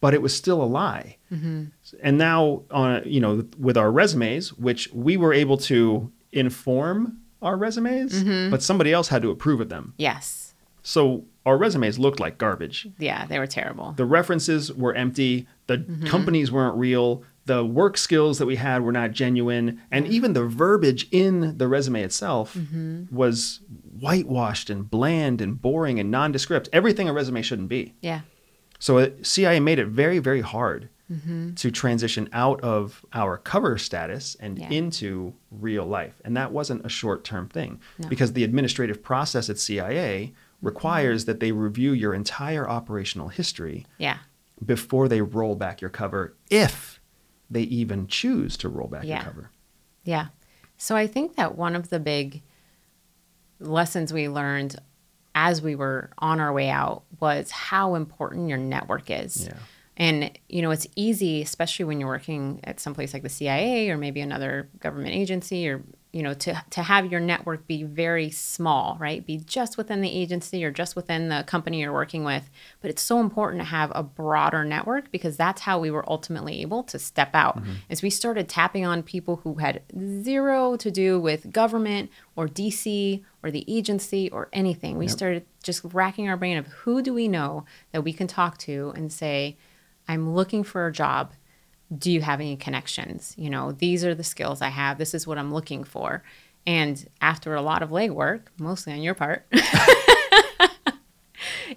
but 0.00 0.12
it 0.14 0.20
was 0.20 0.34
still 0.36 0.62
a 0.62 0.68
lie. 0.80 1.16
Hmm. 1.30 1.64
And 2.02 2.18
now, 2.18 2.62
on 2.70 3.02
you 3.06 3.20
know, 3.20 3.44
with 3.58 3.76
our 3.78 3.90
resumes, 3.90 4.52
which 4.52 4.92
we 4.92 5.16
were 5.16 5.32
able 5.32 5.56
to 5.72 6.12
inform 6.32 7.18
our 7.42 7.56
resumes, 7.56 8.22
mm-hmm. 8.22 8.50
but 8.50 8.62
somebody 8.62 8.92
else 8.92 9.08
had 9.08 9.22
to 9.22 9.30
approve 9.30 9.60
of 9.60 9.68
them. 9.68 9.94
Yes. 9.96 10.54
So 10.82 11.24
our 11.44 11.58
resumes 11.58 11.98
looked 11.98 12.20
like 12.20 12.38
garbage. 12.38 12.86
Yeah, 12.98 13.26
they 13.26 13.38
were 13.38 13.46
terrible. 13.46 13.92
The 13.92 14.04
references 14.04 14.72
were 14.72 14.94
empty. 14.94 15.46
The 15.66 15.78
mm-hmm. 15.78 16.06
companies 16.06 16.50
weren't 16.50 16.76
real. 16.76 17.24
The 17.46 17.64
work 17.64 17.96
skills 17.96 18.38
that 18.38 18.46
we 18.46 18.56
had 18.56 18.82
were 18.82 18.92
not 18.92 19.12
genuine, 19.12 19.80
and 19.90 20.06
even 20.06 20.34
the 20.34 20.44
verbiage 20.44 21.08
in 21.10 21.56
the 21.56 21.66
resume 21.66 22.02
itself 22.02 22.54
mm-hmm. 22.54 23.04
was 23.14 23.60
whitewashed 23.98 24.68
and 24.68 24.90
bland 24.90 25.40
and 25.40 25.60
boring 25.60 25.98
and 25.98 26.10
nondescript. 26.10 26.68
Everything 26.72 27.08
a 27.08 27.12
resume 27.12 27.40
shouldn't 27.40 27.68
be. 27.68 27.94
Yeah. 28.02 28.20
So 28.78 28.98
uh, 28.98 29.10
CIA 29.22 29.60
made 29.60 29.78
it 29.78 29.86
very, 29.86 30.18
very 30.18 30.42
hard 30.42 30.90
to 31.56 31.70
transition 31.70 32.28
out 32.34 32.60
of 32.60 33.04
our 33.14 33.38
cover 33.38 33.78
status 33.78 34.36
and 34.40 34.58
Yeah. 34.58 34.68
into 34.68 35.34
real 35.50 35.86
life. 35.86 36.20
And 36.24 36.36
that 36.36 36.52
wasn't 36.52 36.84
a 36.84 36.90
short 36.90 37.24
term 37.24 37.48
thing 37.48 37.80
No. 37.98 38.08
because 38.08 38.34
the 38.34 38.44
administrative 38.44 39.02
process 39.02 39.48
at 39.48 39.58
CIA 39.58 40.34
requires 40.60 41.24
that 41.24 41.40
they 41.40 41.50
review 41.52 41.92
your 41.92 42.12
entire 42.12 42.68
operational 42.68 43.28
history 43.28 43.86
Yeah. 43.96 44.18
before 44.64 45.08
they 45.08 45.22
roll 45.22 45.54
back 45.54 45.80
your 45.80 45.88
cover, 45.90 46.34
if 46.50 47.00
they 47.50 47.62
even 47.62 48.06
choose 48.06 48.56
to 48.58 48.68
roll 48.68 48.88
back 48.88 49.04
Yeah. 49.04 49.16
your 49.16 49.24
cover. 49.24 49.50
Yeah. 50.04 50.26
So 50.76 50.94
I 50.94 51.06
think 51.06 51.36
that 51.36 51.56
one 51.56 51.74
of 51.74 51.88
the 51.88 52.00
big 52.00 52.42
lessons 53.60 54.12
we 54.12 54.28
learned 54.28 54.76
as 55.34 55.62
we 55.62 55.74
were 55.74 56.10
on 56.18 56.40
our 56.40 56.52
way 56.52 56.68
out 56.68 57.04
was 57.20 57.50
how 57.50 57.94
important 57.94 58.48
your 58.48 58.58
network 58.58 59.10
is. 59.10 59.46
Yeah. 59.46 59.54
And 59.98 60.30
you 60.48 60.62
know, 60.62 60.70
it's 60.70 60.86
easy, 60.96 61.42
especially 61.42 61.84
when 61.84 62.00
you're 62.00 62.08
working 62.08 62.60
at 62.64 62.80
some 62.80 62.94
place 62.94 63.12
like 63.12 63.24
the 63.24 63.28
CIA 63.28 63.90
or 63.90 63.98
maybe 63.98 64.20
another 64.20 64.68
government 64.80 65.14
agency 65.14 65.68
or 65.68 65.82
you 66.10 66.22
know, 66.22 66.32
to 66.32 66.62
to 66.70 66.82
have 66.82 67.12
your 67.12 67.20
network 67.20 67.66
be 67.66 67.82
very 67.82 68.30
small, 68.30 68.96
right? 68.98 69.26
Be 69.26 69.36
just 69.36 69.76
within 69.76 70.00
the 70.00 70.10
agency 70.10 70.64
or 70.64 70.70
just 70.70 70.96
within 70.96 71.28
the 71.28 71.44
company 71.46 71.80
you're 71.80 71.92
working 71.92 72.24
with. 72.24 72.48
But 72.80 72.90
it's 72.90 73.02
so 73.02 73.20
important 73.20 73.60
to 73.60 73.66
have 73.66 73.92
a 73.94 74.02
broader 74.02 74.64
network 74.64 75.10
because 75.10 75.36
that's 75.36 75.60
how 75.60 75.78
we 75.78 75.90
were 75.90 76.08
ultimately 76.10 76.62
able 76.62 76.82
to 76.84 76.98
step 76.98 77.34
out. 77.34 77.58
Mm-hmm. 77.58 77.72
As 77.90 78.00
we 78.00 78.08
started 78.08 78.48
tapping 78.48 78.86
on 78.86 79.02
people 79.02 79.36
who 79.44 79.56
had 79.56 79.82
zero 80.22 80.76
to 80.76 80.90
do 80.90 81.20
with 81.20 81.52
government 81.52 82.10
or 82.36 82.48
DC 82.48 83.22
or 83.42 83.50
the 83.50 83.64
agency 83.68 84.30
or 84.30 84.48
anything. 84.52 84.96
We 84.96 85.06
Yep. 85.06 85.12
started 85.12 85.46
just 85.62 85.82
racking 85.84 86.28
our 86.28 86.36
brain 86.36 86.56
of 86.56 86.66
who 86.68 87.02
do 87.02 87.12
we 87.12 87.28
know 87.28 87.66
that 87.92 88.02
we 88.02 88.12
can 88.12 88.26
talk 88.26 88.56
to 88.58 88.92
and 88.96 89.12
say, 89.12 89.56
I'm 90.08 90.34
looking 90.34 90.64
for 90.64 90.86
a 90.86 90.92
job. 90.92 91.32
Do 91.96 92.10
you 92.10 92.20
have 92.22 92.40
any 92.40 92.56
connections? 92.56 93.34
You 93.38 93.50
know, 93.50 93.72
these 93.72 94.04
are 94.04 94.14
the 94.14 94.24
skills 94.24 94.60
I 94.62 94.68
have. 94.68 94.98
This 94.98 95.14
is 95.14 95.26
what 95.26 95.38
I'm 95.38 95.52
looking 95.52 95.84
for. 95.84 96.22
And 96.66 97.08
after 97.20 97.54
a 97.54 97.62
lot 97.62 97.82
of 97.82 97.90
legwork, 97.90 98.42
mostly 98.58 98.92
on 98.92 99.00
your 99.02 99.14
part, 99.14 99.46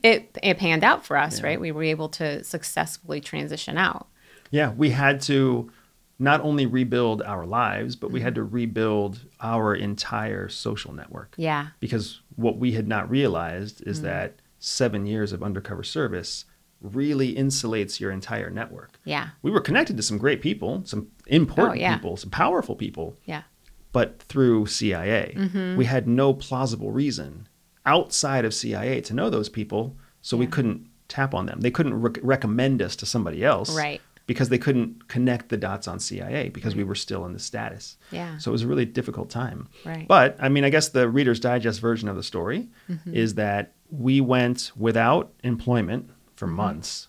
it 0.04 0.38
it 0.42 0.58
panned 0.58 0.84
out 0.84 1.06
for 1.06 1.18
us, 1.18 1.40
Yeah. 1.40 1.46
right? 1.48 1.60
We 1.62 1.72
were 1.72 1.84
able 1.84 2.10
to 2.10 2.44
successfully 2.44 3.22
transition 3.22 3.78
out. 3.78 4.08
Yeah, 4.50 4.72
we 4.72 4.90
had 4.90 5.22
to 5.22 5.72
not 6.20 6.42
only 6.42 6.66
rebuild 6.66 7.22
our 7.24 7.46
lives, 7.46 7.96
but 7.96 8.12
we 8.12 8.20
Mm-hmm. 8.20 8.26
had 8.26 8.36
to 8.36 8.44
rebuild 8.44 9.22
our 9.40 9.74
entire 9.76 10.50
social 10.50 10.94
network. 10.94 11.34
Yeah. 11.38 11.68
because 11.80 12.22
what 12.36 12.58
we 12.58 12.74
had 12.74 12.88
not 12.88 13.10
realized 13.10 13.82
is 13.88 14.02
that 14.02 14.36
seven 14.60 15.06
years 15.06 15.32
of 15.34 15.42
undercover 15.44 15.84
service 15.84 16.46
really 16.82 17.36
insulates 17.36 18.00
your 18.00 18.12
entire 18.12 18.50
network. 18.50 19.00
Yeah. 19.06 19.30
We 19.42 19.52
were 19.52 19.62
connected 19.62 19.98
to 19.98 20.04
some 20.04 20.18
great 20.18 20.42
people, 20.42 20.82
some 20.86 21.08
important 21.28 21.78
Oh, 21.78 21.82
yeah. 21.82 21.96
people, 21.96 22.18
some 22.18 22.30
powerful 22.32 22.76
people, 22.76 23.18
Yeah. 23.26 23.44
but 23.92 24.20
through 24.24 24.66
CIA, 24.66 25.34
Mm-hmm. 25.38 25.76
we 25.78 25.86
had 25.86 26.08
no 26.08 26.34
plausible 26.34 26.92
reason 26.92 27.48
outside 27.86 28.46
of 28.46 28.54
CIA 28.54 29.02
to 29.02 29.14
know 29.14 29.30
those 29.30 29.50
people, 29.50 29.96
so 30.22 30.38
we 30.38 30.48
couldn't 30.48 30.88
tap 31.08 31.34
on 31.34 31.46
them. 31.46 31.62
They 31.62 31.72
couldn't 31.72 31.96
rec- 32.00 32.20
recommend 32.22 32.82
us 32.82 32.96
to 32.98 33.06
somebody 33.06 33.44
else, 33.44 33.76
Right. 33.76 34.02
Because 34.28 34.50
they 34.50 34.60
couldn't 34.60 35.08
connect 35.10 35.50
the 35.50 35.58
dots 35.58 35.88
on 35.90 36.00
CIA 36.00 36.50
because 36.50 36.74
we 36.74 36.86
were 36.86 36.96
still 36.96 37.26
in 37.26 37.34
the 37.34 37.40
status. 37.40 37.98
Yeah. 38.12 38.38
So 38.38 38.52
it 38.52 38.54
was 38.54 38.62
a 38.62 38.68
really 38.68 38.86
difficult 38.86 39.30
time. 39.30 39.68
Right. 39.84 40.08
But 40.08 40.38
I 40.40 40.48
mean, 40.48 40.64
I 40.64 40.70
guess 40.70 40.90
the 40.90 41.10
Reader's 41.10 41.40
Digest 41.40 41.82
version 41.82 42.08
of 42.08 42.16
the 42.16 42.24
story 42.24 42.70
Mm-hmm. 42.90 43.14
is 43.14 43.34
that 43.36 43.74
we 43.90 44.22
went 44.22 44.72
without 44.78 45.34
employment 45.44 46.12
for 46.42 46.48
Mm-hmm. 46.48 46.56
months, 46.56 47.08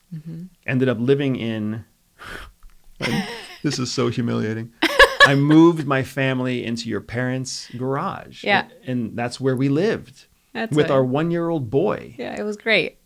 ended 0.66 0.88
up 0.90 0.98
living 1.00 1.36
in. 1.36 1.86
this 3.62 3.78
is 3.78 3.90
so 3.90 4.08
humiliating. 4.08 4.72
I 5.26 5.34
moved 5.36 5.86
my 5.86 6.02
family 6.02 6.64
into 6.64 6.88
your 6.90 7.00
parents' 7.00 7.68
garage. 7.78 8.44
Yeah. 8.44 8.66
And 8.86 9.16
that's 9.16 9.40
where 9.40 9.56
we 9.56 9.68
lived 9.70 10.26
That's 10.52 10.74
with 10.76 10.86
it. 10.86 10.90
our 10.92 11.02
one 11.02 11.30
year 11.30 11.48
old 11.48 11.70
boy. 11.70 12.14
Yeah, 12.18 12.38
it 12.38 12.42
was 12.42 12.56
great. 12.58 12.98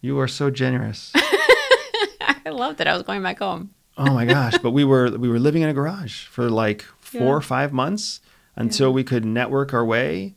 You 0.00 0.18
are 0.20 0.28
so 0.28 0.50
generous. 0.50 1.12
I 1.16 2.50
loved 2.50 2.80
it. 2.80 2.86
I 2.86 2.94
was 2.94 3.02
going 3.02 3.22
back 3.22 3.38
home. 3.40 3.70
oh 3.98 4.12
my 4.14 4.24
gosh 4.24 4.56
but 4.58 4.70
we 4.72 4.84
were 4.84 5.10
we 5.18 5.28
were 5.28 5.38
living 5.38 5.62
in 5.62 5.68
a 5.68 5.72
garage 5.74 6.24
for 6.26 6.48
like 6.50 6.82
four 6.98 7.20
Yeah. 7.22 7.28
or 7.36 7.40
five 7.40 7.72
months 7.72 8.20
until 8.56 8.90
we 8.92 9.04
could 9.04 9.24
network 9.24 9.72
our 9.74 9.84
way 9.84 10.34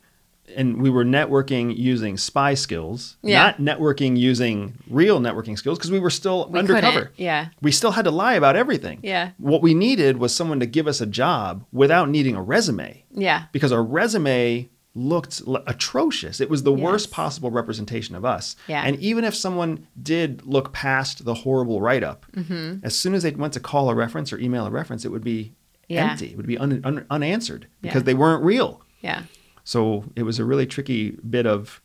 and 0.55 0.81
we 0.81 0.89
were 0.89 1.03
networking 1.03 1.75
using 1.77 2.17
spy 2.17 2.53
skills 2.53 3.17
Yeah. 3.21 3.53
not 3.57 3.59
networking 3.79 4.17
using 4.17 4.75
real 4.89 5.19
networking 5.19 5.57
skills 5.57 5.77
because 5.77 5.91
we 5.91 5.99
were 5.99 6.09
still 6.09 6.47
We 6.51 6.59
undercover 6.59 6.91
couldn't. 6.91 7.11
Yeah. 7.19 7.47
we 7.61 7.71
still 7.71 7.91
had 7.91 8.05
to 8.05 8.11
lie 8.11 8.33
about 8.35 8.55
everything 8.55 8.99
Yeah. 9.03 9.31
what 9.37 9.61
we 9.61 9.73
needed 9.73 10.17
was 10.17 10.33
someone 10.33 10.59
to 10.59 10.65
give 10.65 10.87
us 10.87 11.01
a 11.01 11.05
job 11.05 11.65
without 11.71 12.09
needing 12.09 12.35
a 12.35 12.41
resume 12.41 13.03
Yeah. 13.13 13.43
because 13.51 13.71
our 13.71 13.83
resume 13.83 14.69
looked 14.95 15.43
atrocious. 15.67 16.41
It 16.41 16.49
was 16.49 16.63
the 16.63 16.73
worst 16.73 17.11
possible 17.11 17.51
representation 17.51 18.15
of 18.15 18.25
us. 18.25 18.55
Yeah. 18.67 18.81
And 18.83 18.95
even 18.99 19.23
if 19.25 19.35
someone 19.35 19.85
did 20.01 20.41
look 20.43 20.73
past 20.73 21.23
the 21.23 21.35
horrible 21.35 21.81
write 21.81 22.03
up, 22.03 22.25
Mm-hmm. 22.35 22.79
as 22.83 22.95
soon 22.95 23.13
as 23.13 23.21
they 23.21 23.29
went 23.29 23.53
to 23.53 23.59
call 23.59 23.91
a 23.91 23.95
reference 23.95 24.33
or 24.33 24.39
email 24.39 24.65
a 24.65 24.71
reference, 24.71 25.05
it 25.05 25.09
would 25.11 25.23
be 25.23 25.53
Yeah. 25.87 26.09
empty. 26.11 26.27
It 26.31 26.37
would 26.37 26.47
be 26.47 26.57
un- 26.57 26.81
un- 26.83 27.05
unanswered 27.11 27.67
because 27.81 28.01
Yeah. 28.01 28.05
they 28.05 28.13
weren't 28.15 28.43
real. 28.43 28.81
Yeah. 29.01 29.23
So 29.67 30.05
it 30.15 30.23
was 30.23 30.39
a 30.39 30.45
really 30.45 30.65
tricky 30.65 31.11
bit 31.29 31.45
of 31.45 31.81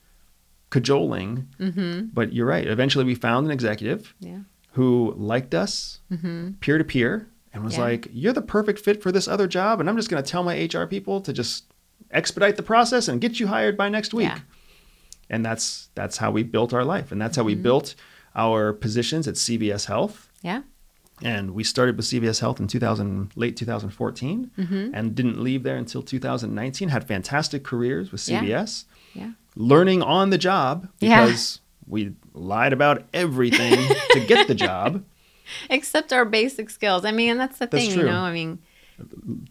cajoling. 0.71 1.49
Mm-hmm. 1.59 2.07
But 2.15 2.33
you're 2.33 2.47
right. 2.47 2.67
Eventually, 2.67 3.05
we 3.05 3.15
found 3.17 3.47
an 3.47 3.51
executive 3.53 4.15
Yeah. 4.21 4.41
who 4.73 5.15
liked 5.17 5.53
us 5.55 5.99
peer 6.61 6.79
to 6.79 6.85
peer 6.85 7.27
and 7.53 7.65
was. 7.65 7.75
Yeah. 7.75 7.81
like, 7.85 8.07
You're 8.13 8.33
the 8.33 8.41
perfect 8.43 8.79
fit 8.79 9.03
for 9.03 9.11
this 9.11 9.27
other 9.27 9.49
job. 9.49 9.81
And 9.81 9.89
I'm 9.89 9.97
just 9.97 10.09
going 10.11 10.23
to 10.23 10.31
tell 10.31 10.45
my 10.45 10.55
HR 10.73 10.87
people 10.87 11.21
to 11.23 11.33
just 11.33 11.65
expedite 12.13 12.57
the 12.57 12.63
process 12.63 13.09
and 13.09 13.21
get 13.21 13.41
you 13.41 13.49
hired 13.49 13.77
by 13.77 13.89
next 13.89 14.15
week. 14.15 14.27
Yeah. 14.29 14.39
And 15.29 15.45
that's 15.45 15.89
that's 15.95 16.19
how 16.19 16.31
we 16.31 16.43
built 16.45 16.73
our 16.73 16.85
life. 16.85 17.11
And 17.13 17.21
that's 17.21 17.37
how 17.37 17.43
we 17.43 17.55
Mm-hmm. 17.55 17.63
built 17.63 17.95
our 18.37 18.73
positions 18.73 19.27
at 19.29 19.35
CVS 19.35 19.87
Health. 19.87 20.31
Yeah. 20.43 20.63
And 21.25 21.53
we 21.55 21.63
started 21.65 21.97
with 21.97 22.07
CVS 22.07 22.41
Health 22.41 22.59
in 22.59 22.67
2000, 22.67 23.31
late 23.37 23.57
2014, 23.57 24.51
and 24.93 25.15
didn't 25.15 25.41
leave 25.43 25.63
there 25.63 25.77
until 25.77 26.03
2019. 26.03 26.89
Had 26.89 27.05
fantastic 27.07 27.63
careers 27.63 28.11
with 28.11 28.21
CVS, 28.21 28.85
Yeah. 29.15 29.31
learning 29.55 30.03
on 30.03 30.31
the 30.31 30.39
job 30.39 30.89
Yeah. 31.01 31.25
because 31.27 31.61
we 31.87 32.15
lied 32.35 32.73
about 32.73 33.05
everything 33.15 33.79
to 34.13 34.21
get 34.27 34.49
the 34.49 34.55
job. 34.55 35.05
Except 35.71 36.13
our 36.13 36.25
basic 36.25 36.71
skills. 36.71 37.05
I 37.05 37.13
mean, 37.13 37.37
that's 37.37 37.59
the 37.59 37.67
That's 37.67 37.85
thing, 37.85 37.93
true. 37.95 38.03
you 38.05 38.09
know. 38.11 38.21
I 38.23 38.33
mean, 38.33 38.59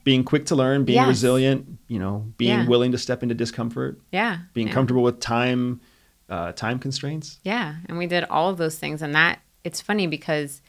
Being 0.04 0.24
quick 0.24 0.46
to 0.46 0.56
learn, 0.56 0.86
being 0.86 0.98
Yes. 1.00 1.08
resilient, 1.08 1.78
you 1.90 2.00
know, 2.00 2.32
being 2.38 2.60
Yeah. 2.62 2.68
willing 2.68 2.92
to 2.94 2.98
step 2.98 3.22
into 3.22 3.36
discomfort, 3.36 4.00
yeah. 4.12 4.40
being 4.54 4.68
yeah. 4.68 4.74
comfortable 4.74 5.04
with 5.04 5.20
time, 5.20 5.82
uh, 6.30 6.54
time 6.54 6.80
constraints. 6.80 7.40
Yeah, 7.44 7.76
and 7.88 7.98
we 7.98 8.08
did 8.08 8.24
all 8.26 8.50
of 8.50 8.58
those 8.58 8.78
things, 8.80 9.02
and 9.02 9.14
that 9.14 9.40
it's 9.66 9.82
funny 9.82 10.08
because 10.08 10.62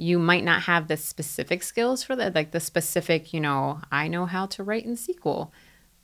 you 0.00 0.18
might 0.18 0.44
not 0.44 0.62
have 0.62 0.88
the 0.88 0.96
specific 0.96 1.62
skills 1.62 2.02
for 2.02 2.14
that, 2.16 2.34
like 2.34 2.52
the 2.52 2.60
specific, 2.60 3.34
you 3.34 3.40
know, 3.40 3.80
I 3.92 4.08
know 4.08 4.24
how 4.26 4.46
to 4.46 4.62
write 4.62 4.84
in 4.86 4.94
SQL, 4.96 5.50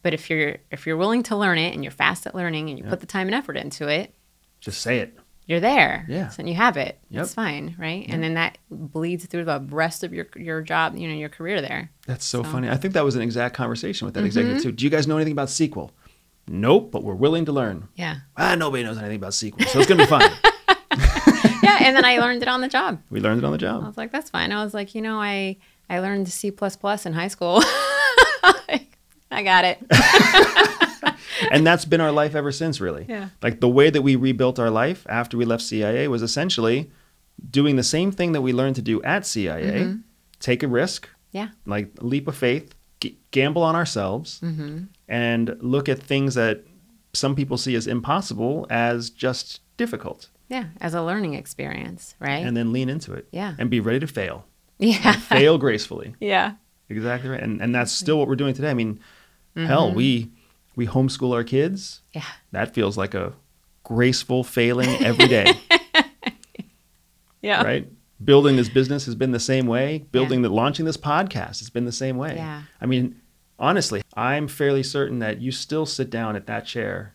but 0.02 0.12
if 0.12 0.28
you're 0.28 0.56
if 0.70 0.86
you're 0.86 0.96
willing 0.98 1.22
to 1.24 1.36
learn 1.36 1.56
it 1.58 1.72
and 1.72 1.82
you're 1.82 1.90
fast 1.92 2.26
at 2.26 2.34
learning 2.34 2.68
and 2.68 2.78
you 2.78 2.84
put 2.84 3.00
the 3.00 3.06
time 3.06 3.28
and 3.28 3.34
effort 3.34 3.56
into 3.56 3.88
it, 3.88 4.12
Just 4.60 4.80
say 4.82 4.98
it. 4.98 5.16
you're 5.46 5.60
there. 5.60 6.04
Yeah. 6.08 6.28
So, 6.28 6.40
and 6.40 6.48
you 6.48 6.54
have 6.56 6.76
it. 6.76 6.98
Yep. 7.10 7.22
It's 7.24 7.34
fine, 7.34 7.76
right? 7.78 8.04
And 8.08 8.22
then 8.22 8.34
that 8.34 8.58
bleeds 8.70 9.26
through 9.26 9.44
the 9.44 9.60
rest 9.70 10.02
of 10.02 10.12
your 10.12 10.26
your 10.36 10.60
job, 10.60 10.96
you 10.96 11.06
know, 11.08 11.14
your 11.14 11.28
career 11.28 11.60
there. 11.62 11.90
That's 12.06 12.24
so, 12.26 12.42
So- 12.42 12.50
funny. 12.50 12.68
I 12.68 12.76
think 12.76 12.94
that 12.94 13.04
was 13.04 13.14
an 13.14 13.22
exact 13.22 13.54
conversation 13.54 14.06
with 14.06 14.14
that 14.14 14.24
executive 14.24 14.62
too. 14.62 14.72
Do 14.72 14.84
you 14.84 14.90
guys 14.90 15.06
know 15.06 15.16
anything 15.16 15.32
about 15.32 15.48
SQL? 15.48 15.90
Nope, 16.48 16.90
but 16.90 17.04
we're 17.04 17.14
willing 17.14 17.44
to 17.46 17.52
learn. 17.52 17.88
Yeah. 17.94 18.16
Ah, 18.36 18.54
nobody 18.56 18.82
knows 18.82 18.98
anything 18.98 19.16
about 19.16 19.32
SQL, 19.32 19.66
so 19.68 19.78
it's 19.78 19.88
gonna 19.88 20.02
be 20.02 20.06
fine. 20.10 20.28
yeah, 21.68 21.78
and 21.80 21.96
then 21.96 22.04
I 22.04 22.18
learned 22.18 22.42
it 22.42 22.48
on 22.48 22.60
the 22.60 22.68
job. 22.68 23.00
we 23.10 23.20
learned 23.20 23.38
it 23.42 23.44
on 23.44 23.52
the 23.52 23.58
job. 23.58 23.82
I 23.82 23.86
was 23.86 23.96
like, 23.96 24.12
that's 24.12 24.30
fine. 24.30 24.52
I 24.52 24.62
was 24.64 24.74
like, 24.74 24.94
you 24.94 25.02
know, 25.02 25.18
I 25.20 25.56
I 25.90 25.98
learned 26.00 26.28
C 26.28 26.50
plus 26.50 26.76
plus 26.76 27.06
in 27.06 27.12
high 27.12 27.28
school. 27.28 27.62
I 29.30 29.42
got 29.42 29.64
it. 29.64 29.78
and 31.50 31.66
that's 31.66 31.84
been 31.84 32.00
our 32.00 32.12
life 32.12 32.34
ever 32.36 32.52
since 32.52 32.80
really 32.80 33.04
Yeah. 33.08 33.30
like 33.42 33.58
the 33.60 33.68
way 33.68 33.90
that 33.90 34.02
we 34.02 34.14
rebuilt 34.16 34.58
our 34.58 34.70
life 34.70 35.04
after 35.08 35.36
we 35.36 35.44
left 35.44 35.62
cia 35.62 36.06
was 36.08 36.22
essentially 36.22 36.90
doing 37.50 37.74
the 37.76 37.82
same 37.82 38.12
thing 38.12 38.30
that 38.32 38.42
we 38.42 38.52
learned 38.52 38.76
to 38.76 38.82
do 38.82 39.02
at 39.02 39.26
cia 39.26 39.60
Mm-hmm. 39.60 39.96
take 40.38 40.62
a 40.62 40.68
risk 40.68 41.08
Yeah. 41.32 41.48
like 41.66 41.90
leap 42.00 42.28
of 42.28 42.36
faith 42.36 42.74
g- 43.00 43.18
gamble 43.32 43.62
on 43.62 43.74
ourselves 43.74 44.40
Mm-hmm. 44.40 44.84
and 45.08 45.56
look 45.60 45.88
at 45.88 45.98
things 45.98 46.34
that 46.36 46.62
some 47.12 47.34
people 47.34 47.56
see 47.58 47.74
as 47.74 47.86
impossible 47.88 48.66
as 48.70 49.10
just 49.10 49.60
difficult 49.76 50.28
Yeah, 50.48 50.66
as 50.80 50.94
a 50.94 51.02
learning 51.02 51.34
experience, 51.34 52.14
right? 52.20 52.44
and 52.46 52.56
then 52.56 52.72
lean 52.72 52.88
into 52.88 53.12
it 53.14 53.26
Yeah. 53.32 53.54
and 53.58 53.70
be 53.70 53.80
ready 53.80 54.00
to 54.00 54.06
fail 54.06 54.46
yeah. 54.78 55.12
fail 55.12 55.56
gracefully 55.58 56.14
Yeah. 56.20 56.54
exactly 56.88 57.30
right 57.30 57.42
and, 57.42 57.60
and 57.62 57.74
that's 57.74 57.92
still 57.92 58.18
what 58.18 58.28
we're 58.28 58.36
doing 58.36 58.54
today 58.54 58.70
i 58.70 58.74
mean 58.74 58.98
mm-hmm. 59.56 59.66
hell 59.66 59.92
we 59.92 60.30
we 60.76 60.86
homeschool 60.86 61.32
our 61.32 61.44
kids 61.44 62.02
Yeah. 62.12 62.24
that 62.52 62.74
feels 62.74 62.98
like 62.98 63.14
a 63.14 63.32
graceful 63.84 64.42
failing 64.44 64.88
every 65.04 65.28
day, 65.28 65.52
Yeah. 67.42 67.62
right? 67.62 67.86
Building 68.24 68.56
this 68.56 68.68
business 68.70 69.04
has 69.04 69.14
been 69.14 69.32
the 69.32 69.38
same 69.40 69.66
way. 69.66 70.06
Building 70.10 70.42
the 70.42 70.48
launching 70.48 70.86
this 70.86 70.96
podcast 70.96 71.58
has 71.58 71.68
been 71.70 71.84
the 71.84 71.92
same 71.92 72.16
way. 72.16 72.36
Yeah. 72.36 72.62
I 72.80 72.86
mean, 72.86 73.20
honestly, 73.58 74.02
I'm 74.16 74.48
fairly 74.48 74.82
certain 74.82 75.18
that 75.18 75.40
you 75.40 75.52
still 75.52 75.84
sit 75.84 76.08
down 76.10 76.34
at 76.36 76.46
that 76.46 76.64
chair, 76.64 77.12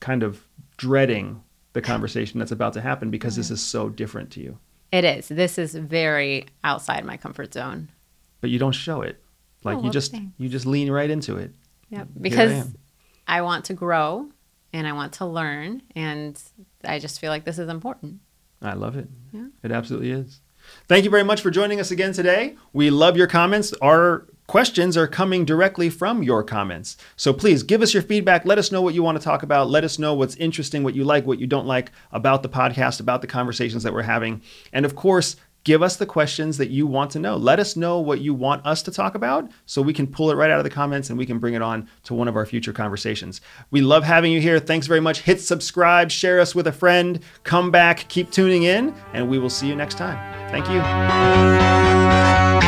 kind 0.00 0.22
of 0.24 0.42
dreading 0.76 1.42
the 1.78 1.82
conversation 1.86 2.40
that's 2.40 2.50
about 2.50 2.72
to 2.72 2.80
happen 2.80 3.08
because 3.08 3.36
this 3.36 3.52
is 3.52 3.60
so 3.60 3.88
different 3.88 4.32
to 4.32 4.40
you. 4.40 4.58
It 4.90 5.04
is. 5.04 5.28
This 5.28 5.58
is 5.58 5.76
very 5.76 6.46
outside 6.64 7.04
my 7.04 7.16
comfort 7.16 7.54
zone. 7.54 7.88
But 8.40 8.50
you 8.50 8.58
don't 8.58 8.72
show 8.72 9.02
it. 9.02 9.16
Oh, 9.20 9.68
like 9.68 9.78
Oh, 9.78 9.84
you 9.84 9.90
just 9.90 10.12
you 10.38 10.48
just 10.48 10.66
lean 10.66 10.90
right 10.90 11.08
into 11.08 11.36
it. 11.36 11.52
Yep. 11.90 11.98
Here 11.98 12.06
I 12.08 12.20
Because. 12.20 12.66
I 13.28 13.42
want 13.42 13.66
to 13.66 13.74
grow 13.74 14.28
and 14.72 14.88
I 14.88 14.92
want 14.92 15.12
to 15.14 15.26
learn 15.26 15.82
and 15.94 16.42
I 16.82 16.98
just 16.98 17.20
feel 17.20 17.30
like 17.30 17.44
this 17.44 17.60
is 17.60 17.68
important. 17.68 18.20
I 18.60 18.72
love 18.72 18.96
it. 18.96 19.08
Yeah. 19.32 19.46
It 19.62 19.70
absolutely 19.70 20.10
is. 20.10 20.40
Thank 20.88 21.04
you 21.04 21.10
very 21.10 21.24
much 21.24 21.42
for 21.42 21.50
joining 21.50 21.78
us 21.78 21.92
again 21.92 22.12
today. 22.12 22.56
We 22.72 22.90
love 22.90 23.16
your 23.16 23.28
comments. 23.28 23.72
Our 23.74 24.26
questions 24.48 24.96
are 24.96 25.06
coming 25.06 25.44
directly 25.44 25.88
from 25.88 26.24
your 26.24 26.42
comments. 26.42 26.96
So 27.14 27.32
please 27.32 27.62
give 27.62 27.82
us 27.82 27.94
your 27.94 28.02
feedback. 28.02 28.44
Let 28.44 28.58
us 28.58 28.72
know 28.72 28.82
what 28.82 28.94
you 28.94 29.04
want 29.04 29.18
to 29.18 29.24
talk 29.24 29.44
about. 29.44 29.70
Let 29.70 29.84
us 29.84 29.98
know 29.98 30.14
what's 30.14 30.34
interesting, 30.36 30.82
what 30.82 30.96
you 30.96 31.04
like, 31.04 31.26
what 31.26 31.38
you 31.38 31.46
don't 31.46 31.66
like 31.66 31.92
about 32.10 32.42
the 32.42 32.48
podcast, 32.48 32.98
about 32.98 33.20
the 33.20 33.26
conversations 33.28 33.84
that 33.84 33.92
we're 33.92 34.02
having. 34.02 34.42
And 34.72 34.84
of 34.84 34.96
course, 34.96 35.36
give 35.64 35.82
us 35.82 35.96
the 35.96 36.06
questions 36.06 36.56
that 36.56 36.70
you 36.70 36.86
want 36.86 37.10
to 37.10 37.18
know. 37.18 37.36
Let 37.36 37.60
us 37.60 37.76
know 37.76 38.00
what 38.00 38.22
you 38.22 38.32
want 38.32 38.64
us 38.64 38.82
to 38.84 38.90
talk 38.90 39.14
about 39.14 39.50
so 39.66 39.82
we 39.82 39.92
can 39.92 40.06
pull 40.06 40.30
it 40.30 40.34
right 40.34 40.50
out 40.50 40.58
of 40.58 40.64
the 40.64 40.70
comments 40.70 41.10
and 41.10 41.18
we 41.18 41.26
can 41.26 41.38
bring 41.38 41.52
it 41.52 41.60
on 41.60 41.86
to 42.04 42.14
one 42.14 42.26
of 42.26 42.34
our 42.34 42.46
future 42.46 42.72
conversations. 42.72 43.42
We 43.70 43.82
love 43.82 44.02
having 44.02 44.32
you 44.32 44.40
here. 44.40 44.58
Thanks 44.58 44.86
very 44.86 45.00
much. 45.00 45.20
Hit 45.20 45.42
subscribe, 45.42 46.10
share 46.10 46.40
us 46.40 46.54
with 46.54 46.66
a 46.66 46.72
friend, 46.72 47.20
come 47.44 47.70
back, 47.70 48.08
keep 48.08 48.30
tuning 48.30 48.62
in, 48.62 48.94
and 49.12 49.28
we 49.28 49.38
will 49.38 49.50
see 49.50 49.68
you 49.68 49.76
next 49.76 49.98
time. 49.98 50.16
Thank 50.50 50.70
you. 50.70 52.67